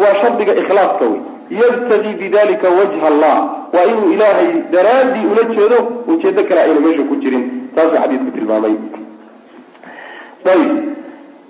waa 0.00 0.14
shardiga 0.20 0.52
ikhlaaska 0.62 1.04
wey 1.12 1.20
yabtagii 1.60 2.14
bidalika 2.22 2.68
wajha 2.78 3.06
allah. 3.12 3.36
Waa 3.74 3.86
inuu 3.92 4.10
ilaahay 4.14 4.52
daraadii 4.72 5.26
ula 5.32 5.42
jeedo 5.54 5.78
ujeedo 6.06 6.44
kale 6.48 6.60
ayna 6.60 6.80
meesha 6.80 7.02
ku 7.02 7.16
jirin. 7.22 7.44
Saasuu 7.74 7.98
xadiidku 8.02 8.30
tilmaamay. 8.36 8.74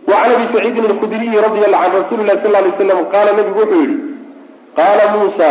Wacan 0.07 0.33
abi 0.35 0.47
saciidin 0.55 0.85
alkhudriyi 0.87 1.35
radi 1.35 1.65
alla 1.67 1.79
can 1.83 1.93
rasuli 1.99 2.25
lahi 2.25 2.39
sal 2.43 2.53
lay 2.53 2.73
slam 2.79 2.99
qaala 3.11 3.33
nabigu 3.33 3.59
wuxuu 3.59 3.81
yihi 3.83 3.97
qaala 4.77 5.05
muusa 5.15 5.49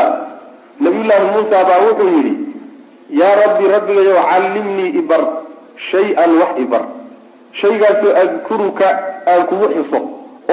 nabiyullaahi 0.79 1.25
muusa 1.35 1.63
baa 1.69 1.79
wuxuu 1.87 2.09
yidhi 2.15 2.33
yaa 3.19 3.35
rabbi 3.35 3.67
rabbigayow 3.67 4.15
callimnii 4.31 4.95
ibar 5.01 5.21
shay-an 5.91 6.31
wax 6.41 6.51
ibar 6.65 6.83
shaygaasoo 7.61 8.13
adkuruka 8.23 8.87
aan 9.31 9.43
kugu 9.49 9.67
xiso 9.75 9.99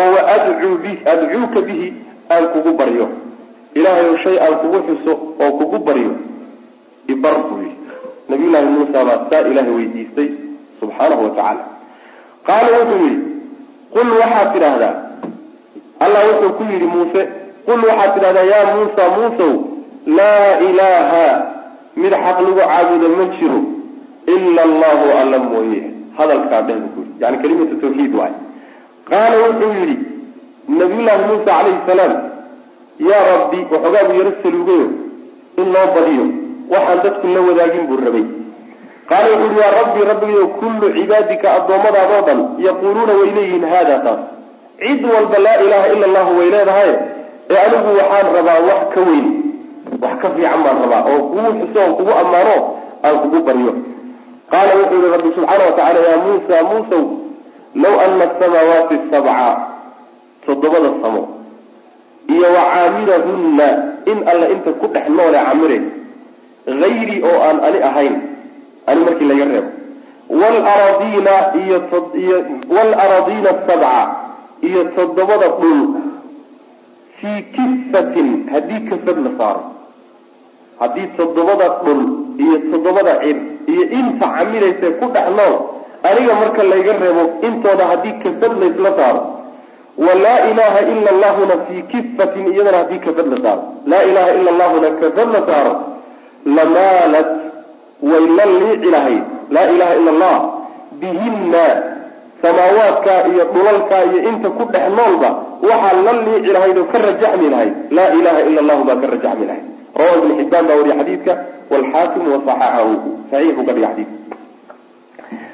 oo 0.01 0.09
wa 0.15 0.21
adcuu 0.35 0.75
bi 0.85 0.93
adcuuka 1.13 1.61
bihi 1.69 1.89
aan 2.31 2.45
kugu 2.55 2.73
baryo 2.81 3.07
ilaahayow 3.75 4.17
shay 4.25 4.37
aan 4.45 4.55
kugu 4.63 4.79
xiso 4.89 5.13
oo 5.43 5.51
kugu 5.59 5.79
baryo 5.89 6.13
ibar 7.15 7.37
buu 7.49 7.59
yidhi 7.63 7.77
nabiyullaahi 8.29 8.67
muusa 8.77 9.05
baa 9.09 9.21
saa 9.31 9.41
ilaahay 9.51 9.75
weydiistay 9.79 10.29
subxaanahu 10.81 11.23
watacaala 11.25 11.65
qaala 12.49 12.79
wuxuu 12.79 13.01
yidhi 13.07 13.21
qul 13.95 14.09
waxaad 14.21 14.53
tidhaahdaa 14.55 14.95
allah 16.05 16.23
wuxuu 16.31 16.53
ku 16.59 16.63
yidhi 16.73 16.87
muuse 16.95 17.23
qul 17.67 17.81
waxaad 17.89 18.15
tidhahdaa 18.17 18.47
yaa 18.53 18.65
muusa 18.77 19.03
muusow 19.17 19.53
laa 20.19 20.51
ilaaha 20.69 21.27
mid 22.03 22.13
xaq 22.25 22.39
lagu 22.47 22.55
caabudo 22.61 23.09
ma 23.19 23.25
jiro 23.39 23.61
ila 24.27 24.63
allahu 24.69 25.07
alla 25.21 25.39
mooye 25.39 25.81
hadalkaa 26.19 26.63
dheh 26.69 26.77
buu 26.95 27.03
yidhi 27.05 27.23
yani 27.25 27.39
kalimatu 27.43 27.77
tawxiid 27.85 28.15
waay 28.21 28.33
qaala 29.11 29.37
wuxuu 29.47 29.73
yidhi 29.81 29.97
nabiyullaahi 30.81 31.25
muusa 31.31 31.45
calayhi 31.51 31.81
salaam 31.87 32.13
yaa 33.11 33.23
rabbi 33.33 33.59
waxoogaa 33.73 34.05
buu 34.09 34.19
yaro 34.21 34.33
saluugayo 34.43 34.87
in 35.61 35.67
loo 35.75 35.87
badiyo 35.97 36.27
waxaan 36.75 37.03
dadku 37.07 37.27
la 37.37 37.41
wadaagin 37.49 37.87
buu 37.91 37.99
rabay 38.07 38.25
qaala 39.11 39.27
wuxuu 39.33 39.49
yihi 39.49 39.61
yaa 39.65 39.73
rabbi 39.81 40.01
rabbigayo 40.11 40.47
kullu 40.61 40.93
cibaadika 40.99 41.49
addoommadaadoo 41.59 42.21
dhan 42.29 42.41
yaquuluuna 42.67 43.15
way 43.21 43.31
leeyihiin 43.39 43.65
haada 43.75 43.97
taas 44.07 44.21
cid 44.83 45.03
walba 45.15 45.39
laa 45.47 45.57
ilaaha 45.65 45.89
ila 45.95 46.05
allahu 46.11 46.39
way 46.39 46.49
leedahay 46.57 46.93
ee 47.51 47.59
anigu 47.67 47.91
waxaan 48.01 48.29
rabaa 48.39 48.59
wax 48.69 48.83
ka 48.95 49.01
weyn 49.09 49.27
wax 50.05 50.15
ka 50.23 50.29
fiican 50.37 50.61
baan 50.67 50.79
rabaa 50.85 51.03
oo 51.13 51.19
kugu 51.33 51.51
xuso 51.61 51.81
oo 51.87 51.95
kugu 51.99 52.13
ammaano 52.23 52.55
aan 53.07 53.17
kugu 53.25 53.39
baryo 53.49 53.73
qaala 54.53 54.73
wuxuu 54.81 54.99
yihi 55.01 55.13
rabbi 55.17 55.31
subxaana 55.37 55.65
watacala 55.69 56.01
yaa 56.09 56.21
muusa 56.27 56.57
muusow 56.71 57.05
law 57.83 57.95
ana 58.05 58.25
asamaawaati 58.31 58.97
sabca 59.11 59.37
toddobada 60.47 60.91
samo 61.03 61.23
iyo 62.35 62.49
wa 62.57 62.63
caamirahunna 62.73 63.69
in 64.13 64.19
alla 64.33 64.47
inta 64.55 64.71
ku 64.81 64.87
dhex 64.95 65.07
noole 65.17 65.39
camire 65.49 65.79
hayri 66.83 67.17
oo 67.29 67.39
aan 67.49 67.59
ani 67.69 67.79
ahayn 67.89 68.15
ani 68.87 69.01
markii 69.07 69.29
laga 69.31 69.45
reebo 69.53 69.71
wlaraadiina 70.41 71.35
iyo 71.63 71.79
iyo 72.23 72.37
waalaraadiina 72.75 73.51
sabca 73.67 73.95
iyo 74.69 74.85
toddobada 74.97 75.49
dhul 75.61 75.81
fii 77.21 77.41
kifatin 77.55 78.29
haddii 78.53 78.81
kafad 78.91 79.17
la 79.27 79.31
saaro 79.39 79.63
haddii 80.81 81.09
toddobada 81.17 81.69
dhul 81.85 82.01
iyo 82.45 82.57
toddobada 82.71 83.15
cir 83.23 83.37
iyo 83.67 83.85
inta 83.99 84.27
camiraysa 84.37 84.87
ku 85.01 85.07
dhex 85.15 85.27
nool 85.39 85.55
aniga 86.09 86.35
marka 86.41 86.63
layga 86.73 86.93
reebo 87.03 87.23
intooda 87.47 87.85
haddii 87.91 88.15
kafad 88.23 88.53
laysla 88.63 88.91
saaro. 88.99 89.23
Walaa 89.99 90.41
ilaha 90.51 90.81
ila 90.93 91.09
allahuna 91.15 91.55
fii 91.69 91.83
kifatin 91.93 92.47
iyadana 92.53 92.79
haddii 92.79 92.99
kafad 93.07 93.27
la 93.33 93.39
saaro. 93.45 93.63
Laa 93.87 94.03
ilaha 94.11 94.31
ila 94.39 94.51
allahuna 94.55 94.89
kafad 95.03 95.29
la 95.37 95.41
saaro 95.47 95.75
lamaalat 96.57 97.29
way 98.03 98.25
la 98.39 98.45
liici 98.47 98.89
lahayd 98.91 99.23
laa 99.51 99.67
ilaha 99.75 99.95
ila 100.01 100.11
allah 100.15 100.37
bihinna 101.01 101.65
samaawaadka 102.43 103.15
iyo 103.31 103.45
dhulalka 103.55 103.97
iyo 104.11 104.19
inta 104.31 104.49
ku 104.51 104.65
dhex 104.73 104.85
noolba 104.97 105.31
waxaa 105.63 106.03
la 106.07 106.13
liici 106.27 106.51
lahayd 106.57 106.79
oo 106.79 106.85
ka 106.93 106.99
rajaxmi 106.99 107.47
lahayd 107.55 107.75
laa 107.97 108.11
ilaha 108.19 108.41
ila 108.49 108.59
allahu 108.65 108.83
baa 108.89 108.97
ka 109.03 109.07
rajaxmi 109.15 109.45
lahayd 109.47 109.65
rawa 110.01 110.15
ibn 110.19 110.31
xibaan 110.41 110.65
baa 110.69 110.77
wariya 110.81 110.97
xadiidka 111.01 111.33
walxaakim 111.73 112.23
wasaxaxahu 112.33 112.93
saxiixu 113.31 113.63
ka 113.69 113.73
dhiga 113.77 113.91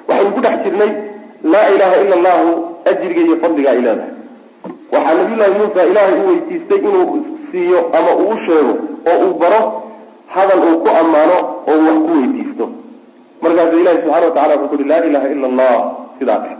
waxaynu 0.08 0.30
ku 0.36 0.40
dhex 0.44 0.56
jirnay 0.64 0.90
laa 1.52 1.66
ilaha 1.74 1.96
ila 2.04 2.14
allahu 2.20 2.48
ajriga 2.90 3.20
iyo 3.26 3.36
fadliga 3.42 3.70
ay 3.74 3.80
leedahay 3.86 4.12
waxaa 4.92 5.14
nabiyullaahi 5.20 5.54
muusa 5.60 5.80
ilaahay 5.90 6.14
u 6.20 6.26
weydiistay 6.30 6.78
inuu 6.78 7.24
siiyo 7.50 7.80
ama 7.98 8.12
uu 8.22 8.36
sheego 8.46 8.74
oo 9.10 9.16
uu 9.26 9.34
baro 9.42 9.60
hadal 10.34 10.60
uu 10.68 10.76
ku 10.84 10.88
ammaano 11.00 11.36
oo 11.70 11.78
wax 11.86 11.96
ku 12.06 12.10
weydiisto. 12.18 12.64
markaasuu 13.42 13.78
ilahi 13.82 13.98
subxana 14.02 14.26
wa 14.26 14.32
tacala 14.36 14.54
wuxuu 14.60 14.68
ku 14.68 14.76
yihi 14.82 14.88
laa 14.90 15.04
ilaha 15.10 15.28
ila 15.34 15.46
allah 15.50 15.74
sidaa 16.18 16.38
dheh 16.44 16.54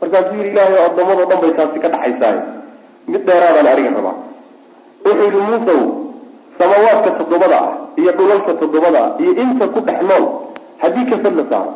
markaasuu 0.00 0.36
yihi 0.38 0.50
ilahay 0.52 0.74
o 0.78 0.84
addoomado 0.88 1.24
dhan 1.30 1.40
bay 1.42 1.52
taasi 1.58 1.78
ka 1.84 1.88
dhaxaysaay 1.94 2.36
mid 3.12 3.22
dheeraadaan 3.28 3.66
ariga 3.72 3.90
rabaa. 3.98 4.16
wuxuu 5.04 5.26
yihi 5.28 5.40
muusaw 5.50 5.80
samawaadka 6.62 7.10
toddobada 7.18 7.58
ah 7.66 7.70
iyo 8.00 8.12
dhulalka 8.18 8.52
toddobada 8.62 8.98
ah 9.06 9.10
iyo 9.22 9.32
inta 9.42 9.66
ku 9.74 9.80
dhex 9.86 9.98
nool 10.10 10.24
haddii 10.82 11.06
kafad 11.10 11.34
la 11.40 11.44
saaro. 11.50 11.72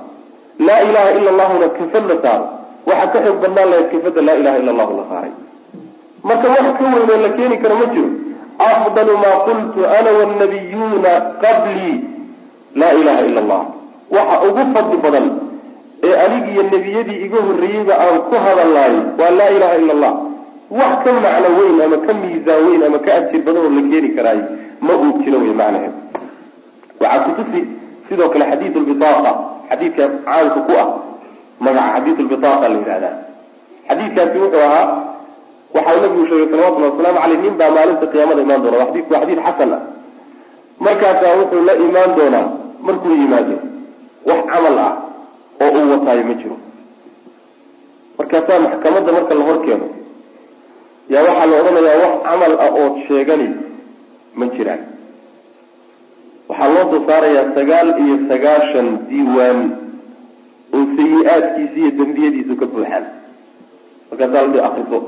Laa 0.66 0.80
ilaha 0.88 1.10
ila 1.18 1.28
allahuna 1.34 1.68
kafad 1.78 2.04
la 2.10 2.16
saaro. 2.24 2.46
Waxaa 2.86 3.10
ka 3.12 3.18
xoog 3.24 3.38
badnaan 3.42 3.68
lahayd 3.72 3.88
kafada 3.92 4.20
laa 4.28 4.36
ilaha 4.42 4.56
ila 4.62 4.70
allahu 4.74 4.92
la 5.00 5.04
saaray. 5.10 5.32
Marka 6.28 6.46
wax 6.54 6.66
ka 6.78 6.84
weynoo 6.94 7.18
la 7.24 7.30
keeni 7.38 7.56
karo 7.62 7.74
ma 7.82 7.86
jiro. 7.94 8.10
Afdalu 8.68 9.14
maa 9.24 9.36
qultu 9.46 9.80
ana 9.96 10.10
wannabiyuuna 10.18 11.10
qablii 11.42 11.96
laa 12.80 12.92
ilaha 13.00 13.20
ila 13.30 13.40
allah 13.44 13.62
waxa 14.16 14.36
ugu 14.48 14.62
fadli 14.74 14.96
badan 15.04 15.26
ee 16.06 16.14
anigiyo 16.24 16.62
nebiyadii 16.72 17.18
iga 17.26 17.38
horreeyeyba 17.46 17.94
aan 18.04 18.16
ku 18.28 18.34
hadalaayo 18.46 19.00
waa 19.20 19.30
laa 19.38 19.50
ilaha 19.56 19.76
ila 19.82 19.92
allah 19.96 20.12
wax 20.80 20.94
ka 21.04 21.10
macno 21.24 21.48
weyn 21.58 21.78
ama 21.86 21.96
ka 22.06 22.12
miisaan 22.20 22.60
weyn 22.68 22.82
ama 22.88 22.98
ka 23.06 23.10
ajir 23.18 23.40
badan 23.46 23.62
oo 23.66 23.72
la 23.76 23.82
keeni 23.90 24.08
karaayo 24.16 24.44
ma 24.88 24.94
uu 25.02 25.12
jiro 25.22 25.38
wey 25.44 25.54
macnaheed. 25.60 25.94
Waxaa 27.00 27.20
kutusi 27.26 27.60
sidoo 28.08 28.28
kale 28.32 28.44
xadiid 28.50 28.74
lbitaaqa 28.82 29.30
xadiidka 29.70 30.04
caanka 30.26 30.60
ku 30.66 30.72
ah 30.82 30.88
magaca 31.64 31.88
xadiid 31.96 32.18
lbitaaqa 32.26 32.66
la 32.72 32.76
yidhahdaa 32.80 33.14
xadiidkaasi 33.88 34.36
wuxuu 34.42 34.62
ahaa 34.68 34.86
waxau 35.76 35.96
nabigu 36.02 36.24
sheegay 36.30 36.48
salawatullhi 36.52 36.88
wasalaamu 36.90 37.18
caleyh 37.22 37.38
nin 37.44 37.54
baa 37.60 37.70
maalinta 37.76 38.06
qiyaamada 38.12 38.40
imaan 38.46 38.62
doona. 38.64 38.84
Xadiidku 38.88 39.12
waa 39.14 39.20
xadiid 39.24 39.40
xasan 39.46 39.72
ah. 39.76 39.80
Markaasaa 40.86 41.34
wuxuu 41.40 41.62
la 41.68 41.74
imaan 41.86 42.10
doonaa 42.18 42.46
markuu 42.86 43.14
yimaado 43.20 43.56
wax 44.28 44.40
camal 44.52 44.76
ah 44.86 44.92
oo 45.64 45.70
uu 45.78 45.86
wataayo 45.92 46.24
ma 46.30 46.34
jiro. 46.40 46.56
Markaasaa 48.18 48.58
maxkamadda 48.64 49.10
marka 49.16 49.34
la 49.38 49.44
hor 49.48 49.58
keeno 49.66 49.86
yaa 51.12 51.22
waxaa 51.28 51.46
la 51.50 51.56
odhanayaa 51.60 51.98
wax 52.04 52.14
camal 52.26 52.52
ah 52.66 52.70
ood 52.82 52.94
sheegani 53.08 53.48
ma 54.38 54.46
jiraan. 54.56 54.82
Waxaa 56.48 56.68
loo 56.74 56.84
soo 56.90 57.00
saarayaa 57.08 57.46
sagaal 57.56 57.88
iyo 58.04 58.16
sagaashan 58.30 58.88
diiwaan 59.08 59.60
oo 60.76 60.84
sayi-aadkiisa 60.96 61.76
iyo 61.80 61.90
dembiyadiisu 61.98 62.54
ka 62.60 62.66
buuxaan. 62.72 63.04
Markaasaa 64.10 64.42
la 64.44 64.48
dhihi 64.52 64.64
akriso 64.68 64.98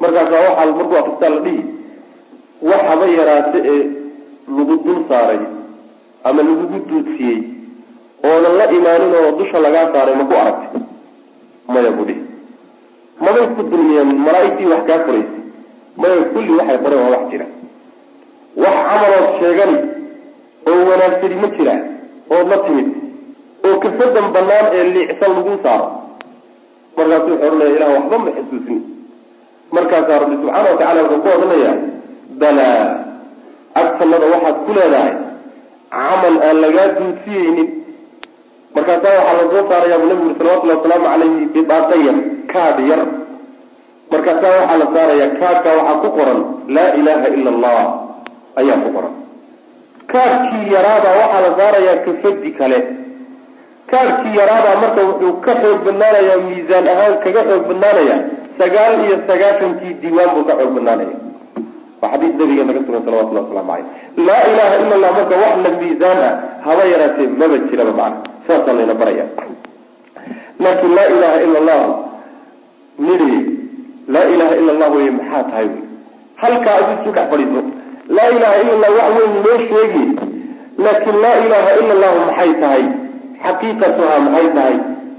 markaasaa 0.00 0.42
waxaa 0.46 0.66
markuu 0.78 0.96
akristaa 1.02 1.30
la 1.34 1.40
dhihi 1.46 1.62
wax 2.68 2.82
haba 2.90 3.06
yaraate 3.18 3.58
ee 3.74 3.82
lagu 4.56 4.74
dul 4.84 5.00
saaray 5.08 5.40
ama 6.28 6.40
lagugu 6.48 6.78
duudsiyey 6.88 7.38
oonan 8.28 8.54
la 8.60 8.64
imaanin 8.78 9.12
oo 9.20 9.30
dusha 9.38 9.58
lagaa 9.64 9.86
saaray 9.94 10.14
ma 10.20 10.24
ku 10.30 10.34
aragtay 10.42 10.80
maya 11.72 11.90
bu 11.96 12.02
dhihi. 12.08 12.22
Mabay 13.24 13.46
ku 13.56 13.62
dulmiyeen 13.70 14.10
malaaigtii 14.26 14.68
wax 14.72 14.82
kaa 14.88 15.00
koraysay 15.06 15.42
maya 16.00 16.22
kulli 16.32 16.52
waxay 16.58 16.78
qoreen 16.84 17.02
waa 17.04 17.12
wax 17.16 17.24
jira 17.32 17.46
wax 18.62 18.76
camalood 18.88 19.26
sheegani 19.40 19.76
oo 20.70 20.80
wanaagsani 20.90 21.36
ma 21.42 21.48
jiraan 21.56 21.82
ood 22.36 22.46
la 22.52 22.58
timid 22.66 22.88
oo 23.66 23.74
kafadan 23.84 24.26
banaan 24.36 24.66
ee 24.78 24.84
liicsan 24.94 25.30
lagu 25.36 25.54
saaro. 25.64 25.88
Markaasu 26.96 27.28
wuxuu 27.30 27.46
odhanaya 27.46 27.72
ilah 27.76 27.88
waxba 27.96 28.16
ma 28.24 28.30
xusuusni 28.36 28.76
markaasaa 29.76 30.18
rabbi 30.22 30.36
subxaana 30.40 30.68
watacala 30.72 31.00
wuxuu 31.02 31.20
ku 31.24 31.28
odhanayaa 31.36 31.74
balaa 32.40 32.84
agtanada 33.80 34.26
waxaad 34.34 34.56
ku 34.66 34.72
leedahay 34.78 35.12
camal 35.96 36.36
aan 36.48 36.56
lagaa 36.64 36.88
duudsiyeynin. 36.98 37.68
Markaasaa 38.76 39.14
waxaa 39.18 39.36
la 39.40 39.44
soo 39.52 39.64
saarayaa 39.70 39.98
bu 40.02 40.06
nabigu 40.10 40.26
uri 40.28 40.36
salawatullahi 40.40 40.78
wasalaamu 40.80 41.06
calayhi 41.12 41.46
bidaaqa 41.54 41.94
yar 42.06 42.16
kaad 42.52 42.76
yar. 42.90 43.02
Markaasaa 44.12 44.52
waxaa 44.60 44.78
la 44.82 44.86
saarayaa 44.96 45.30
kaadka 45.40 45.68
waxaa 45.78 46.00
ku 46.02 46.08
qoran 46.18 46.40
laa 46.76 46.90
ilaha 47.00 47.26
ila 47.38 47.50
allah 47.54 47.80
ayaa 48.60 48.78
ku 48.84 48.88
qoran. 48.96 49.14
Kaadkii 50.12 50.64
yaraabaa 50.74 51.14
waxaa 51.22 51.42
la 51.46 51.50
saarayaa 51.58 51.96
kafadi 52.06 52.50
kale. 52.58 52.78
Kaadkii 53.90 54.34
yaraabaa 54.40 54.76
marka 54.82 55.00
wuxuu 55.08 55.32
ka 55.44 55.52
xoog 55.62 55.78
badnaanayaa 55.86 56.38
miisaan 56.46 56.88
ahaan 56.92 57.14
kaga 57.24 57.42
xoog 57.48 57.64
badnaanaya 57.70 58.16
sagaal 58.58 58.94
iyo 59.06 59.16
sagaashankii 59.28 59.92
diiwaan 60.02 60.30
buu 60.34 60.44
ka 60.48 60.54
xoog 60.60 60.72
badnaanaya 60.76 61.16
waa 62.00 62.10
xadiis 62.12 62.34
nabigeena 62.40 62.72
ka 62.76 62.80
sugan 62.86 63.02
salawatullah 63.06 63.44
waslamu 63.46 63.70
caleyh 63.72 64.26
laa 64.28 64.42
ilaha 64.52 64.74
ila 64.82 64.94
allah 64.98 65.10
marka 65.18 65.34
wax 65.42 65.54
la 65.66 65.70
miisaan 65.80 66.20
ah 66.28 66.32
haba 66.66 66.82
yaraatee 66.92 67.28
maba 67.40 67.56
jiraba 67.68 67.92
macna. 68.00 68.18
Saasaa 68.46 68.74
layna 68.78 68.94
baraya 69.00 69.24
laakiin 70.64 70.92
laa 70.98 71.06
ilaha 71.14 71.36
ila 71.46 71.58
allahu 71.62 71.90
nidhi 73.06 73.38
laa 74.14 74.26
ilaha 74.34 74.54
ila 74.60 74.70
allah 74.74 74.88
wey 74.96 75.10
maxaa 75.18 75.42
tahay? 75.50 75.68
Halkaa 76.42 76.74
adi 76.80 76.92
isu 77.00 77.10
dhex 77.16 77.26
fadhiiso 77.32 77.60
laa 78.16 78.28
ilaha 78.36 78.54
ila 78.62 78.72
allah 78.76 78.92
wax 78.98 79.10
weyn 79.18 79.34
loo 79.46 79.58
sheegi. 79.70 80.04
Laakiin 80.84 81.16
laa 81.24 81.36
ilaha 81.46 81.70
ila 81.80 81.92
allahu 81.96 82.18
maxay 82.28 82.52
tahay? 82.62 82.84
Xaqiiqatuhaa 83.44 84.18
maxay 84.26 84.48
tahay? 84.56 84.76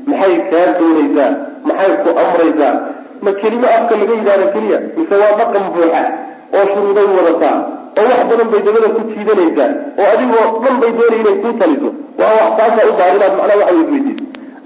Maxay 0.09 0.33
kaa 0.51 0.67
doonaysaa 0.79 1.31
maxay 1.67 1.91
ku 2.03 2.09
amraysaa 2.23 2.73
ma 3.25 3.31
kelimo 3.41 3.67
afka 3.77 3.93
laga 3.99 4.13
yidhahdo 4.19 4.45
keliya 4.53 4.77
mise 4.97 5.15
waa 5.21 5.33
dhaqan 5.39 5.63
buuxa 5.73 6.01
oo 6.57 6.65
shuruuday 6.73 7.07
wadataa 7.17 7.55
oo 7.99 8.05
wax 8.11 8.19
badan 8.29 8.47
bay 8.53 8.61
dabada 8.67 8.89
ku 8.95 9.01
jiidanaysaa 9.11 9.69
oo 9.99 10.07
adigoo 10.13 10.45
dhan 10.63 10.75
bay 10.81 10.91
doonay 10.97 11.19
inay 11.23 11.35
kuu 11.43 11.53
taliso. 11.61 11.89
Waa 12.19 12.33
wax 12.39 12.51
taasaa 12.59 12.85
u 12.89 12.93
baahan 12.99 13.15
inaad 13.17 13.33
macnaha 13.39 13.57
waxa 13.61 13.73
weydiiso. 13.91 14.23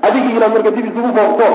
Adigii 0.08 0.36
inaad 0.38 0.52
marka 0.56 0.72
dib 0.76 0.86
isugu 0.92 1.10
foofto 1.18 1.48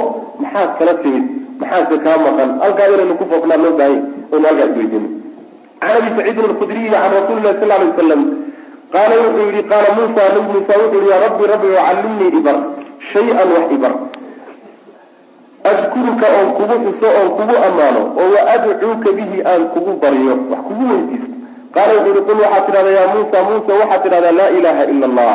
maxaad 0.43 0.71
kala 0.79 0.95
timid 1.03 1.25
maxaase 1.61 1.97
kaa 2.05 2.17
maqan. 2.27 2.51
Halkaa 2.63 2.89
inaynu 2.95 3.15
ku 3.21 3.25
foofnaa 3.31 3.61
loo 3.65 3.73
baahanya 3.79 4.03
aynu 4.33 4.47
halkaa 4.49 4.69
isweydiino 4.73 5.09
can 5.81 5.91
abi 5.99 6.09
saciidin 6.17 6.45
alkhudriyi 6.51 6.91
can 6.95 7.11
rasuuli 7.17 7.43
lahi 7.47 7.59
sal 7.61 7.69
lay 7.73 7.81
wasalam 7.91 8.23
qaala 8.95 9.15
wuxuu 9.23 9.47
yihi 9.51 9.63
qaala 9.73 9.89
muusa 9.99 10.23
nabi 10.35 10.41
muuse 10.53 10.73
wuxuu 10.83 10.99
yihi 11.01 11.11
ya 11.13 11.19
rabbi 11.25 11.45
rabbi 11.53 11.69
callimnii 11.79 12.31
ibar 12.41 12.57
shay-an 13.13 13.49
wax 13.57 13.67
ibar. 13.77 13.93
Adkuruka 15.71 16.27
oon 16.39 16.49
kugu 16.59 16.77
xuso 16.85 17.09
oon 17.19 17.29
kugu 17.39 17.55
ammaano 17.67 18.03
oo 18.21 18.29
wa 18.35 18.41
adcuuka 18.55 19.11
bihi 19.19 19.39
aan 19.51 19.63
kugu 19.75 19.93
baryo 20.03 20.35
wax 20.51 20.61
kugu 20.69 20.85
weydiisto. 20.91 21.35
Qaala 21.75 21.93
wuxuu 21.97 22.13
yihi 22.15 22.25
qul 22.29 22.39
waxaad 22.45 22.65
tidhahdaa 22.67 22.95
yaa 22.99 23.09
muusa 23.15 23.39
muuse 23.49 23.73
waxaad 23.81 24.03
tidhahdaa 24.05 24.33
laa 24.39 24.51
ilaha 24.59 24.83
ila 24.93 25.07
allah 25.11 25.35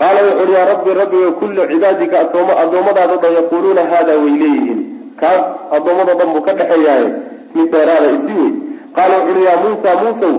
qaala 0.00 0.20
wuxu 0.26 0.42
uhi 0.44 0.52
yaa 0.58 0.66
rabbi 0.72 0.90
rabbi 1.00 1.18
kullu 1.40 1.62
cibaadika 1.70 2.16
adoom 2.24 2.48
addoommadaado 2.62 3.16
dhan 3.22 3.32
yaquuluuna 3.38 3.82
hada 3.92 4.12
way 4.22 4.34
leeyihiin 4.42 4.80
kaas 5.20 5.42
addoommado 5.76 6.12
dhan 6.18 6.28
buu 6.34 6.42
ka 6.46 6.52
dhexeeyaaye 6.58 7.08
mid 7.54 7.68
dheeraada 7.74 8.08
isi 8.16 8.34
wey 8.40 8.50
qaala 8.96 9.16
wuxu 9.20 9.32
uhi 9.36 9.44
yaa 9.48 9.56
muusa 9.64 9.90
muusow 10.02 10.34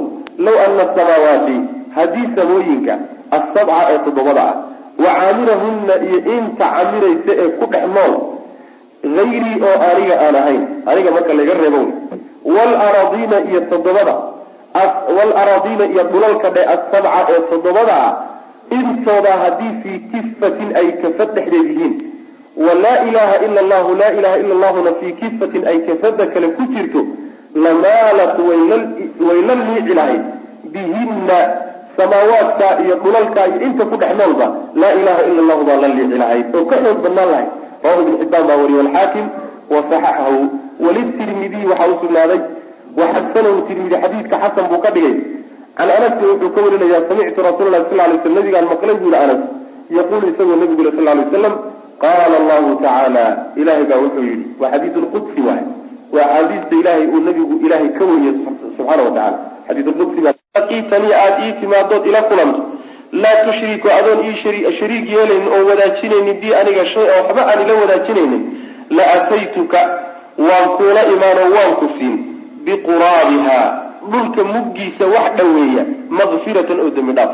low 0.46 0.58
ana 0.66 0.84
asamaawaati 0.88 1.58
haddii 1.96 2.28
samooyinka 2.38 2.94
asabca 3.38 3.80
ee 3.94 3.98
toddobada 4.06 4.44
ah 4.52 4.56
wa 5.04 5.12
caamirahunna 5.20 5.96
iyo 6.08 6.20
inta 6.38 6.66
camiraysa 6.76 7.32
ee 7.44 7.50
ku 7.60 7.66
dhex 7.74 7.86
nool 7.98 8.14
hayrii 9.18 9.58
oo 9.70 9.76
aniga 9.90 10.16
aan 10.26 10.36
ahayn 10.42 10.62
aniga 10.92 11.12
marka 11.18 11.34
laga 11.40 11.54
reebo 11.64 11.82
waalaraadiina 12.56 13.38
iyo 13.50 13.62
toddobada 13.72 14.16
waalaraadiina 15.18 15.86
iyo 15.94 16.04
dhulalka 16.12 16.50
dhe 16.56 16.64
asabca 16.76 17.20
ee 17.34 17.42
toddobada 17.52 17.96
ah 18.08 18.14
intooda 18.78 19.32
haddii 19.44 19.74
fii 19.84 20.00
kifatin 20.12 20.70
ay 20.82 20.88
kafad 21.04 21.30
dhexdeed 21.38 21.68
yihiin 21.72 21.94
walaa 22.68 22.98
ilaha 23.10 23.36
ila 23.46 23.60
allahu 23.66 23.96
laa 24.02 24.12
ilaha 24.20 24.38
ila 24.44 24.54
allahuna 24.58 24.92
fii 25.02 25.12
kifatin 25.22 25.68
ay 25.72 25.78
kafada 25.90 26.26
kale 26.34 26.48
ku 26.58 26.64
jirto 26.74 27.02
lamaalat 27.56 28.38
way 28.40 29.40
la 29.48 29.56
liici 29.56 29.94
lahayd. 30.00 30.24
Bihinna 30.74 31.38
samaawaadka 31.98 32.68
iyo 32.84 32.96
dhulalka 33.04 33.42
iyo 33.48 33.60
inta 33.68 33.84
ku 33.86 33.96
dhex 34.02 34.12
noolba 34.20 34.48
laa 34.76 34.94
ilaha 35.00 35.22
ila 35.30 35.40
allahu 35.44 35.64
baa 35.68 35.78
la 35.84 35.88
liici 35.88 36.18
lahayd 36.22 36.46
oo 36.56 36.66
ka 36.72 36.76
xoog 36.84 37.00
badnaan 37.04 37.30
lahayd. 37.32 37.50
Rawahu 37.84 38.02
ibn 38.02 38.14
xibaan 38.22 38.44
baa 38.50 38.58
wariye 38.62 38.82
alxaakim 38.86 39.26
wasaxaxahu 39.74 40.40
walitirmidiy 40.86 41.66
waxaa 41.72 41.90
usugnaaday 41.96 42.40
waxasanahu 43.00 43.62
tirmidi 43.68 43.96
xadiidka 44.04 44.36
xasan 44.44 44.66
buu 44.72 44.82
ka 44.86 44.92
dhigay. 44.96 45.16
Can 45.78 45.90
anasin 45.92 46.26
wuxuu 46.32 46.52
ka 46.56 46.60
warinaya 46.66 47.00
samictu 47.08 47.40
rasuul 47.48 47.72
lahi 47.72 47.84
sal 47.90 47.98
lay 48.00 48.20
sl 48.24 48.34
nabigaan 48.38 48.66
maqlay 48.72 48.96
buu 49.02 49.12
yihi 49.12 49.24
anas. 49.24 49.42
Yaquulu 49.98 50.26
isagoo 50.32 50.56
nabigu 50.62 50.84
le 50.88 50.92
sal 50.98 51.04
lay 51.08 51.16
waslam 51.24 51.54
qaala 52.04 52.36
allahu 52.42 52.70
tacaala 52.84 53.26
ilahay 53.56 53.86
baa 53.92 54.00
wuxuu 54.04 54.24
yihi 54.30 54.44
waa 54.60 54.72
xadiid 54.74 54.96
lqudsi 55.04 55.42
waay 55.48 55.64
waa 56.14 56.26
axaadiista 56.26 56.76
ilahay 56.82 57.08
uu 57.08 57.20
nabigu 57.28 57.60
ilahay 57.66 57.90
ka 57.98 58.04
weriye 58.06 58.32
subxaana 58.78 59.04
wa 59.04 59.12
tacala 59.12 59.40
xadiid 59.68 59.88
lqudsi 59.88 60.22
baaqiitanii 60.28 61.14
aada 61.22 61.46
ii 61.48 61.54
timaadood 61.62 62.06
ila 62.12 62.22
kulanto 62.30 62.62
laa 63.24 63.36
tushriku 63.46 63.88
adoon 63.98 64.20
ii 64.30 64.36
shariig 64.80 65.10
yeelaynin 65.16 65.48
oo 65.58 65.64
wadaajinaynin 65.70 66.40
bi 66.42 66.56
aniga 66.60 66.86
shay 66.94 67.08
a 67.14 67.16
waxba 67.22 67.42
aan 67.52 67.62
ila 67.66 67.74
wadaajinaynin. 67.82 68.44
La 68.90 69.04
ataytuka 69.14 69.80
waan 70.48 70.70
kuula 70.78 71.02
imaanoo 71.14 71.50
waan 71.56 71.74
ku 71.82 71.88
siin. 71.98 72.16
Biquraabiha 72.66 73.58
dhulka 74.12 74.44
muggiisa 74.54 75.06
wax 75.16 75.32
dhoweeya 75.38 75.84
makfiratan 76.10 76.80
oo 76.80 76.90
dembi 76.98 77.14
dhaaf. 77.18 77.32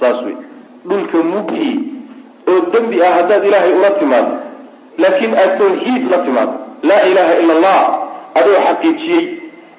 Saas 0.00 0.22
wey 0.26 0.36
dhulka 0.88 1.18
muggi 1.32 1.70
oo 2.48 2.60
dembi 2.72 3.02
ah 3.02 3.12
haddaad 3.18 3.44
ilaahay 3.48 3.72
ula 3.78 3.90
timaado. 4.00 4.32
Laakiin 4.98 5.34
aad 5.42 5.58
tawxiid 5.58 6.10
la 6.10 6.18
timaado 6.26 6.54
laa 6.88 7.02
ilaha 7.10 7.32
ila 7.42 7.52
allah 7.58 7.80
adoo 8.40 8.58
xaqiijiyey 8.66 9.24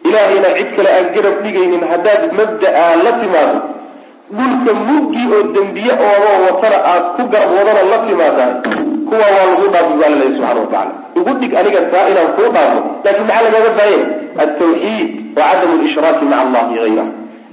ilaahayna 0.08 0.50
cid 0.58 0.70
kale 0.78 0.90
aan 0.98 1.08
garab 1.16 1.36
dhigaynin 1.44 1.84
haddaad 1.92 2.22
mabda-a 2.40 2.86
la 3.06 3.12
timaado. 3.22 3.60
Dhulka 4.38 4.72
muggi 4.88 5.24
oo 5.36 5.44
dembiye 5.56 5.94
oodoo 6.08 6.38
watana 6.46 6.78
aad 6.92 7.04
ku 7.16 7.24
garab 7.34 7.52
wadana 7.58 7.82
la 7.92 7.98
timaadahay. 8.08 8.54
Kuwa 9.10 9.28
waa 9.36 9.46
lagu 9.52 9.68
dhaafi 9.74 9.94
baa 10.02 10.10
laleeya 10.14 10.32
subxana 10.36 10.60
watacala 10.64 10.92
ugu 11.20 11.32
dhig 11.42 11.54
aniga 11.60 11.82
taa 11.92 12.06
inaan 12.12 12.28
kuu 12.38 12.50
dhaafo. 12.56 12.80
Laakiin 13.04 13.26
maxaa 13.28 13.44
lagaga 13.46 13.70
baahaya 13.78 14.00
altawxiid 14.44 15.10
wa 15.38 15.44
cadamu 15.50 15.76
lishraaki 15.84 16.26
maca 16.32 16.42
allahi 16.46 16.76
hayra 16.84 17.06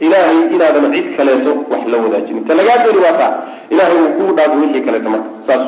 ilahay 0.07 0.39
inaadan 0.55 0.87
cid 0.95 1.07
kaleeto 1.17 1.53
wax 1.71 1.83
la 1.93 1.97
wadaajinin 2.05 2.45
ta 2.49 2.53
lagaa 2.59 2.79
dooni 2.85 3.01
waa 3.07 3.17
taa 3.21 3.33
ilahay 3.73 3.97
uu 4.03 4.13
kuu 4.19 4.31
dhaafo 4.37 4.57
wixii 4.63 4.83
kaleeto 4.87 5.09
marka. 5.15 5.31
Saas. 5.47 5.63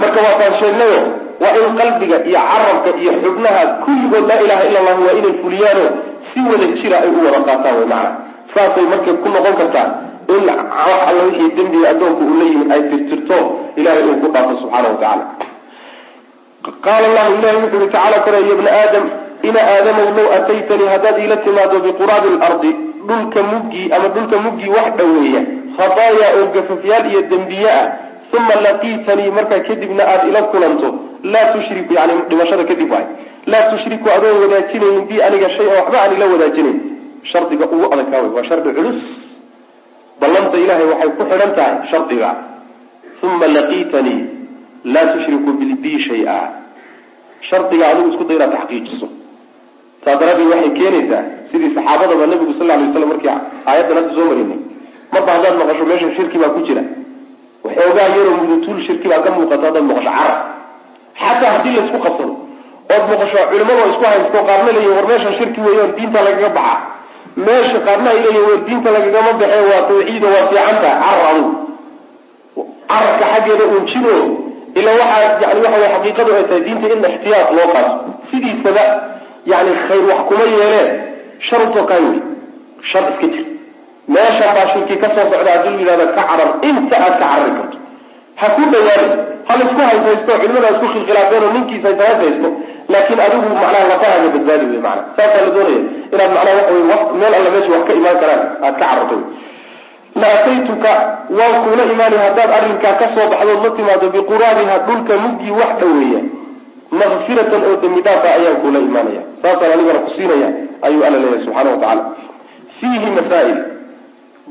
Marka 0.00 0.18
waa 0.26 0.36
taan 0.40 0.52
sheegnayo 0.60 1.00
waa 1.42 1.52
in 1.60 1.76
qalbiga 1.80 2.16
iyo 2.30 2.40
carabka 2.50 2.90
iyo 3.02 3.12
xubnaha 3.22 3.62
kulligood 3.84 4.24
laa 4.30 4.40
ilaha 4.46 4.62
ila 4.68 4.78
allah 4.82 4.96
waa 5.06 5.16
inay 5.20 5.34
fuliyaano 5.42 5.84
si 6.30 6.38
wada 6.50 6.66
jira 6.80 6.96
ay 7.04 7.10
u 7.16 7.24
wada 7.26 7.40
qaataan 7.48 7.74
way 7.80 7.86
macana 7.92 8.10
saasay 8.54 8.86
markay 8.92 9.14
ku 9.22 9.28
noqon 9.34 9.54
kartaa 9.60 9.88
in 10.34 10.40
wax 10.48 10.60
alla 11.08 11.22
wixii 11.28 11.50
dembiga 11.58 11.88
addoonku 11.92 12.22
uu 12.32 12.44
yimid 12.50 12.72
ay 12.76 12.82
tirtirto 12.90 13.38
ilahay 13.80 14.04
uu 14.10 14.16
ku 14.22 14.28
dhaafo 14.34 14.54
subxaana 14.62 14.88
wa 14.92 14.96
tacala 15.02 15.24
qaala 16.86 17.06
allahu 17.10 17.30
ilahi 17.38 17.56
wuxu 17.62 17.76
uhi 17.80 17.88
tacala 17.94 18.18
kore 18.24 18.38
ya 18.50 18.54
bna 18.60 18.70
aadam 18.80 19.04
ina 19.48 19.60
aadamow 19.74 20.06
low 20.18 20.28
ataytanii 20.38 20.88
haddaad 20.94 21.18
iila 21.22 21.36
timaado 21.46 21.80
biquraabi 21.86 22.28
lardi 22.42 22.70
dhulka 23.08 23.42
muggii 23.52 23.86
ama 23.96 24.08
dhulka 24.14 24.36
muggii 24.46 24.70
wax 24.76 24.88
dhoweeya 25.00 25.42
khadaaya 25.78 26.26
oo 26.38 26.46
gafafyaal 26.56 27.04
iyo 27.12 27.22
dembiye 27.32 27.70
ah 27.80 27.86
uma 28.38 28.54
laqiitanii 28.66 29.30
markaa 29.38 29.60
kadibna 29.68 30.02
aada 30.12 30.24
ila 30.30 30.42
kulanto 30.52 30.88
laa 31.32 31.46
tushriku 31.54 31.92
yani 31.98 32.12
dhimashada 32.30 32.64
kadib 32.70 32.90
waay. 32.94 33.06
Laa 33.52 33.62
tushriku 33.72 34.06
adoon 34.16 34.36
wadaajinaynin 34.44 35.04
bi 35.08 35.16
aniga 35.26 35.48
shay 35.56 35.66
oo 35.70 35.76
waxba 35.80 35.98
aan 36.02 36.12
ila 36.16 36.26
wadaajinayn 36.34 36.78
shardiga 37.32 37.64
ugu 37.74 37.86
adagkaa 37.94 38.20
wey 38.24 38.32
waa 38.36 38.44
shardi 38.48 38.70
culus. 38.78 39.00
Ballanta 40.20 40.56
ilahay 40.64 40.86
waxay 40.92 41.10
ku 41.18 41.22
xidhan 41.30 41.52
tahay 41.58 41.74
shardiga. 41.90 42.30
Uma 43.24 43.46
laqiitanii 43.56 44.20
laa 44.94 45.06
tushriku 45.14 45.50
bi 45.82 45.92
shay-a. 46.08 46.38
Shardiga 47.48 47.84
adigu 47.92 48.08
isku 48.12 48.24
day 48.28 48.36
inaad 48.36 48.52
taxqiijiso. 48.56 49.06
Saa 50.04 50.16
daraadeed 50.20 50.48
waxay 50.52 50.70
keenaysaa 50.78 51.22
sidii 51.50 51.70
saxaabadaba 51.76 52.26
nabigu 52.32 52.52
sal 52.58 52.66
lay 52.70 52.76
waslam 52.84 53.08
markii 53.12 53.32
aayaddan 53.68 53.96
hadda 53.98 54.12
soo 54.16 54.26
marinay. 54.30 54.60
Marba 55.12 55.30
haddaad 55.36 55.54
maqasho 55.60 55.84
meesha 55.90 56.08
shirki 56.16 56.38
baa 56.42 56.52
ku 56.56 56.60
jira. 56.68 56.82
Waxoogaa 57.64 58.08
yaroo 58.16 58.36
mudutuul 58.40 58.80
shirki 58.86 59.06
baa 59.12 59.22
ka 59.24 59.30
muuqata 59.36 59.64
haddaad 59.68 59.84
maqasho 59.90 60.10
carab 60.18 60.38
xataa 61.20 61.50
haddii 61.54 61.74
laysku 61.76 61.98
qabsado 62.04 62.32
ood 62.94 63.04
maqasho 63.10 63.38
culimadoo 63.50 63.86
isku 63.92 64.04
haysto 64.10 64.38
qaarna 64.48 64.70
leeyihiin 64.76 64.96
war 64.98 65.06
meesha 65.10 65.30
shirki 65.38 65.60
weeyoon 65.66 65.90
diinta 65.96 66.20
lagaga 66.26 66.48
baxa. 66.58 66.76
Meesha 67.46 67.78
qaarna 67.86 68.08
ay 68.14 68.20
war 68.46 68.58
diinta 68.66 68.88
lagagama 68.96 69.32
baxe 69.40 69.58
waa 69.70 69.82
tawxiido 69.88 70.26
waa 70.34 70.44
fiican 70.50 70.76
tahay 70.82 70.98
carar 71.04 71.26
adigu 71.30 71.52
carabka 72.90 73.24
xaggeeda 73.32 73.64
uun 73.72 73.84
jiro 73.92 74.14
ila 74.78 74.90
waxaa 75.00 75.20
yani 75.42 75.60
waxa 75.64 75.78
way 75.82 75.90
xaqiiqadu 75.94 76.30
ay 76.38 76.44
tahay 76.48 76.62
diinta 76.66 76.86
in 76.94 77.04
ixtiyaad 77.10 77.48
loo 77.56 77.68
qaato. 77.74 77.92
Sidiisaba 78.30 78.84
yani 79.52 79.70
khayr 79.86 80.04
wax 80.10 80.20
kuma 80.28 80.44
yeeleen 80.54 80.88
shar 81.46 81.60
utoo 81.66 81.84
kaa 81.90 82.00
wey 82.04 82.18
shar 82.90 83.02
iska 83.12 83.26
jir. 83.34 83.44
Meesha 84.14 84.46
baa 84.56 84.66
shirki 84.72 84.94
ka 85.02 85.08
soo 85.14 85.26
socda 85.32 85.50
haddii 85.54 85.76
yidhahda 85.80 86.06
ka 86.16 86.22
carar 86.28 86.50
inta 86.68 86.96
aad 87.04 87.14
ka 87.20 87.26
carari 87.32 87.52
karto 87.58 87.76
ha 88.40 88.46
ku 88.56 88.62
dhawaada 88.72 89.08
ha 89.48 89.52
la 89.58 89.64
isku 89.68 89.80
haysaysto 89.88 90.32
culimada 90.40 90.68
isku 90.74 90.86
khilkhilaafeen 90.94 91.44
oo 91.46 91.52
ninkiisa 91.56 91.88
haysto 92.00 92.48
laakiin 92.92 93.20
adigu 93.26 93.48
macnaha 93.54 93.88
lafahaaga 93.92 94.28
badbaadi 94.34 94.66
wey 94.72 94.80
maana 94.86 95.02
saasaa 95.16 95.44
la 95.46 95.50
doonaya 95.56 95.80
inaad 96.12 96.30
macnaha 96.36 96.56
waxa 96.58 96.72
wey 96.76 96.84
meel 97.20 97.34
alla 97.38 97.50
meesha 97.54 97.72
wax 97.74 97.84
ka 97.88 97.92
imaan 98.00 98.18
karaan 98.22 98.42
aad 98.66 98.74
ka 98.80 98.86
cararto 98.86 99.16
la 100.14 100.28
waan 101.38 101.54
kuula 101.64 101.84
imaanay 101.92 102.18
haddaad 102.18 102.50
arrinkaa 102.58 102.94
ka 103.00 103.06
soo 103.14 103.26
baxdood 103.30 103.62
la 103.64 103.70
timaado 103.76 104.10
biquraabiha 104.14 104.78
dhulka 104.86 105.16
muggii 105.16 105.50
wax 105.50 105.72
dhoweeya. 105.80 106.20
Makfiratan 106.90 107.64
oo 107.64 107.76
dembi 107.82 108.00
dhaafa 108.02 108.28
ayaan 108.38 108.56
kuula 108.62 108.78
imaanaya. 108.78 109.22
Saasaan 109.42 109.72
anigana 109.72 109.98
ku 109.98 110.10
siinaya 110.16 110.48
ayuu 110.82 111.04
alla 111.04 111.18
leeyahay 111.18 111.44
subxaana 111.44 111.70
wa 111.70 111.76
tacaala. 111.76 112.02
Fiihi 112.78 113.10
masaa'il 113.18 113.58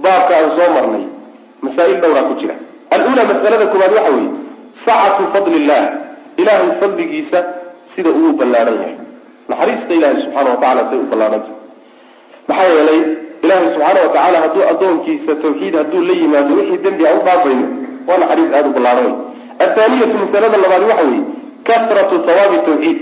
baabka 0.03 0.34
aan 0.38 0.49
soo 0.57 0.69
marnay 0.75 1.05
masaa'il 1.61 2.01
dhowraa 2.01 2.27
ku 2.29 2.34
jira 2.41 2.55
alula 2.96 3.24
masalada 3.32 3.66
koowaad 3.74 3.94
waxa 3.98 4.12
weeye 4.16 4.30
sacatu 4.86 5.24
fadli 5.34 5.56
illah 5.62 5.82
ilahay 6.41 6.70
fadligiisa 6.82 7.39
sida 7.96 8.10
uu 8.20 8.32
ballaaran 8.39 8.78
yahay. 8.82 8.96
Naxariista 9.50 9.94
ilahay 10.00 10.18
subxaana 10.24 10.50
wa 10.54 10.58
tacala 10.64 10.82
say 10.89 10.98
u 11.04 11.06
ballaaranta 11.12 11.52
maxaa 12.48 12.68
yeelay 12.76 13.00
ilahay 13.46 13.66
subxaana 13.74 14.00
wa 14.06 14.10
tacaala 14.16 14.38
hadduu 14.46 14.64
addoonkiisa 14.72 15.36
tawxiid 15.44 15.76
hadduu 15.82 16.02
la 16.10 16.14
yimaado 16.22 16.52
wixii 16.60 16.80
dembi 16.86 17.08
a 17.08 17.14
u 17.20 17.22
dhaafayno 17.28 17.66
waa 18.08 18.18
naxariis 18.24 18.54
aada 18.58 18.70
u 18.70 18.74
ballaaran 18.78 19.06
wey 19.10 19.16
athaaniyatu 19.66 20.16
masalada 20.24 20.58
labaad 20.66 20.84
waxa 20.91 21.06
weeye 21.10 21.24
kasratu 21.70 22.16
hawaabi 22.28 22.58
tawxiid 22.70 23.00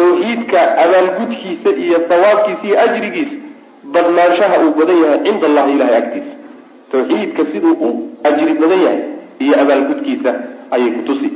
tawxiidka 0.00 0.60
abaalgudkiisa 0.84 1.70
iyo 1.84 1.98
hawaabkiisa 2.10 2.64
iyo 2.68 2.76
ajrigiisa 2.86 3.36
badnaanshaha 3.94 4.56
uu 4.64 4.72
badan 4.80 4.98
yahay 5.04 5.20
cinda 5.26 5.46
allahi 5.50 5.72
ilahay 5.76 5.96
agtiisa. 6.02 6.34
Tawxiidka 6.92 7.42
siduu 7.52 7.74
u 7.86 7.90
ajri 8.28 8.52
badan 8.62 8.80
yahay 8.86 9.00
iyo 9.44 9.54
abaalgudkiisa 9.62 10.30
ayay 10.74 10.90
kutusi 10.96 11.28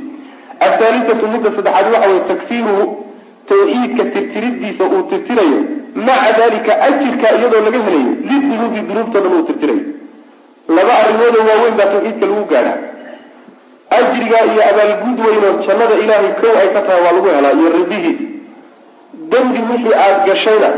athaalithatu 0.67 1.27
midda 1.33 1.49
saddexaad 1.57 1.87
waxa 1.93 2.09
weye 2.11 2.21
takfiiruhu 2.31 2.83
tawxiidka 3.49 4.03
tirtiridiisa 4.15 4.83
uu 4.95 5.03
tirtirayo 5.11 5.59
maca 6.07 6.31
dalika 6.39 6.73
ajirka 6.87 7.27
iyadoo 7.37 7.61
laga 7.67 7.79
helayo 7.87 8.11
lidunuubi 8.29 8.79
dunuubta 8.89 9.19
dhan 9.23 9.33
uu 9.37 9.43
tirtirayo 9.49 9.83
laba 10.77 10.93
arrimood 11.01 11.35
oo 11.39 11.45
waaweyn 11.49 11.75
baa 11.79 11.89
tawxiidka 11.93 12.25
lagu 12.31 12.45
gaadha. 12.51 12.73
Ajriga 13.97 14.37
iyo 14.51 14.61
abaalgud 14.69 15.17
weynoo 15.25 15.51
jannada 15.67 15.95
ilaahay 16.03 16.31
kow 16.41 16.53
ay 16.61 16.69
ka 16.75 16.81
tahay 16.87 17.01
waa 17.05 17.13
lagu 17.17 17.27
helaa 17.35 17.53
iyo 17.59 17.69
ridihiis 17.77 18.19
dembi 19.31 19.59
wixii 19.71 19.93
aada 20.03 20.19
gashayna 20.27 20.69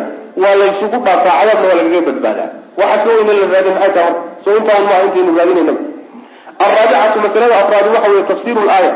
waa 0.44 0.56
laysugu 0.62 0.98
dhaafaa 1.06 1.36
cadaabna 1.40 1.68
waa 1.70 1.78
lagaga 1.82 2.02
badbaadaa. 2.10 2.50
Waxa 2.80 2.98
ka 3.04 3.10
weyna 3.18 3.34
la 3.40 3.46
raadin 3.54 3.74
maxay 3.78 3.92
tahay 3.98 4.14
soo 4.46 4.56
intaan 4.60 4.84
maaha 4.90 5.04
intaynu 5.08 5.38
raadinaynaba 5.40 5.82
alraabicatu 6.60 7.20
masalada 7.26 7.56
afraadi 7.66 7.90
waxa 7.96 8.10
weye 8.12 8.24
tafsiru 8.24 8.62
laaya 8.66 8.92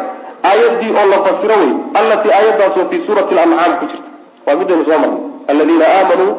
aayadii 0.50 0.92
oo 1.00 1.06
la 1.14 1.18
fasiro 1.26 1.56
wey 1.62 1.72
allatii 2.00 2.32
aayadaasoo 2.38 2.86
fii 2.90 3.02
suurati 3.06 3.36
lancaam 3.36 3.74
ku 3.80 3.86
jirta. 3.92 4.10
Waa 4.46 4.56
midaynu 4.56 4.86
soo 4.86 5.00
marnay. 5.00 5.22
Aladiina 5.48 5.86
aamanuu 5.98 6.32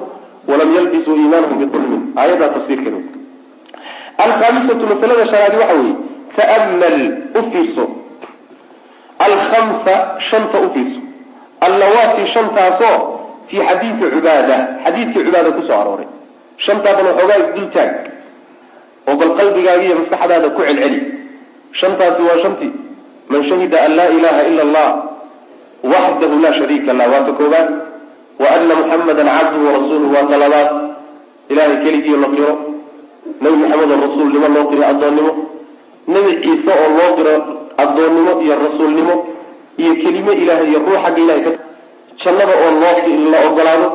walam 0.48 0.74
yalbisuu 0.76 1.16
iimaanahum 1.16 1.58
bidulmin 1.58 2.02
aayaddaa 2.16 2.48
tafsiirkeeda 2.56 2.98
alkhaamisatu 4.24 4.86
masalada 4.92 5.24
shanaadi 5.32 5.56
waxa 5.62 5.74
weeye 5.74 5.94
ta'mal 6.36 6.96
u 7.38 7.50
fiirso. 7.52 7.84
Alkhamsa 9.26 9.94
shanta 10.30 10.58
u 10.66 10.70
fiirso. 10.74 11.00
Allawaati 11.66 12.22
shantaasoo 12.34 12.96
fii 13.48 13.60
xadiidi 13.68 14.10
cubaada. 14.14 14.56
Xadiidkii 14.84 15.24
cubaada 15.26 15.50
ku 15.56 15.62
soo 15.68 15.80
arooray. 15.82 16.08
Shantaadan 16.66 17.06
waxoogaa 17.06 17.38
isdultaag 17.44 17.90
oo 19.09 19.14
bal 19.20 19.30
qalbigaaga 19.38 19.82
iyo 19.86 19.94
maskaxdaada 20.01 20.48
ku 20.57 20.61
celceli. 20.66 21.01
Shantaasi 21.80 22.22
waa 22.28 22.38
shantii 22.42 22.72
man 23.30 23.40
shahida 23.48 23.76
an 23.86 23.92
laa 23.98 24.09
ilaha 24.16 24.40
ila 24.51 24.62
allah 24.66 24.88
waxdahu 25.92 26.34
laa 26.44 26.55
shariika 26.59 26.92
lah. 26.98 27.07
Waa 27.12 27.24
ta 27.28 27.32
koobaad 27.38 27.68
wa 28.42 28.48
ana 28.57 28.72
muxamadan 28.80 29.28
cabduhu 29.36 29.64
warasuuluhu 29.68 30.12
waa 30.16 30.26
talabaad 30.32 30.68
ilahay 31.53 31.76
keligii 31.84 32.16
la 32.22 32.28
qiro. 32.34 32.53
Nabi 33.40 33.57
maxamed 33.62 33.90
oo 33.94 34.01
rasuulnimo 34.07 34.46
loo 34.55 34.64
qiro 34.70 34.82
addoonnimo. 34.90 35.32
Nebi 36.12 36.30
ciise 36.42 36.72
oo 36.82 36.88
loo 36.98 37.11
qiro 37.18 37.34
addoonnimo 37.82 38.32
iyo 38.44 38.55
rasuulnimo 38.64 39.14
iyo 39.80 39.92
kelime 40.03 40.32
ilahay 40.42 40.66
iyo 40.70 40.78
ruux 40.86 40.98
xagga 41.05 41.20
ilahay 41.24 41.42
ka 41.46 41.53
jannada 42.22 42.55
oo 42.64 42.70
loo 42.82 42.94
la 43.32 43.38
ogolaado 43.48 43.88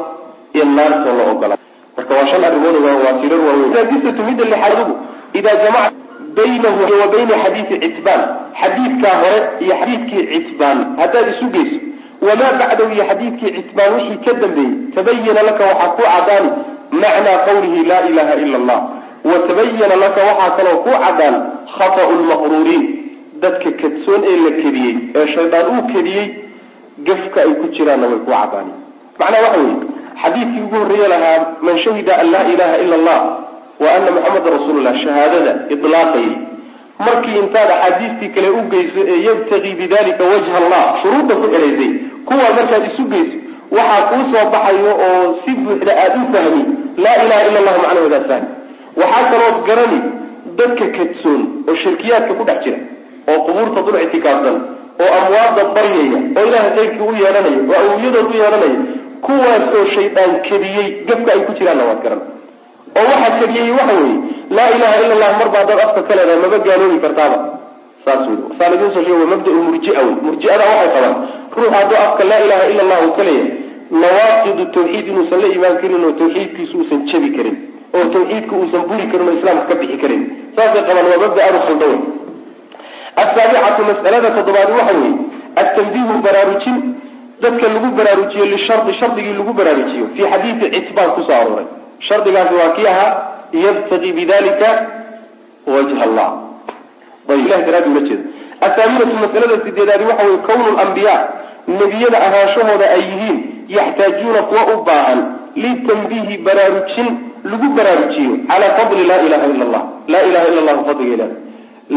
iyo 0.55 0.65
naarta 0.75 1.07
oo 1.11 1.17
la 1.19 1.23
ogolaado 1.33 1.64
marka 2.09 2.15
waa 2.15 2.27
shan 2.31 2.43
arrimood 2.43 2.75
waa 2.85 3.13
tirar 3.21 3.39
waaweyn 3.39 3.73
saadisatu 3.73 4.23
midda 4.23 4.43
lixaad 4.45 4.89
idaa 5.33 5.55
jamaca 5.63 5.91
baynahu 6.35 6.99
wa 7.01 7.07
bayna 7.13 7.35
xadiidi 7.43 7.79
citbaan 7.79 8.21
xadiidkaa 8.61 9.15
hore 9.23 9.39
iyo 9.59 9.75
xadiidkii 9.81 10.27
citbaan 10.33 10.77
haddaad 10.99 11.27
isu 11.33 11.45
geyso 11.55 11.77
wamaa 12.27 12.53
bacdahu 12.59 12.91
iyo 12.95 13.05
xadiidkii 13.09 13.51
citbaan 13.57 13.93
wixii 13.95 14.17
ka 14.25 14.33
dambeeyey. 14.33 14.73
Tabayana 14.95 15.41
laka 15.49 15.63
waxaa 15.65 15.87
ku 15.97 16.01
cadaani 16.01 16.49
macnaa 16.91 17.37
qawlihi 17.47 17.83
laa 17.89 18.01
ilaha 18.09 18.33
ila 18.43 18.57
allah. 18.61 18.79
Wa 19.29 19.37
tabayana 19.47 19.95
laka 20.03 20.21
waxaa 20.29 20.55
kaloo 20.57 20.77
ku 20.85 20.91
cadaan 21.03 21.35
khata'u 21.77 22.11
lmaqruuriin 22.21 22.83
dadka 23.41 23.71
kadsoon 23.81 24.21
ee 24.31 24.37
la 24.45 24.51
kediyey 24.61 24.95
ee 25.15 25.27
shaydaan 25.35 25.65
uu 25.73 25.83
kediyey 25.93 26.25
gafka 27.07 27.41
ay 27.41 27.53
ku 27.61 27.65
jiraanna 27.75 28.07
way 28.11 28.19
ku 28.25 28.31
cadaani 28.31 28.73
macnaha 29.19 29.43
waxa 29.47 29.59
weye 29.63 29.94
xadiidkii 30.23 30.61
ugu 30.65 30.75
horreeye 30.81 31.07
lahaa 31.13 31.39
man 31.67 31.77
shahida 31.85 32.13
an 32.21 32.27
laa 32.33 32.43
ilaha 32.53 32.75
ila 32.83 32.95
allah 32.99 33.19
wa 33.83 33.87
ana 33.95 34.11
muxameda 34.15 34.49
rasuulullah. 34.57 34.93
Shahaadada 35.03 35.51
ilaaqayay 35.73 36.29
markii 37.07 37.37
intaad 37.43 37.69
axaadiistii 37.75 38.29
kale 38.35 38.49
u 38.49 38.61
geyso 38.73 38.99
ee 39.13 39.19
yabtaqii 39.29 39.73
bidalika 39.81 40.23
wajha 40.31 40.57
allah 40.61 40.83
shuruudda 41.01 41.33
ku 41.41 41.47
xidhaysay 41.53 41.89
kuwaa 42.27 42.51
markaad 42.59 42.85
isu 42.91 43.03
geyso 43.13 43.35
waxaa 43.77 44.01
kuu 44.11 44.23
soo 44.31 44.45
baxayo 44.53 44.91
oo 45.07 45.21
si 45.45 45.51
buuxda 45.63 45.91
aada 46.03 46.17
u 46.23 46.27
fahmi 46.33 46.61
laa 47.03 47.15
ilaha 47.25 47.41
ila 47.49 47.59
allahu 47.61 47.79
macnahoodaad 47.83 48.25
fahmi. 48.31 48.47
Waxaa 49.01 49.25
kaloo 49.31 49.51
garani 49.67 49.99
dadka 50.59 50.85
kadsoon 50.97 51.41
oo 51.69 51.75
shirkiyaadka 51.83 52.33
ku 52.39 52.43
dhex 52.49 52.59
jira 52.65 52.79
oo 53.31 53.39
qubuurta 53.47 53.79
dul 53.85 53.97
ictikaafsan 54.05 54.57
oo 55.03 55.09
amwaadda 55.19 55.63
baryaya 55.75 56.19
oo 56.37 56.43
ilaha 56.49 56.69
qaybkii 56.77 57.07
u 57.09 57.13
yeedhanaya 57.21 57.59
oo 57.71 57.81
awliyadood 57.93 58.27
u 58.33 58.37
yeedhanaya 58.41 58.77
kuwaas 59.25 59.65
oo 59.77 59.85
shaydaan 59.95 60.33
kediyey 60.47 60.87
gafka 61.09 61.29
ay 61.35 61.41
ku 61.47 61.51
jiraanna 61.59 61.83
waad 61.89 61.99
garan. 62.05 62.21
Oo 62.99 63.05
waxaa 63.11 63.37
kediyey 63.41 63.69
waxa 63.79 63.93
weeye 63.99 64.15
laa 64.57 64.69
ilaha 64.77 64.95
ila 65.03 65.13
allah 65.17 65.31
marba 65.41 65.57
haddaad 65.61 65.79
afka 65.85 66.01
ka 66.09 66.13
leedahay 66.17 66.39
maba 66.45 66.57
gaaloobi 66.67 66.99
kartaaba. 67.05 67.37
Saas 68.05 68.23
wey 68.29 68.37
saan 68.57 68.73
idiin 68.77 68.91
soo 68.95 69.03
sheeg 69.07 69.27
mabda 69.33 69.51
murjia 69.67 69.93
wey 70.07 70.15
murjiada 70.25 70.63
waxay 70.71 70.89
qabaan 70.95 71.15
ruux 71.57 71.69
hadduu 71.77 71.97
afka 72.05 72.23
laa 72.31 72.41
ilaha 72.47 72.65
ila 72.73 72.81
allah 72.85 72.99
uu 73.07 73.13
ka 73.19 73.23
leeyahay 73.29 73.63
nawaaqidu 74.03 74.63
tawxiid 74.75 75.07
inuusan 75.11 75.39
la 75.43 75.47
imaan 75.57 75.75
karin 75.81 76.03
oo 76.07 76.13
tawxiidkiisu 76.21 76.73
uusan 76.81 77.01
jabi 77.11 77.29
karin 77.37 77.55
oo 77.97 78.05
tawxiidka 78.15 78.53
uusan 78.61 78.81
buri 78.89 79.05
karin 79.11 79.27
oo 79.31 79.35
islaamka 79.39 79.65
ka 79.71 79.75
bixi 79.81 79.97
karin. 80.03 80.21
Saasay 80.55 80.83
qabaan 80.87 81.07
waa 81.11 81.19
mabda 81.25 81.41
aada 81.47 81.57
u 81.61 81.65
khalda 81.67 81.85
wey 81.91 81.99
asaabicatu 83.23 83.81
mas'alada 83.89 84.29
toddobaadi 84.37 84.71
waxa 84.79 84.93
weeye 85.01 85.13
atanbiihu 85.61 86.13
baraarujin 86.25 86.77
dadka 87.41 87.67
lagu 87.73 87.87
baraarujiyo 87.97 88.45
lishardi 88.45 88.93
shardigii 88.99 89.33
lagu 89.39 89.53
baraarujiyo 89.53 90.05
fii 90.15 90.25
xadiidi 90.31 90.69
citbaan 90.75 91.11
ku 91.15 91.21
soo 91.27 91.33
arooray. 91.41 91.65
Shardigaasi 92.07 92.53
waa 92.59 92.69
kii 92.75 92.87
ahaa 92.87 93.11
yabtaqii 93.65 94.11
bidalika 94.19 94.69
wajha 95.67 96.03
allah. 96.07 96.29
Ayb 97.29 97.45
ilahi 97.47 97.63
daraadi 97.67 97.89
ula 97.89 98.01
jeeda 98.07 98.23
athaaminatu 98.61 99.15
masalada 99.23 99.55
sideedaadi 99.65 100.03
waxa 100.09 100.23
weye 100.27 100.37
kawnu 100.47 100.69
lambiyaa 100.77 101.21
nebiyada 101.67 102.17
ahaanshahooda 102.27 102.85
ay 102.95 103.01
yihiin 103.11 103.37
yaxtaajuuna 103.77 104.41
kuwa 104.49 104.63
u 104.73 104.83
baahan 104.87 105.19
litanbiihi 105.55 106.37
baraarujin 106.37 107.07
lagu 107.51 107.67
baraarujiyo 107.77 108.31
calaa 108.49 108.71
fadli 108.77 109.03
laa 109.09 109.21
ilaha 109.27 109.45
ila 109.53 109.65
allah. 109.67 109.83
Laa 110.07 110.21
ilaha 110.29 110.45
ila 110.51 110.59
allahu 110.61 110.85
fadligay 110.85 111.17
leedahay 111.17 111.35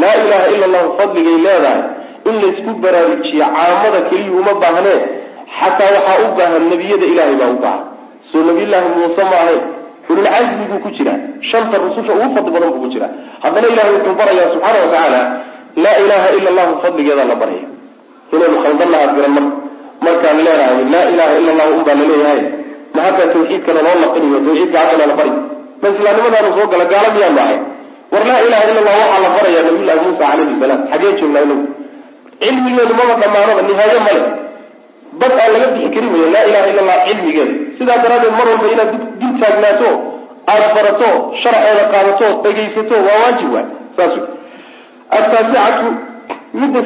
laa 0.00 0.14
ilaha 0.24 0.46
ila 0.54 0.64
allahu 0.70 0.96
fadligay 0.98 1.36
leedahay 1.46 1.82
in 2.28 2.34
laysku 2.42 2.70
baraarujiyo 2.84 3.44
caamada 3.56 4.00
keliya 4.10 4.32
uma 4.40 4.54
baahnee 4.62 4.98
xataa 5.58 5.90
waxaa 5.96 6.16
u 6.24 6.28
baahan 6.38 6.64
nebiyada 6.72 7.06
ilahay 7.12 7.36
baa 7.40 7.50
u 7.56 7.58
baahan 7.64 7.82
soo 8.30 8.42
nabiyullaahi 8.48 8.88
muuse 8.98 9.22
ma 9.30 9.36
ahayn 9.44 9.62
ululcazmi 10.10 10.64
buu 10.70 10.80
ku 10.84 10.90
jiraa. 10.96 11.18
Shanta 11.50 11.76
rususha 11.84 12.12
ugu 12.16 12.28
fadli 12.34 12.50
badan 12.54 12.70
buu 12.74 12.82
ku 12.84 12.88
jiraa. 12.94 13.10
Haddana 13.42 13.66
ilahay 13.72 13.92
wuxuu 13.96 14.14
barayaa 14.20 14.48
subxaana 14.52 14.78
watacaala 14.84 15.20
laa 15.84 15.96
ilaha 16.04 16.28
ila 16.38 16.48
allahu 16.52 16.72
fadligeeda 16.82 17.24
la 17.30 17.34
baraya. 17.42 17.66
Inaynu 18.34 18.56
khaldannaha 18.64 19.06
garan 19.16 19.32
marka 19.36 19.56
markaan 20.06 20.38
leenahay 20.46 20.84
laa 20.94 21.04
ilaha 21.12 21.32
ila 21.40 21.50
allahu 21.54 21.72
un 21.78 21.82
baa 21.88 21.96
la 22.00 22.04
leeyahay 22.10 22.40
ma 22.94 23.00
hadda 23.06 23.24
tawxiidkana 23.34 23.80
loo 23.86 23.96
laqiniyo 24.04 24.38
tawxiidka 24.46 24.78
haddana 24.82 25.04
la 25.10 25.14
bari 25.20 25.32
ma 25.82 25.86
islaamnimadaanu 25.94 26.50
soo 26.56 26.66
gala 26.72 26.84
gaala 26.92 27.08
miyaanu 27.16 27.40
ahay 27.44 27.58
war 28.12 28.22
laa 28.30 28.40
ilaha 28.48 28.62
ila 28.70 28.80
allah 28.82 28.96
waxaa 29.02 29.22
la 29.26 29.30
barayaa 29.36 29.62
nabiyullahi 29.68 30.00
muusa 30.04 30.18
calayhi 30.30 30.54
salaam 30.62 30.80
xagee 30.92 31.12
joognaa 31.20 31.42
inagu. 31.46 31.66
Cilmigeedu 32.42 32.94
maba 33.00 33.14
dhammaanaba 33.22 33.62
nihaayo 33.68 34.00
male 34.06 34.22
bad 35.20 35.32
aan 35.42 35.50
laga 35.54 35.66
bixi 35.74 35.90
karin 35.94 36.12
wey 36.14 36.30
laa 36.34 36.44
ilaha 36.50 36.66
ila 36.72 36.80
allah 36.84 36.98
cilmigeeda 37.08 37.54
sidaa 37.78 37.98
daraaddeed 38.04 38.34
mar 38.38 38.46
walba 38.52 38.66
inaad 38.74 38.90
dul 39.20 39.34
taagnaato 39.42 39.90
aada 40.52 40.68
barato 40.76 41.08
sharceeda 41.42 41.84
qaadato 41.94 42.26
dhegaysato 42.44 42.94
waa 43.06 43.18
waajib 43.22 43.48
waay. 43.54 43.66
Saas 43.96 44.14
ataasicatu 45.18 45.88
midda 46.60 46.80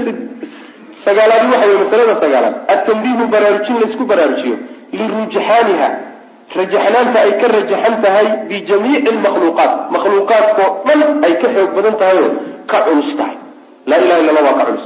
sagaalaadi 1.05 1.47
waxa 1.53 1.66
wey 1.70 1.79
masalada 1.85 2.14
sagaalaad. 2.25 2.55
Atanbiihu 2.75 3.23
baraarujin 3.35 3.77
laysku 3.83 4.05
baraarujiyo. 4.11 4.57
Lirujxaaniha 4.99 5.89
rajaxnaanta 6.59 7.18
ay 7.27 7.33
ka 7.41 7.47
rajaxan 7.57 7.95
tahay 8.05 8.27
bijamiici 8.49 9.11
lmakhluuqaat 9.16 9.73
makhluuqaadkao 9.95 10.68
dhan 10.87 11.01
ay 11.27 11.35
ka 11.43 11.49
xoog 11.55 11.70
badan 11.77 11.95
tahay 12.03 12.18
oo 12.25 12.31
ka 12.70 12.79
culus 12.87 13.11
tahay. 13.20 13.37
Laa 13.91 13.99
ilaha 14.05 14.18
illa 14.23 14.31
allah 14.33 14.45
waa 14.49 14.59
ka 14.61 14.64
culus. 14.70 14.85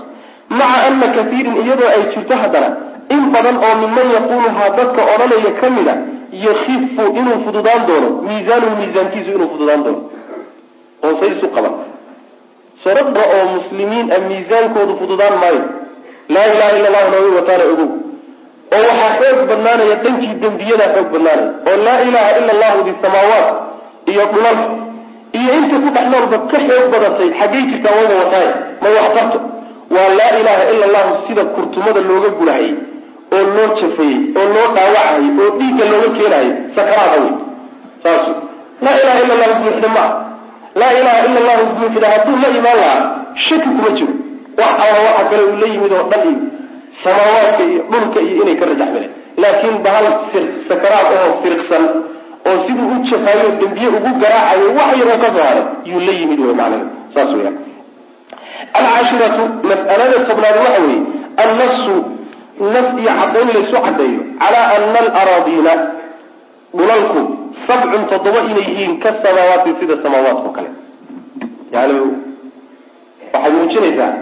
Maca 0.58 0.78
ana 0.88 1.06
kaiirin 1.16 1.56
iyadoo 1.62 1.88
ay 1.96 2.02
jirto 2.14 2.34
haddana 2.42 2.68
in 3.14 3.22
badan 3.34 3.56
oo 3.66 3.74
miman 3.82 4.08
yaquuluhaa 4.16 4.68
dadka 4.78 5.02
odhanaya 5.14 5.52
ka 5.60 5.68
mid 5.76 5.88
a 5.88 5.94
yakifu 6.46 7.04
inuu 7.20 7.38
fududaan 7.44 7.82
doono 7.88 8.08
miisaanuhu 8.28 8.74
miisaankiisu 8.80 9.30
inuu 9.36 9.48
fududaan 9.54 9.82
doono. 9.84 10.00
Oosay 11.06 11.30
isu 11.36 11.48
qaban. 11.54 11.74
Sarada 12.84 13.22
oo 13.34 13.44
muslimiin 13.56 14.06
a 14.12 14.18
miisaankoodu 14.28 14.96
fududaan 15.00 15.36
maayo. 15.42 15.62
Laa 16.34 16.46
ilaha 16.54 16.72
illa 16.78 16.88
allahu 16.88 17.10
nabi 17.14 17.30
wataala 17.38 17.64
ogow. 17.72 17.88
Oo 18.76 18.82
waxaa 18.88 19.12
xoog 19.20 19.40
badnaanaya 19.50 19.96
dhankii 20.04 20.34
dembiyadaa 20.42 20.90
xoog 20.94 21.08
badnaanaya 21.14 21.50
oo 21.70 21.76
laa 21.86 22.00
ilaha 22.08 22.30
ila 22.40 22.50
allahu 22.56 22.78
di 22.88 22.92
samaawaat 23.02 23.48
iyo 24.12 24.24
dhulalka 24.32 24.66
iyo 25.38 25.50
inta 25.58 25.76
ku 25.84 25.88
dhex 25.94 26.06
noolba 26.12 26.38
ka 26.50 26.58
xoog 26.68 26.84
badatay 26.94 27.28
xaggay 27.38 27.62
jirtaa 27.70 27.94
wayba 27.98 28.14
wataaya 28.22 28.52
may 28.82 28.92
wax 28.98 29.08
tarto. 29.16 29.38
Waa 29.94 30.08
laa 30.18 30.32
ilaha 30.40 30.62
ila 30.74 30.84
allahu 30.88 31.12
sida 31.26 31.42
kurtumada 31.54 32.00
looga 32.08 32.28
gurahayay 32.38 32.74
oo 33.34 33.42
loo 33.56 33.68
jafayey 33.80 34.16
oo 34.40 34.46
loo 34.54 34.66
dhaawacayay 34.76 35.28
oo 35.42 35.50
dhiigga 35.58 35.84
looga 35.92 36.08
keenayay 36.18 36.50
sakaraada 36.76 37.16
wey 37.24 37.32
saas. 38.04 38.26
Laa 38.84 38.96
ilaha 39.02 39.18
ila 39.24 39.34
allahu 39.36 39.62
buuxda 39.64 39.88
ma 39.96 40.02
ah 40.06 40.10
laa 40.80 40.92
ilaha 41.00 41.18
ila 41.28 41.38
allahu 41.42 41.64
buuxda 41.78 42.06
hadduu 42.12 42.36
la 42.42 42.48
imaan 42.58 42.78
lahaa 42.82 43.04
shaki 43.46 43.68
kuma 43.76 43.90
jiro. 43.98 44.14
Wax 44.58 44.74
alla 44.84 44.98
waxa 45.06 45.24
kale 45.30 45.42
uu 45.50 45.56
la 45.62 45.66
yimid 45.72 45.92
oo 45.98 46.04
dhan 46.12 46.22
iyo 46.32 46.40
samaawaadka 47.04 47.62
iyo 47.70 47.80
dhulka 47.92 48.20
iyo 48.26 48.42
inay 48.42 48.56
ka 48.60 48.64
rajaxmeen 48.70 49.08
laakiin 49.42 49.76
bahal 49.86 50.06
sakaraad 50.68 51.08
oo 51.16 51.32
firqsan 51.42 51.84
oo 52.48 52.56
siduu 52.66 52.88
u 52.94 52.98
jafaayo 53.10 53.48
dembiye 53.60 53.88
ugu 53.96 54.10
garaacayo 54.22 54.68
wax 54.78 54.90
yaroo 55.00 55.18
ka 55.24 55.28
soo 55.34 55.44
haray 55.48 55.64
yuu 55.90 56.00
la 56.08 56.12
yimid 56.20 56.40
wey 56.46 56.54
macnaha. 56.60 56.86
Saas 57.14 57.30
weyaan 57.38 57.56
alcaashiratu 58.78 59.42
mas'alada 59.70 60.16
tobnaad 60.28 60.56
waxa 60.64 60.80
weeye 60.86 61.00
annasu 61.44 61.94
nas 62.60 62.86
iyo 63.00 63.12
caddayn 63.20 63.48
laysu 63.54 63.76
caddeeyo. 63.86 64.20
Calaa 64.40 64.66
ana 64.76 64.98
alaraadiina 65.00 65.72
dhulalku 66.76 67.20
sabcun 67.66 68.02
toddoba 68.10 68.40
inay 68.50 68.66
yihiin 68.70 69.00
ka 69.02 69.10
samaawaati 69.22 69.70
sida 69.80 69.96
samaawaadka 70.02 70.48
o 70.48 70.52
kale. 70.56 70.70
Yani 71.72 71.94
waxay 73.32 73.52
muujinaysaa 73.52 74.12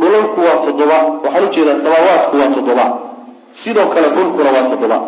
dhulalku 0.00 0.40
waa 0.46 0.58
toddoba 0.66 0.96
waxaan 1.24 1.44
u 1.44 1.50
jeedaa 1.54 1.78
samaawaadku 1.84 2.34
waa 2.40 2.50
toddoba. 2.56 2.84
Sidoo 3.64 3.86
kale 3.94 4.08
dhulkuna 4.16 4.50
waa 4.56 4.68
toddoba. 4.72 4.98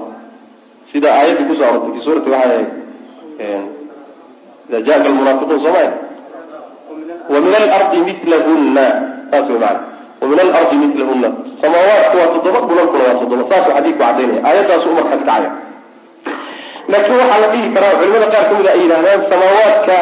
Sida 0.92 1.08
aayaddii 1.14 1.46
ku 1.48 1.54
soo 1.56 1.64
arortay 1.68 1.92
fi 1.94 2.00
suurati 2.04 2.30
waxay 2.30 2.50
ahayd 2.50 2.68
ida 4.68 4.80
jaaka 4.80 5.08
almunaafiquun 5.08 5.60
soomaya 5.60 5.90
wa 7.32 7.40
min 7.40 7.54
alardi 7.54 7.98
milahunna 8.06 8.84
saas 9.30 9.48
way 9.50 9.58
maana 9.58 9.80
wa 10.20 10.26
min 10.30 10.38
alardi 10.44 10.76
milahunna 10.82 11.28
samaawaadku 11.62 12.16
waa 12.20 12.28
toddoba 12.34 12.60
dhulalkuna 12.68 13.02
waa 13.08 13.18
toddoba. 13.20 13.42
Saasuu 13.50 13.72
xadiidku 13.76 14.00
cadaynaya 14.02 14.40
aayaddaasu 14.48 14.86
umarkaas 14.92 15.20
kacaya 15.28 15.50
laakiin 16.92 17.18
waxaa 17.20 17.40
la 17.44 17.48
dhihi 17.52 17.68
karaa 17.74 17.92
culimada 18.00 18.26
qaar 18.34 18.44
ka 18.50 18.54
mid 18.58 18.66
a 18.66 18.72
ay 18.74 18.80
yidhahdaan 18.84 19.20
samaawaadka 19.32 19.96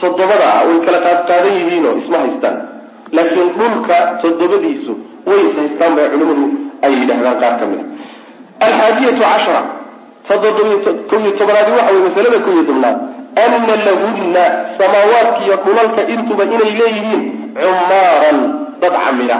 toddobada 0.00 0.46
ah 0.56 0.62
way 0.68 0.78
kala 0.86 0.98
qaadqaadan 1.06 1.52
yihiin 1.58 1.84
oo 1.90 1.94
isma 2.02 2.18
haystaan. 2.24 2.56
Laakiin 3.16 3.48
dhulka 3.58 3.96
toddobadiisu 4.22 4.92
way 5.28 5.40
is 5.48 5.56
haystaan 5.60 5.92
bay 5.98 6.06
culimadu 6.12 6.44
ay 6.86 6.92
yidhahdaan 7.00 7.36
qaar 7.42 7.54
ka 7.60 7.64
mid 7.70 7.80
a 8.60 8.64
alxaadiyatu 8.66 9.20
cashara. 9.24 9.62
Kow 10.28 11.18
iyo 11.24 11.30
tobanaadi 11.40 11.70
waxa 11.78 11.92
wey 11.94 12.02
masalada 12.08 12.38
kow 12.44 12.52
iyo 12.56 12.64
tobnaad. 12.70 12.96
Ana 13.42 13.74
lahunna 13.86 14.44
samaawaadka 14.78 15.40
iyo 15.46 15.56
dhulalka 15.64 16.02
intuba 16.14 16.42
inay 16.54 16.70
leeyihiin 16.80 17.22
cumaaran 17.58 18.38
dad 18.80 18.92
camira. 19.04 19.38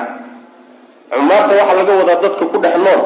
Cumaarta 1.10 1.52
waxaa 1.58 1.76
laga 1.78 1.92
wadaa 2.00 2.20
dadka 2.22 2.44
ku 2.52 2.56
dhex 2.64 2.76
nool 2.84 3.00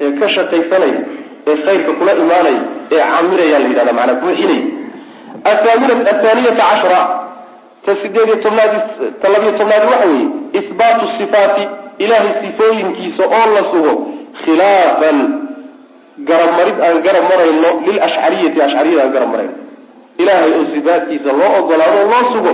ee 0.00 0.10
ka 0.20 0.26
shaqaysanaya 0.34 1.00
ee 1.48 1.56
khayrka 1.64 1.92
kula 1.98 2.12
imaanaya 2.22 2.60
ee 2.94 3.00
camiraya 3.12 3.58
la 3.62 3.68
yidhahda 3.70 3.92
maanaa 3.98 4.20
buuxinaya 4.22 4.64
athaaniyata 5.50 6.62
cashra. 6.70 7.00
Ta 7.86 7.92
sideed 8.02 8.28
iyo 8.28 8.36
tobnaad 8.44 8.72
ta 9.22 9.26
labiyo 9.32 9.52
waxa 9.52 10.08
weeye 10.10 10.26
isbaatu 10.58 11.04
sifaati 11.18 11.64
ilahay 11.98 12.32
sifooyinkiisa 12.42 13.24
oo 13.38 13.46
la 13.54 13.62
sugo 13.72 13.92
khilaafan 14.44 15.18
garabmarid 16.28 16.76
aan 16.86 16.96
garab 17.06 17.24
marayno 17.30 17.70
lilashcariyati 17.86 18.58
ashcariyada 18.66 19.02
aan 19.04 19.12
garab 19.16 19.28
marayno. 19.34 19.54
Ilahay 20.22 20.50
oo 20.58 20.64
sifaatkiisa 20.74 21.30
loo 21.40 21.52
ogolaado 21.60 21.98
o 22.04 22.08
loo 22.12 22.24
sugo. 22.32 22.52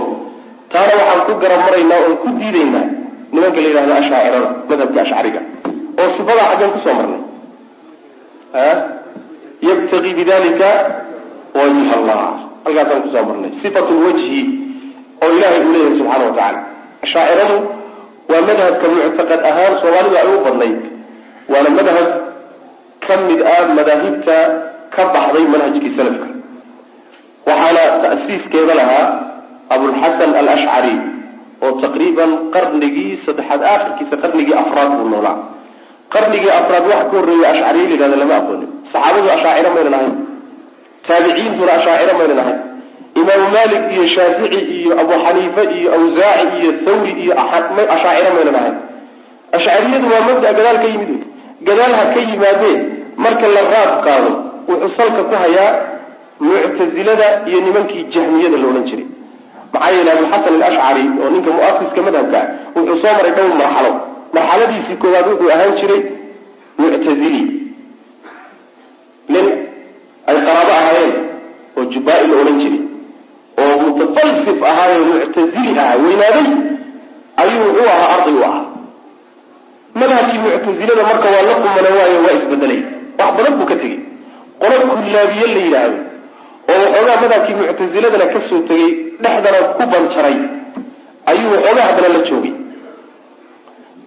Taana 0.71 0.93
waxaan 0.99 1.21
ku 1.27 1.33
garab 1.43 1.59
maraynaa 1.65 1.99
oon 2.05 2.15
ku 2.23 2.27
diidaynaa 2.39 2.85
nimanka 3.33 3.59
la 3.63 3.67
yidhahdo 3.69 3.93
ashaacirada 4.01 4.49
madhabka 4.69 4.99
ashcariga 5.05 5.41
oo 6.01 6.09
sifadaa 6.17 6.47
xaggeen 6.51 6.71
ku 6.75 6.79
soo 6.85 6.93
marnay. 6.99 7.21
Yabtaqi 9.69 10.11
bidalika 10.19 10.69
wajh 11.55 11.89
allah. 11.97 12.21
Halkaasaan 12.65 13.01
ku 13.05 13.09
soo 13.13 13.23
marnay. 13.29 13.51
Sifat 13.63 13.87
lwajhi 13.89 14.41
oo 15.23 15.31
ilahay 15.37 15.59
uu 15.65 15.71
leeyahay 15.73 15.95
subxaana 15.99 16.23
wa 16.27 16.33
tacala 16.37 16.59
ashaaciradu 17.05 17.57
waa 18.31 18.41
madhabka 18.49 18.85
muctaqad 18.93 19.39
ahaan 19.49 19.73
soomaalidu 19.81 20.15
ay 20.21 20.27
u 20.27 20.37
badnayd. 20.45 20.79
Waana 21.51 21.69
madhab 21.77 22.07
ka 23.05 23.13
mid 23.27 23.39
ah 23.53 23.63
madaahibta 23.77 24.37
ka 24.95 25.01
baxday 25.15 25.45
manhajkii 25.53 25.91
salafka. 25.97 26.27
Waxaana 27.47 27.83
ta'siiskeeda 28.03 28.73
lahaa 28.81 29.05
abulxasan 29.75 30.31
alashcari 30.41 30.93
oo 31.65 31.71
taqriiban 31.83 32.31
qarnigii 32.55 33.11
saddexaad 33.25 33.61
aakhirkiisa 33.71 34.15
qarnigii 34.23 34.55
afraad 34.63 34.91
buu 34.99 35.09
noolaa. 35.13 35.37
Qarnigii 36.13 36.51
afraad 36.59 36.83
waxa 36.91 37.05
ka 37.11 37.15
horreeya 37.17 37.47
ashcariya 37.53 37.85
la 37.89 37.93
yihahda 37.95 38.17
lama 38.21 38.35
aqoonin. 38.41 38.69
Saxaabadu 38.93 39.27
ashaaciro 39.35 39.69
maynan 39.75 39.93
ahayn 39.99 40.13
taabiciintuna 41.07 41.71
ashaaciro 41.79 42.13
maynan 42.19 42.39
ahayn 42.43 42.59
imaamu 43.21 43.47
malik 43.57 43.83
iyo 43.95 44.05
shaafici 44.15 44.59
iyo 44.79 44.91
abu 45.01 45.13
xaniife 45.25 45.63
iyo 45.77 45.89
awsaaci 45.97 46.55
iyo 46.61 46.71
thawri 46.85 47.11
iyo 47.23 47.33
ashaaciro 47.95 48.31
maynan 48.37 48.55
ahayn 48.61 48.75
ashcariyadu 49.55 50.05
waa 50.13 50.23
mabda 50.29 50.49
gadaal 50.57 50.77
ka 50.83 50.87
yimid. 50.93 51.21
Gadaal 51.67 51.93
ha 51.99 52.03
ka 52.13 52.19
yimaadee 52.29 52.75
marka 53.23 53.47
la 53.55 53.61
raad 53.73 53.91
qaado 54.05 54.31
wuxuu 54.69 54.91
salka 54.97 55.21
ku 55.29 55.35
hayaa 55.43 55.71
muctazilada 56.47 57.27
iyo 57.49 57.59
nimankii 57.65 58.03
jahmiyada 58.13 58.57
la 58.61 58.67
odhan 58.71 58.85
jiray 58.89 59.05
maxaa 59.73 59.91
yeele 59.95 60.11
abuxasan 60.11 60.55
alashcari 60.67 61.03
oo 61.23 61.29
ninka 61.33 61.51
muasiska 61.57 62.01
madhabka 62.07 62.39
wuxuu 62.75 62.97
soo 63.01 63.13
maray 63.17 63.31
dhowr 63.37 63.53
marxalo. 63.61 63.91
Marxaladiisii 64.35 64.97
koowaad 65.01 65.27
wuxuu 65.31 65.51
ahaan 65.55 65.73
jiray 65.79 66.01
muctazili 66.79 67.41
nin 69.33 69.47
ay 70.29 70.35
qaraabo 70.45 70.71
ahaayeen 70.79 71.13
oo 71.77 71.83
jubaa-i 71.93 72.27
la 72.31 72.35
odhan 72.41 72.57
jiray. 72.63 72.81
Oo 73.61 73.73
mutafalsif 73.83 74.59
ahaayo 74.71 74.99
muctazili 75.11 75.71
ahaa 75.83 75.97
weynaaday 76.05 76.47
ayuu 77.41 77.65
wuxuu 77.67 77.89
ahaa 77.95 78.09
arday 78.15 78.33
u 78.39 78.43
ahaa. 78.49 78.65
Madhabkii 79.99 80.39
muctazilada 80.45 81.03
marka 81.09 81.27
waa 81.35 81.43
la 81.49 81.53
qumana 81.61 81.89
waayo 81.97 82.17
waa 82.25 82.35
isbedelay 82.39 82.81
wax 83.19 83.29
badan 83.37 83.53
buu 83.59 83.65
ka 83.71 83.75
tegey. 83.81 83.99
Qolo 84.59 84.75
kullaabiye 84.89 85.47
la 85.55 85.59
yidhaahdo 85.65 85.97
oo 86.71 86.77
waxoogaa 86.83 87.21
madhabkii 87.23 87.55
muctaziladana 87.61 88.25
ka 88.33 88.39
soo 88.49 88.59
tegay 88.69 88.91
dhexdana 89.23 89.59
ku 89.77 89.83
banjaray. 89.93 90.37
Ayuu 91.31 91.51
waxoogaa 91.55 91.85
haddana 91.89 92.09
la 92.15 92.21
joogay. 92.29 92.53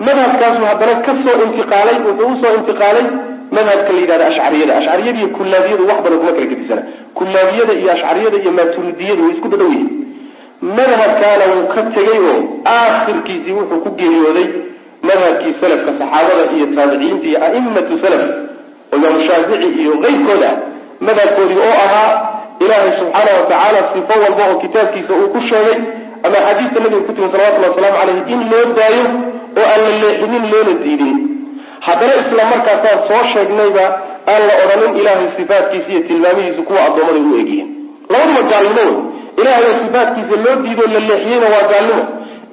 Madhabkaasu 0.07 0.62
haddana 0.70 0.94
ka 1.07 1.12
soo 1.24 1.36
intiqaalay 1.46 1.96
wuxuu 2.07 2.28
u 2.32 2.36
soo 2.42 2.54
intiqaalay 2.61 3.07
madhabka 3.57 3.90
la 3.94 4.00
yidhahda 4.02 4.24
ashcariyada 4.30 4.72
ashcariyada 4.78 5.18
iyo 5.20 5.28
kullaabiyadu 5.36 5.84
wax 5.90 5.98
badan 6.04 6.18
kuma 6.20 6.32
kala 6.36 6.46
gedisana 6.52 6.82
kullaabiyada 7.18 7.72
iyo 7.80 7.90
ashcariyada 7.96 8.36
iyo 8.42 8.52
maturidiyadu 8.59 9.22
way 9.24 9.32
isku 9.34 9.48
dhadhow 9.52 9.70
yihiin 9.72 9.90
madhabkaana 10.78 11.44
wuu 11.52 11.66
ka 11.74 11.80
tegay 11.96 12.18
oo 12.30 12.36
aakhirkiisii 12.74 13.54
wuxuu 13.59 13.80
ku 13.84 13.90
geeriyooday 13.98 14.46
madhabkii 15.09 15.54
salafka 15.61 15.90
saxaabada 16.00 16.44
iyo 16.57 16.66
taabiciinta 16.76 17.26
iyo 17.30 17.38
a'imatu 17.46 17.94
salaf 18.04 18.22
oo 18.92 18.96
imaamu 18.98 19.20
shaafici 19.28 19.68
iyo 19.82 19.92
keyrkooda 20.04 20.50
madhabkoodii 21.07 21.61
oo 21.68 21.74
ahaa 21.86 22.11
ilaahay 22.64 22.92
subxaana 22.98 23.30
wa 23.38 23.44
tacaala 23.50 23.80
sifo 23.92 24.14
walba 24.24 24.42
oo 24.50 24.59
kitaabkiisa 24.64 25.12
uu 25.20 25.28
ku 25.34 25.40
sheegay 25.48 25.78
ama 26.26 26.36
xadiista 26.46 26.78
nabiga 26.84 27.02
ku 27.07 27.12
timi 27.16 27.28
salawatullhi 27.32 27.68
wasalaamu 27.70 27.98
caleyhi 27.98 28.32
in 28.34 28.40
loo 28.50 28.64
daayo 28.78 29.04
oo 29.59 29.66
aan 29.72 29.80
la 29.88 29.96
leexinin 30.02 30.44
loona 30.52 30.74
diidin. 30.84 31.16
Haddana 31.86 32.14
isla 32.22 32.44
markaasaan 32.52 32.98
soo 33.09 33.22
sheegnayba 33.32 33.84
aan 34.32 34.42
la 34.48 34.54
odhanin 34.62 34.96
ilaahay 35.00 35.28
sifaatkiisa 35.36 35.90
iyo 35.92 36.00
tilmaamihiisa 36.09 36.62
kuwa 36.68 36.80
addoommada 36.86 37.20
u 37.30 37.36
egyihiin. 37.42 37.68
Labaduba 38.12 38.42
gaalnimo 38.52 38.84
wey 38.86 39.42
ilaahay 39.42 39.64
oo 39.70 39.76
sifaatkiisa 39.84 40.34
loo 40.44 40.57
diidoo 40.64 40.88
la 40.94 41.00
leexiyeyna 41.09 41.46
waa 41.54 41.64
gaalnimo 41.72 42.02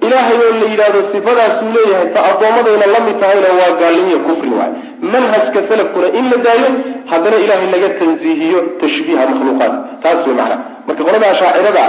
ilaahay 0.06 0.38
oo 0.46 0.52
la 0.62 0.68
yidhahdo 0.72 1.00
sifadaasuu 1.14 1.70
leeyahay 1.78 2.08
ta 2.16 2.20
addoommadayna 2.32 2.86
la 2.96 3.00
mid 3.08 3.16
tahayna 3.24 3.50
waa 3.60 3.72
gaalnimiyo 3.82 4.20
kufri 4.28 4.50
waay. 4.60 4.72
Manhajka 5.14 5.60
salafkuna 5.70 6.08
in 6.20 6.26
la 6.32 6.38
daayo 6.46 6.70
haddana 7.12 7.38
ilaahay 7.46 7.68
laga 7.76 7.90
tansiihiyo 8.00 8.60
tashbiiha 8.82 9.24
makhluuqaat 9.32 9.74
taas 10.04 10.28
wey 10.28 10.36
macana 10.40 10.58
marka 10.88 11.02
qolada 11.08 11.28
ashaacirada 11.34 11.84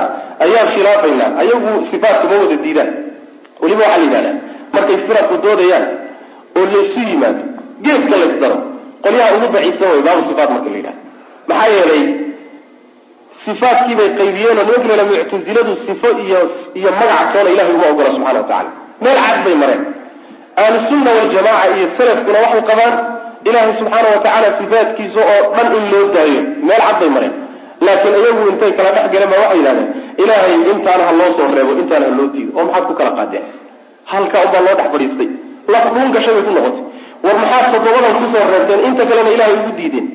ayaan 0.44 0.68
khilaafaynaa. 0.74 1.30
Ayagu 1.42 1.70
sifaatka 1.90 2.24
ma 2.30 2.34
wada 2.42 2.56
diidaan. 2.64 2.90
Weliba 3.62 3.82
waxaa 3.84 3.98
la 3.98 4.04
yidhahdaa 4.04 4.34
markay 4.74 4.96
firaqu 5.06 5.34
doodayaan 5.44 5.84
oo 6.58 6.64
laysu 6.74 7.00
yimaado 7.10 7.42
geeska 7.84 8.14
laysdaro 8.22 8.56
qolyaha 9.04 9.30
ugu 9.36 9.46
daciifsan 9.54 9.88
way 9.92 10.02
baabu 10.06 10.22
sifaat 10.30 10.50
marka 10.54 10.68
la 10.72 10.76
yidhahdo 10.80 11.00
maxaa 11.48 11.70
yeelay 11.76 12.02
sifaadkiibay 13.45 14.09
qaybiyeen 14.18 14.59
oo 14.59 14.64
nimanka 14.68 14.97
la 15.01 15.05
muctaziladu 15.11 15.72
sifo 15.86 16.09
iyo 16.26 16.40
iyo 16.78 16.90
magac 16.99 17.26
toona 17.32 17.51
ilahay 17.55 17.74
uma 17.78 17.86
ogola 17.92 18.11
subxana 18.14 18.38
wa 18.40 18.47
tacala 18.49 18.70
meel 19.03 19.18
cad 19.26 19.38
bay 19.47 19.55
mareen. 19.62 19.82
Ahlusunna 20.62 21.11
waljamaca 21.18 21.66
iyo 21.76 21.86
salafkuna 21.99 22.38
waxay 22.45 22.62
qabaan 22.70 22.95
ilaahay 23.49 23.72
subxaana 23.80 24.09
wa 24.14 24.18
tacaala 24.24 24.49
sifaatkiisa 24.59 25.20
oo 25.32 25.42
dhan 25.57 25.68
in 25.78 25.84
loo 25.92 26.05
daayo. 26.14 26.40
Meel 26.68 26.80
cad 26.86 26.97
bay 27.01 27.11
mareen. 27.16 27.34
Laakiin 27.86 28.14
iyagu 28.20 28.42
intay 28.53 28.72
kala 28.78 28.90
dhex 28.97 29.07
galeen 29.12 29.30
ba 29.32 29.36
waxay 29.42 29.59
yidhahdeen 29.59 29.88
ilaahay 30.22 30.55
intaana 30.72 31.05
ha 31.09 31.12
loo 31.20 31.30
soo 31.38 31.49
reebo 31.57 31.72
intaana 31.82 32.07
ha 32.11 32.12
loo 32.18 32.28
diido 32.34 32.51
oo 32.59 32.64
maxaad 32.68 32.84
ku 32.88 32.95
kala 33.01 33.11
qaadeen? 33.18 33.45
Halka 34.12 34.36
unbaa 34.47 34.62
loo 34.66 34.74
dhex 34.78 34.88
fadhiistay 34.95 35.28
lafdhuun 35.74 36.09
gashay 36.14 36.34
bay 36.36 36.45
ku 36.49 36.53
noqotay. 36.57 36.82
War 37.24 37.36
maxaad 37.42 37.64
toddobadan 37.74 38.14
ku 38.20 38.24
soo 38.32 38.45
reebteen? 38.53 38.80
Inta 38.88 39.03
kalena 39.11 39.30
ilahay 39.36 39.55
ugu 39.61 39.70
diideen 39.78 40.07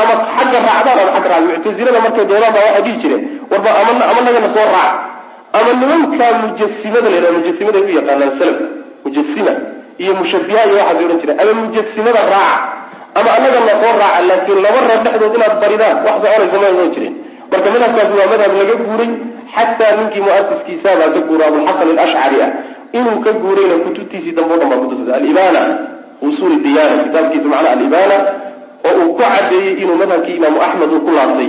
ama 0.00 0.14
xagga 0.36 0.58
raacdaan 0.66 0.98
ama 1.02 1.12
xagga 1.14 1.28
raac 1.32 1.44
muctazilada 1.50 2.00
markay 2.04 2.24
doodaan 2.30 2.52
baa 2.56 2.64
waxay 2.68 2.82
dhihi 2.86 3.00
jireen 3.02 3.22
warba 3.50 3.70
ama 3.80 3.92
ama 4.10 4.20
nagana 4.26 4.48
soo 4.56 4.68
raac. 4.76 4.92
Ama 5.52 5.70
nimanka 5.80 6.26
mujasimada 6.42 7.08
la 7.10 7.16
yidhaha 7.16 7.36
mujasimada 7.38 7.78
ay 7.78 7.84
u 7.84 7.96
yaqaanaan 7.98 8.32
salafka 8.38 8.66
mujasima 9.04 9.52
iyo 10.02 10.12
mushabiha 10.20 10.60
iyo 10.66 10.76
waxaas 10.80 11.04
odhan 11.04 11.18
jireen 11.20 11.40
ama 11.42 11.52
mujasimada 11.62 12.20
raaca 12.32 12.56
ama 13.18 13.30
anagana 13.36 13.72
soo 13.82 13.92
raaca 14.02 14.20
laakiin 14.28 14.58
laba 14.64 14.80
reer 14.88 15.00
dhexdood 15.04 15.34
inaad 15.36 15.54
baridaan 15.62 15.96
wax 16.06 16.14
soconaysa 16.22 16.56
ma 16.62 16.68
ohan 16.72 16.90
jireen 16.94 17.14
marka 17.52 17.68
madhabkaasi 17.74 18.14
waa 18.20 18.30
madhab 18.32 18.52
laga 18.60 18.74
guuray 18.84 19.10
xataa 19.54 19.92
ninkii 19.98 20.22
muasiskiisabaa 20.26 21.10
ka 21.14 21.20
guura 21.28 21.44
abulxasan 21.50 21.88
alashcari 21.92 22.38
ah. 22.46 22.50
Inuu 22.92 23.20
ka 23.24 23.32
guurayna 23.32 23.76
kutubtiisii 23.84 24.36
dambe 24.36 24.54
o 24.54 24.58
dhan 24.60 24.68
baa 24.72 25.16
alibana 25.16 25.62
usul 26.22 26.54
diyana 26.64 27.04
kitaabkiisa 27.04 27.48
macnaa 27.52 27.72
alibana 27.76 28.16
oo 28.88 28.94
uu 29.02 29.12
ku 29.16 29.22
cadeeyey 29.22 29.72
inuu 29.82 29.96
madhabkii 30.02 30.36
imaamu 30.40 30.58
axmed 30.66 30.90
uu 30.96 31.00
ku 31.06 31.10
laabtay. 31.18 31.48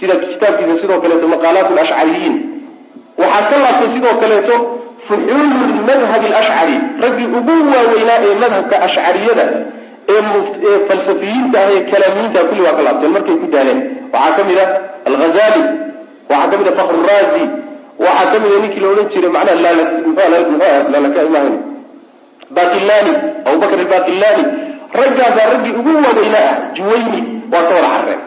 Sida 0.00 0.14
kitaabkiisa 0.22 0.74
sidoo 0.82 1.00
kaleeto 1.04 1.26
maqaalaat 1.34 1.68
lashcariyiin 1.78 2.34
waxaa 3.22 3.48
ka 3.50 3.56
laabtay 3.64 3.88
sidoo 3.96 4.14
kaleeto 4.22 4.54
fuxuulu 5.06 5.46
madhab 5.90 6.22
alashcari 6.30 6.76
raggii 7.04 7.28
ugu 7.38 7.54
waaweynaa 7.74 8.18
ee 8.28 8.34
madhabka 8.44 8.76
ashcariyada 8.86 9.44
ee 10.14 10.78
falsafiyiinta 10.88 11.58
ah 11.64 11.70
ee 11.74 11.80
kalaamiyiinta 11.92 12.40
kulli 12.48 12.62
waa 12.66 12.76
ka 12.78 12.82
laabteen 12.86 13.12
markay 13.16 13.36
ku 13.42 13.46
daaleen. 13.54 13.80
Waxaa 14.14 14.36
ka 14.38 14.42
mid 14.48 14.58
a 14.64 14.66
alghazali 15.10 15.62
waxaa 16.30 16.50
ka 16.50 16.56
mid 16.60 16.68
a 16.70 16.72
fakrurazi 16.80 17.42
waxaa 18.06 18.30
ka 18.32 18.36
mid 18.44 18.52
a 18.56 18.58
ninkii 18.64 18.82
la 18.84 18.88
odhan 18.92 19.08
jiray 19.14 19.30
macnaha 19.36 19.56
lalaka 20.94 21.20
bakilani 22.56 23.12
abubakr 23.48 23.78
albakilani 23.84 24.44
raggaasaa 25.00 25.46
raggii 25.52 25.74
ugu 25.80 25.90
waaweynaa 26.04 26.46
ah 26.50 26.56
juwayni 26.76 27.20
waa 27.52 27.62
ka 27.68 27.74
wada 27.74 27.88
carreen 27.94 28.20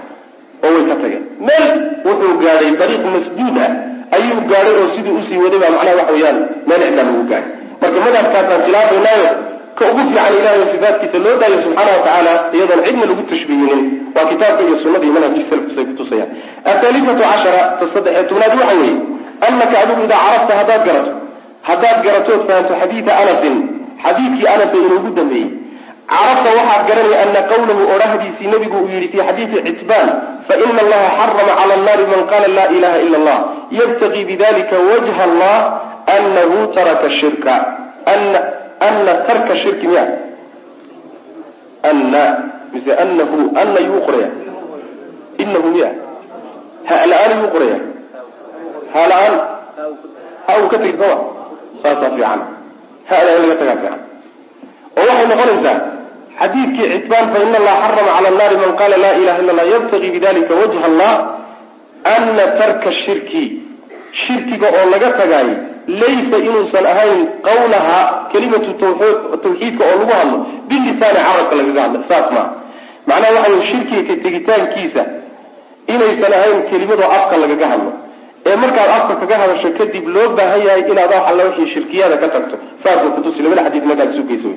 oo 0.63 0.69
way 0.75 0.83
ka 0.89 0.95
tageen. 1.01 1.23
Meel 1.47 1.65
wuxuu 2.05 2.33
gaadhay 2.43 2.71
dariiq 2.81 3.03
masduud 3.15 3.57
ah 3.65 3.71
ayuu 4.17 4.39
gaadhay 4.51 4.75
oo 4.81 4.87
sidii 4.95 5.15
u 5.19 5.21
sii 5.27 5.37
waday 5.43 5.59
baa 5.63 5.71
macnaha 5.75 5.95
waxa 5.99 6.13
weeyaan 6.15 6.37
meel 6.67 6.81
ciddaa 6.87 7.05
lagu 7.09 7.23
gaadhay 7.31 7.51
marka 7.81 7.99
madhabkaasaan 8.05 8.61
khilaafaynaayo 8.65 9.29
ka 9.79 9.83
ugu 9.91 10.01
fiican 10.07 10.33
ilahay 10.39 10.65
sifaatkiisa 10.73 11.17
loo 11.25 11.35
daayo 11.41 11.57
subxaana 11.63 11.91
wa 11.95 12.01
tacaala 12.05 12.33
iyadoon 12.57 12.81
cidna 12.87 13.05
lagu 13.11 13.23
tashbiihinin 13.31 13.81
waa 14.15 14.25
kitaabka 14.31 14.61
iyo 14.67 14.77
sunada 14.83 15.05
iyo 15.05 15.13
manhajkii 15.17 15.45
salafkiisa 15.49 15.83
kutusayaan 15.89 16.29
athaalithatu 16.71 17.23
cashara 17.31 17.61
ta 17.79 17.85
saddex 17.93 18.13
ee 18.19 18.23
tobnaad 18.29 18.53
waxa 18.59 18.75
weeye 18.81 18.95
anaka 19.47 19.75
adigu 19.83 20.01
idaa 20.07 20.21
carafta 20.27 20.53
haddaad 20.59 20.81
garato 20.87 21.11
haddaad 21.69 21.97
garatood 22.05 22.41
fahamto 22.49 22.73
xadiida 22.81 23.11
anasin 23.21 23.55
xadiidkii 24.03 24.47
anasa 24.55 24.75
inoogu 24.85 25.09
dambeeyey 25.19 25.49
carabta 26.11 26.49
waxaad 26.57 26.81
garanaya 26.89 27.17
ana 27.25 27.41
qawlahu 27.51 27.81
odhahdiisii 27.95 28.47
nabigu 28.53 28.77
uu 28.83 28.89
yihi 28.93 29.07
fi 29.13 29.17
xadiidi 29.27 29.57
citbaan 29.67 30.09
faina 30.47 30.79
allaha 30.85 31.07
xarama 31.19 31.53
cala 31.59 31.73
annaari 31.77 32.05
man 32.13 32.21
qala 32.31 32.47
laa 32.57 32.69
ilaha 32.77 32.97
ila 33.05 33.17
allah 33.21 33.37
yabtaqii 33.79 34.23
bidalika 34.31 34.75
wajha 34.89 35.23
allah 35.29 35.57
anahu 36.17 36.57
taraka 36.77 37.07
shirka. 37.19 37.53
Ana 38.85 39.13
tarka 39.27 39.53
shirki 39.63 39.87
miya? 39.87 40.03
Ana 41.89 42.23
mise 42.73 42.91
anahu 43.03 43.37
ana 43.61 43.79
yuu 43.87 44.01
qoraya? 44.05 44.29
Inahu 45.41 45.67
miya? 45.73 45.89
Hala-aan 46.89 47.31
yuu 47.41 47.49
qoraya? 47.55 47.77
Hala-aan 48.93 49.35
ha 50.45 50.51
uu 50.61 50.67
ka 50.69 50.77
tegi 50.83 50.97
soma 51.01 51.17
saasaa 51.81 52.11
fiican. 52.13 52.41
Hada 53.09 53.29
in 53.37 53.41
laga 53.49 53.55
tagaa 53.61 53.77
fiican. 53.81 53.99
Oo 54.97 55.03
waxay 55.09 55.27
noqonaysaa 55.31 55.77
xadiidkii 56.41 56.87
citbaan 56.93 57.25
fa 57.33 57.37
ina 57.45 57.57
allaha 57.61 57.87
xarama 57.87 58.11
cala 58.15 58.27
annaari 58.31 58.57
man 58.63 58.71
qala 58.81 58.97
laa 59.03 59.13
ilaha 59.21 59.37
illa 59.41 59.51
allah 59.53 59.67
yabtagi 59.75 60.09
bidalika 60.15 60.53
wajha 60.61 60.85
allah 60.89 61.13
ana 62.15 62.43
tarka 62.59 62.89
shirki 63.03 63.43
shirkiga 64.23 64.67
oo 64.77 64.85
laga 64.93 65.09
tagaayo 65.19 65.55
laysa 66.01 66.37
inuusan 66.47 66.85
ahayn 66.93 67.19
qawlaha 67.47 67.97
kelimatu 68.31 68.69
tawxiidka 69.43 69.83
oo 69.89 69.95
lagu 70.01 70.13
hadlo 70.19 70.37
bilisaani 70.69 71.19
carabka 71.27 71.53
lagaga 71.59 71.81
hadla 71.85 71.99
saas 72.09 72.27
maa 72.35 72.47
macnaha 73.09 73.33
waxa 73.37 73.51
wey 73.55 73.63
shirkiga 73.71 74.01
ka 74.09 74.15
tegitaankiisa 74.25 75.03
inaysan 75.93 76.33
ahayn 76.39 76.59
kelimadoo 76.69 77.09
afka 77.17 77.35
lagaga 77.43 77.67
hadlo. 77.73 77.91
Ee 78.49 78.55
markaad 78.61 78.89
afka 78.97 79.13
kaga 79.21 79.35
hadasho 79.41 79.69
kadib 79.77 80.05
loo 80.15 80.27
baahan 80.37 80.61
yahay 80.67 80.83
inaad 80.91 81.11
wax 81.15 81.23
alla 81.29 81.43
wixii 81.49 81.69
shirkiyada 81.73 82.17
ka 82.23 82.27
tagto 82.35 82.55
saasuu 82.83 83.11
kutusi 83.15 83.39
labada 83.45 83.61
xadiid 83.67 83.85
markaad 83.89 84.09
isugeyso 84.13 84.51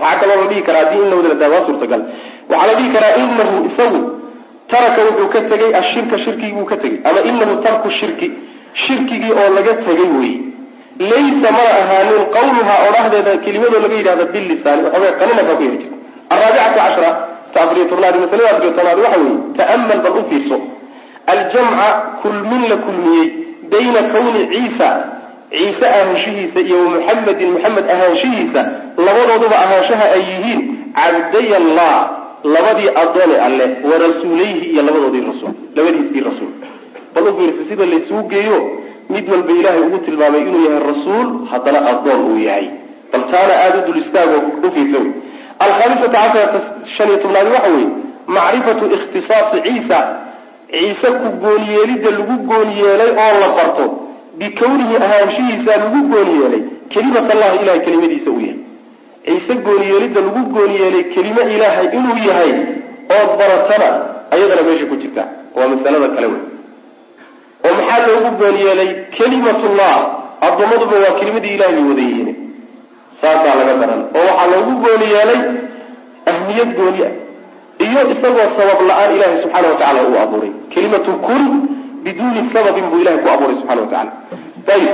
waxaa 0.00 0.20
kaloo 0.20 0.40
la 0.42 0.46
dhihi 0.50 0.62
karaa 0.68 0.84
haddii 0.84 1.02
in 1.04 1.38
la 1.42 1.48
waa 1.54 1.66
suurtagal. 1.66 2.02
Waxaa 2.50 2.66
la 2.70 2.74
dhihi 2.78 2.92
karaa 2.96 3.14
inahu 3.22 3.56
isagu 3.70 4.00
taraka 4.72 5.00
wuxuu 5.08 5.28
ka 5.34 5.40
tegay 5.50 5.74
ashirka 5.80 6.16
shirkigii 6.24 6.52
buu 6.56 6.64
ka 6.64 6.76
tegay 6.76 7.00
ama 7.08 7.20
inahu 7.30 7.54
tarku 7.64 7.90
shirki 8.00 8.28
shirkigii 8.86 9.32
oo 9.40 9.48
laga 9.56 9.74
tegay 9.86 10.08
wey 10.18 10.32
laysa 11.10 11.48
mana 11.56 11.70
ahaanin 11.82 12.24
qawluha 12.36 12.74
odhahdeeda 12.88 13.32
kelimadoo 13.44 13.80
laga 13.84 13.96
yidhahda 14.00 14.24
bilisaani 14.34 14.82
waxoogay 14.86 15.12
qaninaka 15.20 15.52
ku 15.58 15.62
yari 15.66 15.78
jirta 15.82 15.96
araabicatu 16.34 16.78
cashra 16.80 17.10
ta 17.52 17.58
afariyo 17.64 17.86
tobnaad 17.92 18.14
masalada 18.24 18.50
afariyo 18.52 18.72
tobnaad 18.76 18.98
waxa 19.04 19.18
weeye 19.24 19.40
ta'amal 19.58 20.00
bal 20.04 20.16
u 20.20 20.22
fiirso. 20.30 20.56
Aljamca 21.32 21.88
kulmin 22.22 22.62
la 22.70 22.76
kulmiyey 22.86 23.26
bayna 23.72 24.00
kawni 24.14 24.40
ciisa 24.52 24.88
ciise 25.52 25.86
ahaanshihiisa 25.88 26.60
iyo 26.66 26.76
wamuxamedin 26.84 27.50
muxamed 27.54 27.86
ahaanshihiisa 27.94 28.60
labadooduba 29.06 29.56
ahaanshaha 29.64 30.04
ay 30.16 30.22
yihiin 30.30 30.60
cabday 30.98 31.48
allah 31.60 31.94
labadii 32.54 32.90
adoone 33.02 33.36
alle 33.46 33.66
wa 33.90 33.96
rasuulayhi 34.06 34.66
iyo 34.72 34.82
labadoodii 34.88 35.24
rasuul 35.30 35.52
labadiisii 35.76 36.20
rasuul. 36.28 36.52
Bal 37.14 37.24
u 37.28 37.32
fiirsa 37.38 37.62
sida 37.68 37.86
laysugu 37.86 38.22
geeyo 38.32 38.58
mid 39.14 39.28
walba 39.32 39.52
ilaahay 39.58 39.80
ugu 39.86 39.98
tilmaamay 40.06 40.40
inuu 40.48 40.64
yahay 40.66 40.82
rasuul 40.92 41.28
haddana 41.50 41.78
adoon 41.90 42.20
uu 42.30 42.38
yahay. 42.48 42.66
Bal 43.12 43.22
taana 43.32 43.54
aada 43.64 43.78
u 43.78 43.86
dul 43.86 43.98
istaago 44.02 44.36
u 44.66 44.70
fiirsa 44.74 44.98
wey 45.04 45.12
alkhamisata 45.64 46.18
casharata 46.18 46.60
shan 46.96 47.08
iyo 47.08 47.16
tobnaad 47.22 47.48
waxa 47.54 47.70
weeye 47.74 47.88
macrifatu 48.26 48.84
ikhtisaasi 48.96 49.56
ciisa. 49.66 49.98
Ciise 50.72 51.08
ku 51.20 51.28
gooniyeelidda 51.42 52.10
lagu 52.16 52.34
gooniyeelay 52.50 53.10
oo 53.24 53.32
la 53.42 53.48
barto 53.58 53.84
bikawnihi 54.38 54.96
ahaanshihiisa 54.96 55.76
lagu 55.82 56.00
gooniyeelay 56.12 56.62
kelimat 56.92 57.30
allahi 57.34 57.58
ilahay 57.62 57.80
kelimadiisa 57.86 58.30
uu 58.30 58.40
yahay. 58.40 58.60
Ciise 59.24 59.54
gooniyeelidda 59.66 60.20
lagu 60.20 60.40
gooniyeelay 60.54 61.04
kelime 61.14 61.42
ilaahay 61.56 61.86
inuu 61.98 62.16
yahay 62.28 62.52
ood 63.16 63.30
baratana 63.40 63.88
ayadana 64.30 64.62
meesha 64.68 64.86
ku 64.86 64.96
jirta. 64.96 65.24
Waa 65.56 65.68
masalada 65.68 66.08
kale 66.14 66.26
wey 66.32 66.42
oo 67.64 67.74
maxaa 67.78 68.06
loogu 68.06 68.30
gooniyeelay 68.40 68.90
kelimatullah 69.16 69.94
addoommaduba 70.46 70.96
waa 71.04 71.18
kelimadii 71.20 71.54
ilahay 71.56 71.74
bay 71.76 71.84
wada 71.90 72.02
yihiin. 72.02 72.36
Saasaa 73.20 73.54
laga 73.58 73.74
daran. 73.82 74.00
Oo 74.16 74.24
waxaa 74.30 74.50
loogu 74.54 74.72
gooni 74.84 75.06
yeelay 75.14 75.40
ahmiyad 76.32 76.70
gooni. 76.78 77.00
Ah 77.08 77.14
iyo 77.84 78.00
isagoo 78.14 78.48
sabab 78.56 78.80
la'aan 78.88 79.14
ilahay 79.16 79.36
subxaana 79.42 79.68
wa 79.68 79.78
tacala 79.80 80.00
uu 80.08 80.18
abuuray. 80.24 80.52
Kelimatu 80.74 81.12
kun 81.26 81.42
biduuni 82.04 82.40
sababin 82.54 82.86
buu 82.90 83.00
ilahay 83.02 83.18
ku 83.24 83.28
abuuray 83.34 83.56
subxana 83.60 83.80
wa 83.82 83.88
tacala 83.92 84.12
ayib 84.74 84.90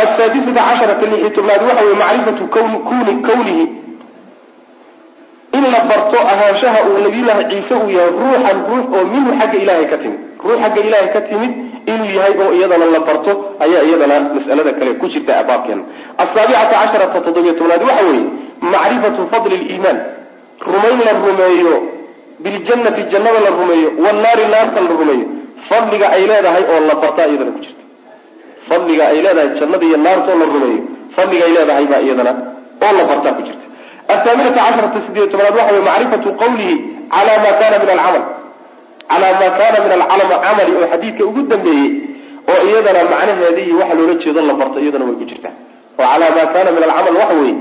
asaadisata 0.00 0.60
casharata 0.68 1.06
lixi 1.12 1.30
tobnaad 1.36 1.62
waxa 1.68 1.84
weye 1.84 1.96
macrifatu 2.02 2.44
kuni 2.88 3.14
kawnihi 3.28 3.64
in 5.58 5.64
la 5.72 5.80
barto 5.90 6.18
ahaanshaha 6.32 6.78
uu 6.88 6.98
nabiyullaahi 7.04 7.44
ciise 7.50 7.74
uu 7.74 7.90
yahay 7.96 8.10
ruuxan 8.20 8.58
ruux 8.70 8.84
oo 8.98 9.04
minhu 9.12 9.30
xagga 9.40 9.58
ilahay 9.62 9.86
ka 9.92 9.96
timid 10.02 10.20
ruux 10.44 10.58
xagga 10.62 10.80
ilahay 10.88 11.08
ka 11.16 11.20
timid 11.30 11.52
inuu 11.92 12.10
yahay 12.18 12.34
oo 12.44 12.50
iyadana 12.58 12.86
la 12.94 13.00
barto 13.08 13.32
ayaa 13.64 13.82
iyadana 13.88 14.16
mas'alada 14.36 14.72
kale 14.78 14.92
ku 15.00 15.06
jirta 15.14 15.42
baabkeena 15.48 15.82
asaabicata 16.24 16.74
casharata 16.82 17.20
toddobiyo 17.26 17.52
tobnaad 17.60 17.82
waxa 17.88 18.04
weeye 18.10 18.24
macrifatu 18.74 19.22
fadli 19.32 19.56
liimaan 19.64 19.98
rumayn 20.72 21.00
la 21.08 21.12
rumeeyo 21.24 21.74
biljannati 22.44 23.02
jannada 23.12 23.40
la 23.46 23.50
rumeeyo 23.58 23.88
wannaari 24.04 24.44
naarta 24.54 24.80
la 24.86 24.90
rumeeyo 25.00 25.26
fadliga 25.70 26.06
ay 26.16 26.22
leedahay 26.30 26.64
oo 26.72 26.80
la 26.90 26.94
bartaa 27.02 27.26
iyadana 27.30 27.52
ku 27.56 27.60
jirta 27.64 27.82
fadliga 28.68 29.04
ay 29.12 29.18
leedahay 29.26 29.48
jannada 29.60 29.84
iyo 29.88 29.98
naartoo 30.06 30.36
la 30.40 30.44
rumeeyo 30.52 30.80
fadliga 31.16 31.44
ay 31.48 31.52
leedahay 31.56 31.86
baa 31.92 32.00
iyadana 32.06 32.32
oo 32.86 32.92
la 32.98 33.04
bartaa 33.10 33.32
ku 33.38 33.42
jirta 33.48 33.64
athaaminata 34.14 34.60
casharata 34.66 34.98
sideeyo 35.06 35.26
tobnaad 35.32 35.54
waxa 35.60 35.72
weye 35.74 35.84
macrifatu 35.90 36.28
qawlihi 36.42 36.74
cala 37.14 37.32
ma 37.44 37.50
kana 37.60 37.76
min 37.82 37.90
alcamal. 37.96 38.22
Calaa 39.10 39.32
ma 39.40 39.48
kana 39.60 39.76
min 39.84 39.92
alcalama 39.96 40.36
camali 40.44 40.72
oo 40.78 40.86
xadiidka 40.92 41.22
ugu 41.28 41.40
dambeeyey 41.52 41.88
oo 42.52 42.60
iyadana 42.68 43.00
macnaheeda 43.12 43.60
iyo 43.66 43.76
waxa 43.82 43.94
loola 43.98 44.14
jeedo 44.22 44.40
la 44.48 44.54
barto 44.60 44.78
iyadana 44.84 45.04
way 45.08 45.16
ku 45.20 45.24
jirtaa. 45.30 45.54
Oo 45.98 46.06
calaa 46.12 46.30
ma 46.36 46.44
kana 46.54 46.70
min 46.76 46.82
alcamal 46.88 47.16
waxa 47.22 47.34
weeye 47.40 47.56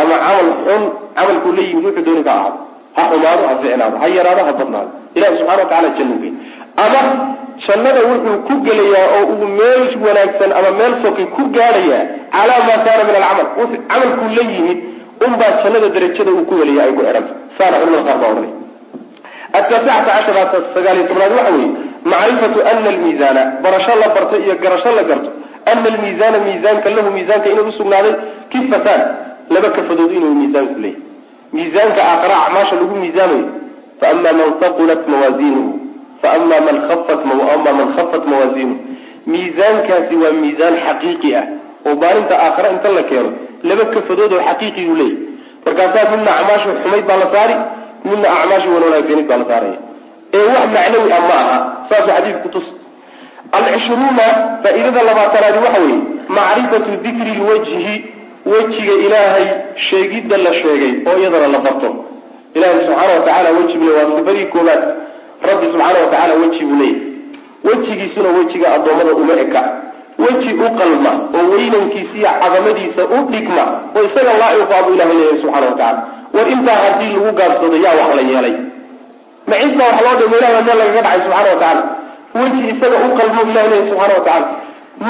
ama 0.00 0.14
camal 0.24 0.48
xun 0.64 0.82
camalkuu 1.16 1.52
la 1.56 1.62
yimid 1.68 1.84
wuxuu 1.86 2.04
dooni 2.06 2.22
ka 2.28 2.32
ahaado 2.38 2.58
ha 2.96 3.02
xumaado 3.10 3.42
ha 3.48 3.54
ficnaado 3.62 3.96
ha 4.02 4.06
yaraado 4.16 4.42
ha 4.48 4.52
badnaado. 4.60 4.90
Ilahi 5.16 5.32
subxana 5.38 5.60
wa 5.62 5.68
tacala 5.70 5.88
jannu 5.98 6.16
gey 6.22 6.32
ama 6.76 7.00
jannada 7.66 8.00
wuxuu 8.10 8.38
ku 8.48 8.54
gelayaa 8.66 9.06
oo 9.16 9.24
uu 9.34 9.46
meel 9.58 9.82
wanaagsan 10.06 10.50
ama 10.58 10.70
meel 10.78 10.94
sokay 11.02 11.26
ku 11.36 11.42
gaadhayaa 11.56 12.02
calaa 12.34 12.60
ma 12.68 12.74
kana 12.86 13.02
min 13.08 13.16
alcamal. 13.20 13.46
Camalkuu 13.90 14.28
la 14.36 14.42
yimid 14.52 14.78
unbaa 15.26 15.52
jannada 15.62 15.88
darajada 15.94 16.30
uu 16.36 16.44
ku 16.50 16.54
helaya 16.60 16.82
ay 16.86 16.92
ku 16.98 17.02
xidhanta 17.06 17.32
saana 17.58 17.76
culamada 17.82 18.04
qaar 18.08 18.18
baa 18.22 18.30
odhanay. 18.34 18.52
Ataasicata 19.58 20.10
casharata 20.16 20.58
sagaaliyo 20.74 21.04
tobnaad 21.08 21.32
waxa 21.38 21.52
weeye 21.56 21.70
macrifatu 22.12 22.58
ana 22.70 22.88
almiisaana 22.94 23.42
barasho 23.62 23.94
la 24.02 24.08
barto 24.16 24.36
iyo 24.44 24.54
garasho 24.64 24.90
la 24.98 25.02
garto 25.10 25.30
ana 25.70 25.86
almiisaana 25.92 26.38
miisaanka 26.46 26.90
lahu 26.96 27.10
miisaanka 27.16 27.48
inuu 27.52 27.68
usugnaaday 27.72 28.14
kifataan 28.52 29.02
laba 29.54 29.68
kafadood 29.76 30.12
inuu 30.18 30.34
miisaanku 30.40 30.78
leeyahy 30.84 31.02
miisaanka 31.56 32.00
aakhara 32.10 32.36
acmaasha 32.46 32.74
lagu 32.80 32.94
miisaamayo 33.04 33.46
faama 34.00 34.32
man 34.32 34.52
haqulat 34.62 35.02
mawaaziinuhu 35.12 35.70
faama 36.24 36.60
man 36.66 36.76
khafat 36.88 37.20
ama 37.54 37.72
man 37.80 37.88
khafat 37.96 38.26
mawaaziinuhu 38.32 38.80
miisaankaasi 39.32 40.14
waa 40.24 40.34
miisaan 40.42 40.76
xaqiiqi 40.86 41.30
ah 41.40 41.46
oo 41.86 41.94
maalinta 42.02 42.34
aakhare 42.46 42.68
inta 42.76 42.92
la 42.98 43.02
keeno 43.10 43.30
laba 43.70 43.84
kafadood 43.94 44.32
oo 44.36 44.42
xaqiiqiyuu 44.48 44.96
leeyahy 45.00 45.18
markaasaa 45.66 46.04
midna 46.12 46.30
acmaashu 46.40 46.70
xumayd 46.82 47.04
baa 47.10 47.18
la 47.24 47.28
saari 47.34 47.54
midna 48.10 48.28
acmaashu 48.38 48.68
wan 48.74 48.82
wanaagsanid 48.86 49.26
baa 49.30 49.38
la 49.42 49.46
saaraya 49.52 49.78
ee 50.38 50.46
wax 50.54 50.66
macnawi 50.76 51.12
ah 51.18 51.22
ma 51.28 51.36
aha 51.42 51.58
saasuu 51.90 52.12
xadiidku 52.16 52.42
kutus 52.46 52.66
alcishruuna 53.58 54.26
faa-iidada 54.62 55.02
labaatanaadi 55.10 55.58
waxa 55.66 55.80
weeye 55.84 56.00
macrifatu 56.38 56.90
dikri 57.04 57.32
lwajhi 57.40 57.94
wejiga 58.52 58.94
ilaahay 59.06 59.46
sheegidda 59.88 60.36
la 60.46 60.52
sheegay 60.62 60.92
oo 61.08 61.16
iyadana 61.20 61.48
la 61.54 61.58
barto 61.66 61.90
ilaahay 62.54 62.80
subxaana 62.86 63.12
wa 63.18 63.24
tacala 63.28 63.50
weji 63.58 63.78
waa 63.96 64.06
sifadii 64.16 64.46
koobaad 64.54 64.82
rabbi 65.48 65.66
subxaana 65.72 65.98
wa 66.04 66.06
tacala 66.12 66.34
weji 66.42 66.64
buu 66.68 66.76
leeyahy 66.82 67.00
wejigiisuna 67.64 68.28
wejiga 68.38 68.66
addoommada 68.76 69.12
uma 69.22 69.32
eka. 69.44 69.62
Weji 70.18 70.50
u 70.64 70.68
qalma 70.78 71.12
oo 71.36 71.44
weynankiisa 71.52 72.14
iyo 72.18 72.30
cadamadiisa 72.42 73.02
u 73.04 73.18
dhigma 73.30 73.64
oo 73.96 74.02
isaga 74.08 74.32
laa-iqa 74.40 74.76
buu 74.84 74.94
ilahay 74.94 75.16
leeyahay 75.18 75.38
subxana 75.42 75.66
wa 75.66 75.72
tacala 75.72 76.02
war 76.34 76.48
intaa 76.54 76.78
haddii 76.84 77.12
lagu 77.14 77.32
gaabsado 77.38 77.76
yaa 77.84 77.94
wax 78.00 78.16
la 78.18 78.22
yeelay. 78.30 78.54
Ma 79.48 79.54
cid 79.62 79.74
baa 79.78 79.86
wax 79.90 80.00
loo 80.06 80.14
dhimo 80.20 80.36
ilahay 80.38 80.62
meel 80.66 80.78
lagaga 80.78 81.02
dhacay 81.02 81.20
subxana 81.24 81.50
wa 81.54 81.56
tacala 81.62 81.82
weji 82.40 82.62
isaga 82.72 82.96
u 83.06 83.08
qalmo 83.18 83.40
ilahay 83.50 83.68
leeyahay 83.70 83.88
subxana 83.90 84.14
wa 84.18 84.24
tacala 84.28 84.46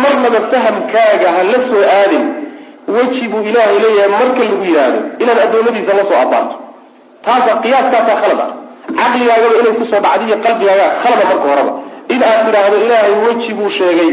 marnaba 0.03 0.41
fahamkaaga 0.53 1.29
ha 1.37 1.43
la 1.53 1.59
soo 1.69 1.83
aadin 1.99 2.25
weji 2.97 3.29
buu 3.33 3.43
ilaahay 3.51 3.79
leeyahay 3.85 4.11
marka 4.17 4.41
lagu 4.49 4.65
yidhaahdo 4.69 4.99
inaad 5.23 5.39
adoomadiisa 5.47 5.93
la 5.99 6.05
soo 6.11 6.19
abaarto. 6.25 6.57
Taasa 7.25 7.53
qiyaaskaasaa 7.63 8.17
khalad 8.23 8.41
ah 8.47 8.51
caqligaagaba 9.01 9.55
inay 9.61 9.75
ku 9.79 9.85
soo 9.91 10.01
dhacdo 10.05 10.25
iyo 10.29 10.37
qalbigaaga 10.45 10.87
khalada 11.03 11.25
marka 11.31 11.47
horeba. 11.53 11.73
In 12.15 12.21
aad 12.29 12.41
tidhaahdo 12.47 12.77
ilaahay 12.85 13.13
weji 13.27 13.51
buu 13.59 13.71
sheegay 13.79 14.11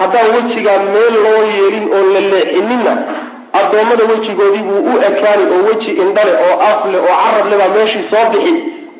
haddaan 0.00 0.26
wejigaa 0.36 0.78
meel 0.94 1.14
loo 1.24 1.40
yeelin 1.56 1.86
oo 1.96 2.02
la 2.14 2.20
leexininna 2.32 2.92
addoommada 3.60 4.04
wejigoodii 4.12 4.64
buu 4.68 4.80
u 4.90 4.94
ekaani 5.08 5.44
oo 5.54 5.60
weji 5.68 5.90
indhale 6.02 6.32
oo 6.46 6.54
afle 6.70 6.98
oo 7.08 7.16
carable 7.22 7.56
baa 7.60 7.70
meeshii 7.76 8.04
soo 8.12 8.24
bixi 8.32 8.54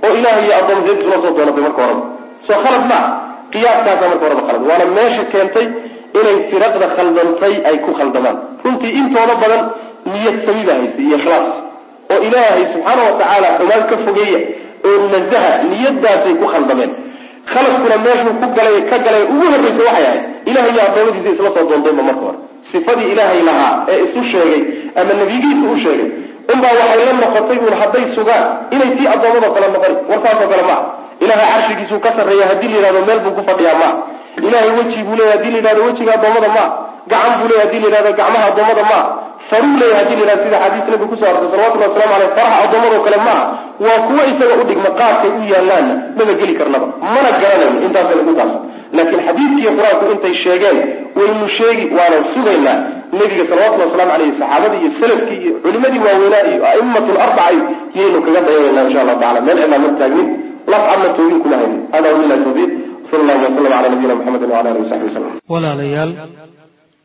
oo 0.07 0.13
ilahay 0.19 0.45
iyo 0.47 0.55
addoomma 0.61 0.87
seed 0.89 0.99
isula 1.01 1.17
soo 1.25 1.33
doonatay 1.37 1.63
marka 1.67 1.83
horeba. 1.87 2.03
Soo 2.47 2.59
khalad 2.65 2.85
maa 2.93 3.05
qiyaaskaasa 3.53 4.05
marka 4.11 4.25
horeba 4.27 4.43
khalad 4.49 4.63
waana 4.71 4.87
meesha 4.97 5.25
keentay 5.33 5.67
inay 6.19 6.37
firaqda 6.51 6.87
khaldantay 6.97 7.55
ay 7.69 7.77
ku 7.85 7.91
khaldamaan. 7.99 8.37
Runtii 8.65 8.93
intooda 9.01 9.35
badan 9.43 9.63
niyad 10.13 10.37
sami 10.47 10.63
baa 10.69 10.77
haysay 10.81 11.05
iyo 11.09 11.17
ikhlaas. 11.21 11.49
Oo 12.13 12.21
ilaahay 12.29 12.65
subxaana 12.73 13.03
watacaala 13.09 13.49
xumaan 13.59 13.83
ka 13.91 13.97
fogeeya 14.07 14.41
oo 14.89 15.07
nasaha 15.15 15.53
niyadaasay 15.71 16.35
ku 16.41 16.47
khaldameen. 16.53 16.93
Khaladkuna 17.53 17.97
meeshuu 18.05 18.35
ku 18.41 18.47
galay 18.57 18.77
ka 18.91 18.97
galay 19.07 19.23
ugu 19.33 19.47
horreysa 19.53 19.83
waxay 19.89 20.05
ahayd 20.07 20.23
ilahay 20.51 20.71
iyo 20.75 20.83
addoommadiisa 20.89 21.31
isla 21.37 21.51
soo 21.57 21.65
doontayba 21.71 22.03
marka 22.09 22.25
hore. 22.27 22.39
Sifadii 22.73 23.09
ilaahay 23.13 23.43
lahaa 23.49 23.73
ee 23.93 23.99
isu 24.07 24.21
sheegay 24.33 24.63
ama 25.01 25.13
nebigiisa 25.21 25.67
u 25.75 25.77
sheegay 25.85 26.09
unbaa 26.53 26.73
waxay 26.81 27.05
la 27.09 27.13
noqotay 27.23 27.59
uun 27.65 27.75
hadday 27.83 28.05
sugaan 28.17 28.45
inay 28.75 28.91
tii 28.97 29.09
addoommado 29.15 29.49
kale 29.57 29.67
noqon 29.75 29.95
warkaasoo 30.11 30.49
kale 30.53 30.63
maa 30.71 30.81
ilahay 31.25 31.47
carshigiisuu 31.53 32.01
ka 32.05 32.11
sarreeya 32.17 32.47
haddii 32.51 32.69
la 32.73 32.77
yidhahdo 32.79 33.01
meel 33.09 33.21
buu 33.25 33.35
ku 33.39 33.43
fadhiyaa 33.49 33.77
maa 33.83 33.93
ilahay 34.49 34.71
weji 34.79 35.01
buu 35.09 35.17
leeya 35.19 35.33
haddii 35.37 35.51
la 35.55 35.59
yidhahdo 35.61 35.83
wejiga 35.89 36.13
addoommada 36.19 36.49
maa 36.57 36.69
gacan 37.13 37.33
buu 37.41 37.49
leeya 37.51 37.63
haddii 37.65 37.81
la 37.85 37.87
yidhahdo 37.89 38.13
gacmaha 38.21 38.45
addoommada 38.51 38.83
maa 38.93 39.05
faruu 39.51 39.77
leeya 39.81 39.97
haddii 39.99 40.17
sida 40.45 40.59
xadiis 40.63 40.85
nabiga 40.89 41.07
kuso 41.13 41.25
artay 41.31 41.49
salawatullahi 41.53 41.91
waslamu 41.93 42.15
aleyh 42.19 42.31
faraha 42.39 42.57
addoommadoo 42.65 43.03
kale 43.07 43.19
maaha 43.27 43.45
waa 43.85 43.99
kuwo 44.07 44.23
isaga 44.33 44.55
u 44.63 44.65
dhigma 44.69 44.91
qaadkay 45.01 45.31
u 45.41 45.43
yaalaanna 45.53 45.95
maba 46.19 46.33
geli 46.41 46.55
karnaba. 46.61 46.87
Mana 47.15 47.31
garanayno 47.43 47.79
intaasay 47.87 48.19
ugu 48.23 48.33
taabsan 48.39 48.63
laakiin 48.97 49.21
xadiidkiiyo 49.29 49.71
qur'aanku 49.79 50.05
intay 50.15 50.35
sheegeen 50.45 50.79
waynu 51.19 51.47
sheegi 51.59 51.85
waanan 51.97 52.23
sugaynaa. 52.35 52.77
Nebiga 53.19 53.45
salawatullahi 53.51 53.91
waslamu 53.91 54.13
aleyh 54.17 54.31
saxaabadii 54.41 54.81
iyo 54.85 54.93
salafkii 55.01 55.39
iyo 55.45 55.53
culimadii 55.65 56.01
waaweynaa 56.07 56.43
iyo 56.51 56.61
a'immatu 56.73 57.11
larbaca 57.19 57.53
yaynu 57.99 58.19
kaga 58.27 58.41
dayanayna 58.47 58.81
insha 58.89 59.01
allahu 59.03 59.21
tacala. 59.23 59.41
Meel 59.47 59.59
cidaan 59.63 59.83
ma 59.87 59.91
taagnin 60.01 60.29
lafcadna 60.73 61.09
toogin 61.17 61.39
kuma 61.45 61.57
haynin. 61.61 61.81
Hada 61.95 62.07
wabillahi 62.13 62.43
tawfiiq. 62.47 62.71
Sal 63.11 63.21
allahu 63.21 63.45
waslam 63.47 63.73
ala 63.79 63.89
nabiyina 63.93 64.15
muxamedin 64.19 64.51
wala 64.55 64.69
alihi 64.71 64.83
wasaxbi 64.85 65.07
wasalam 65.09 65.33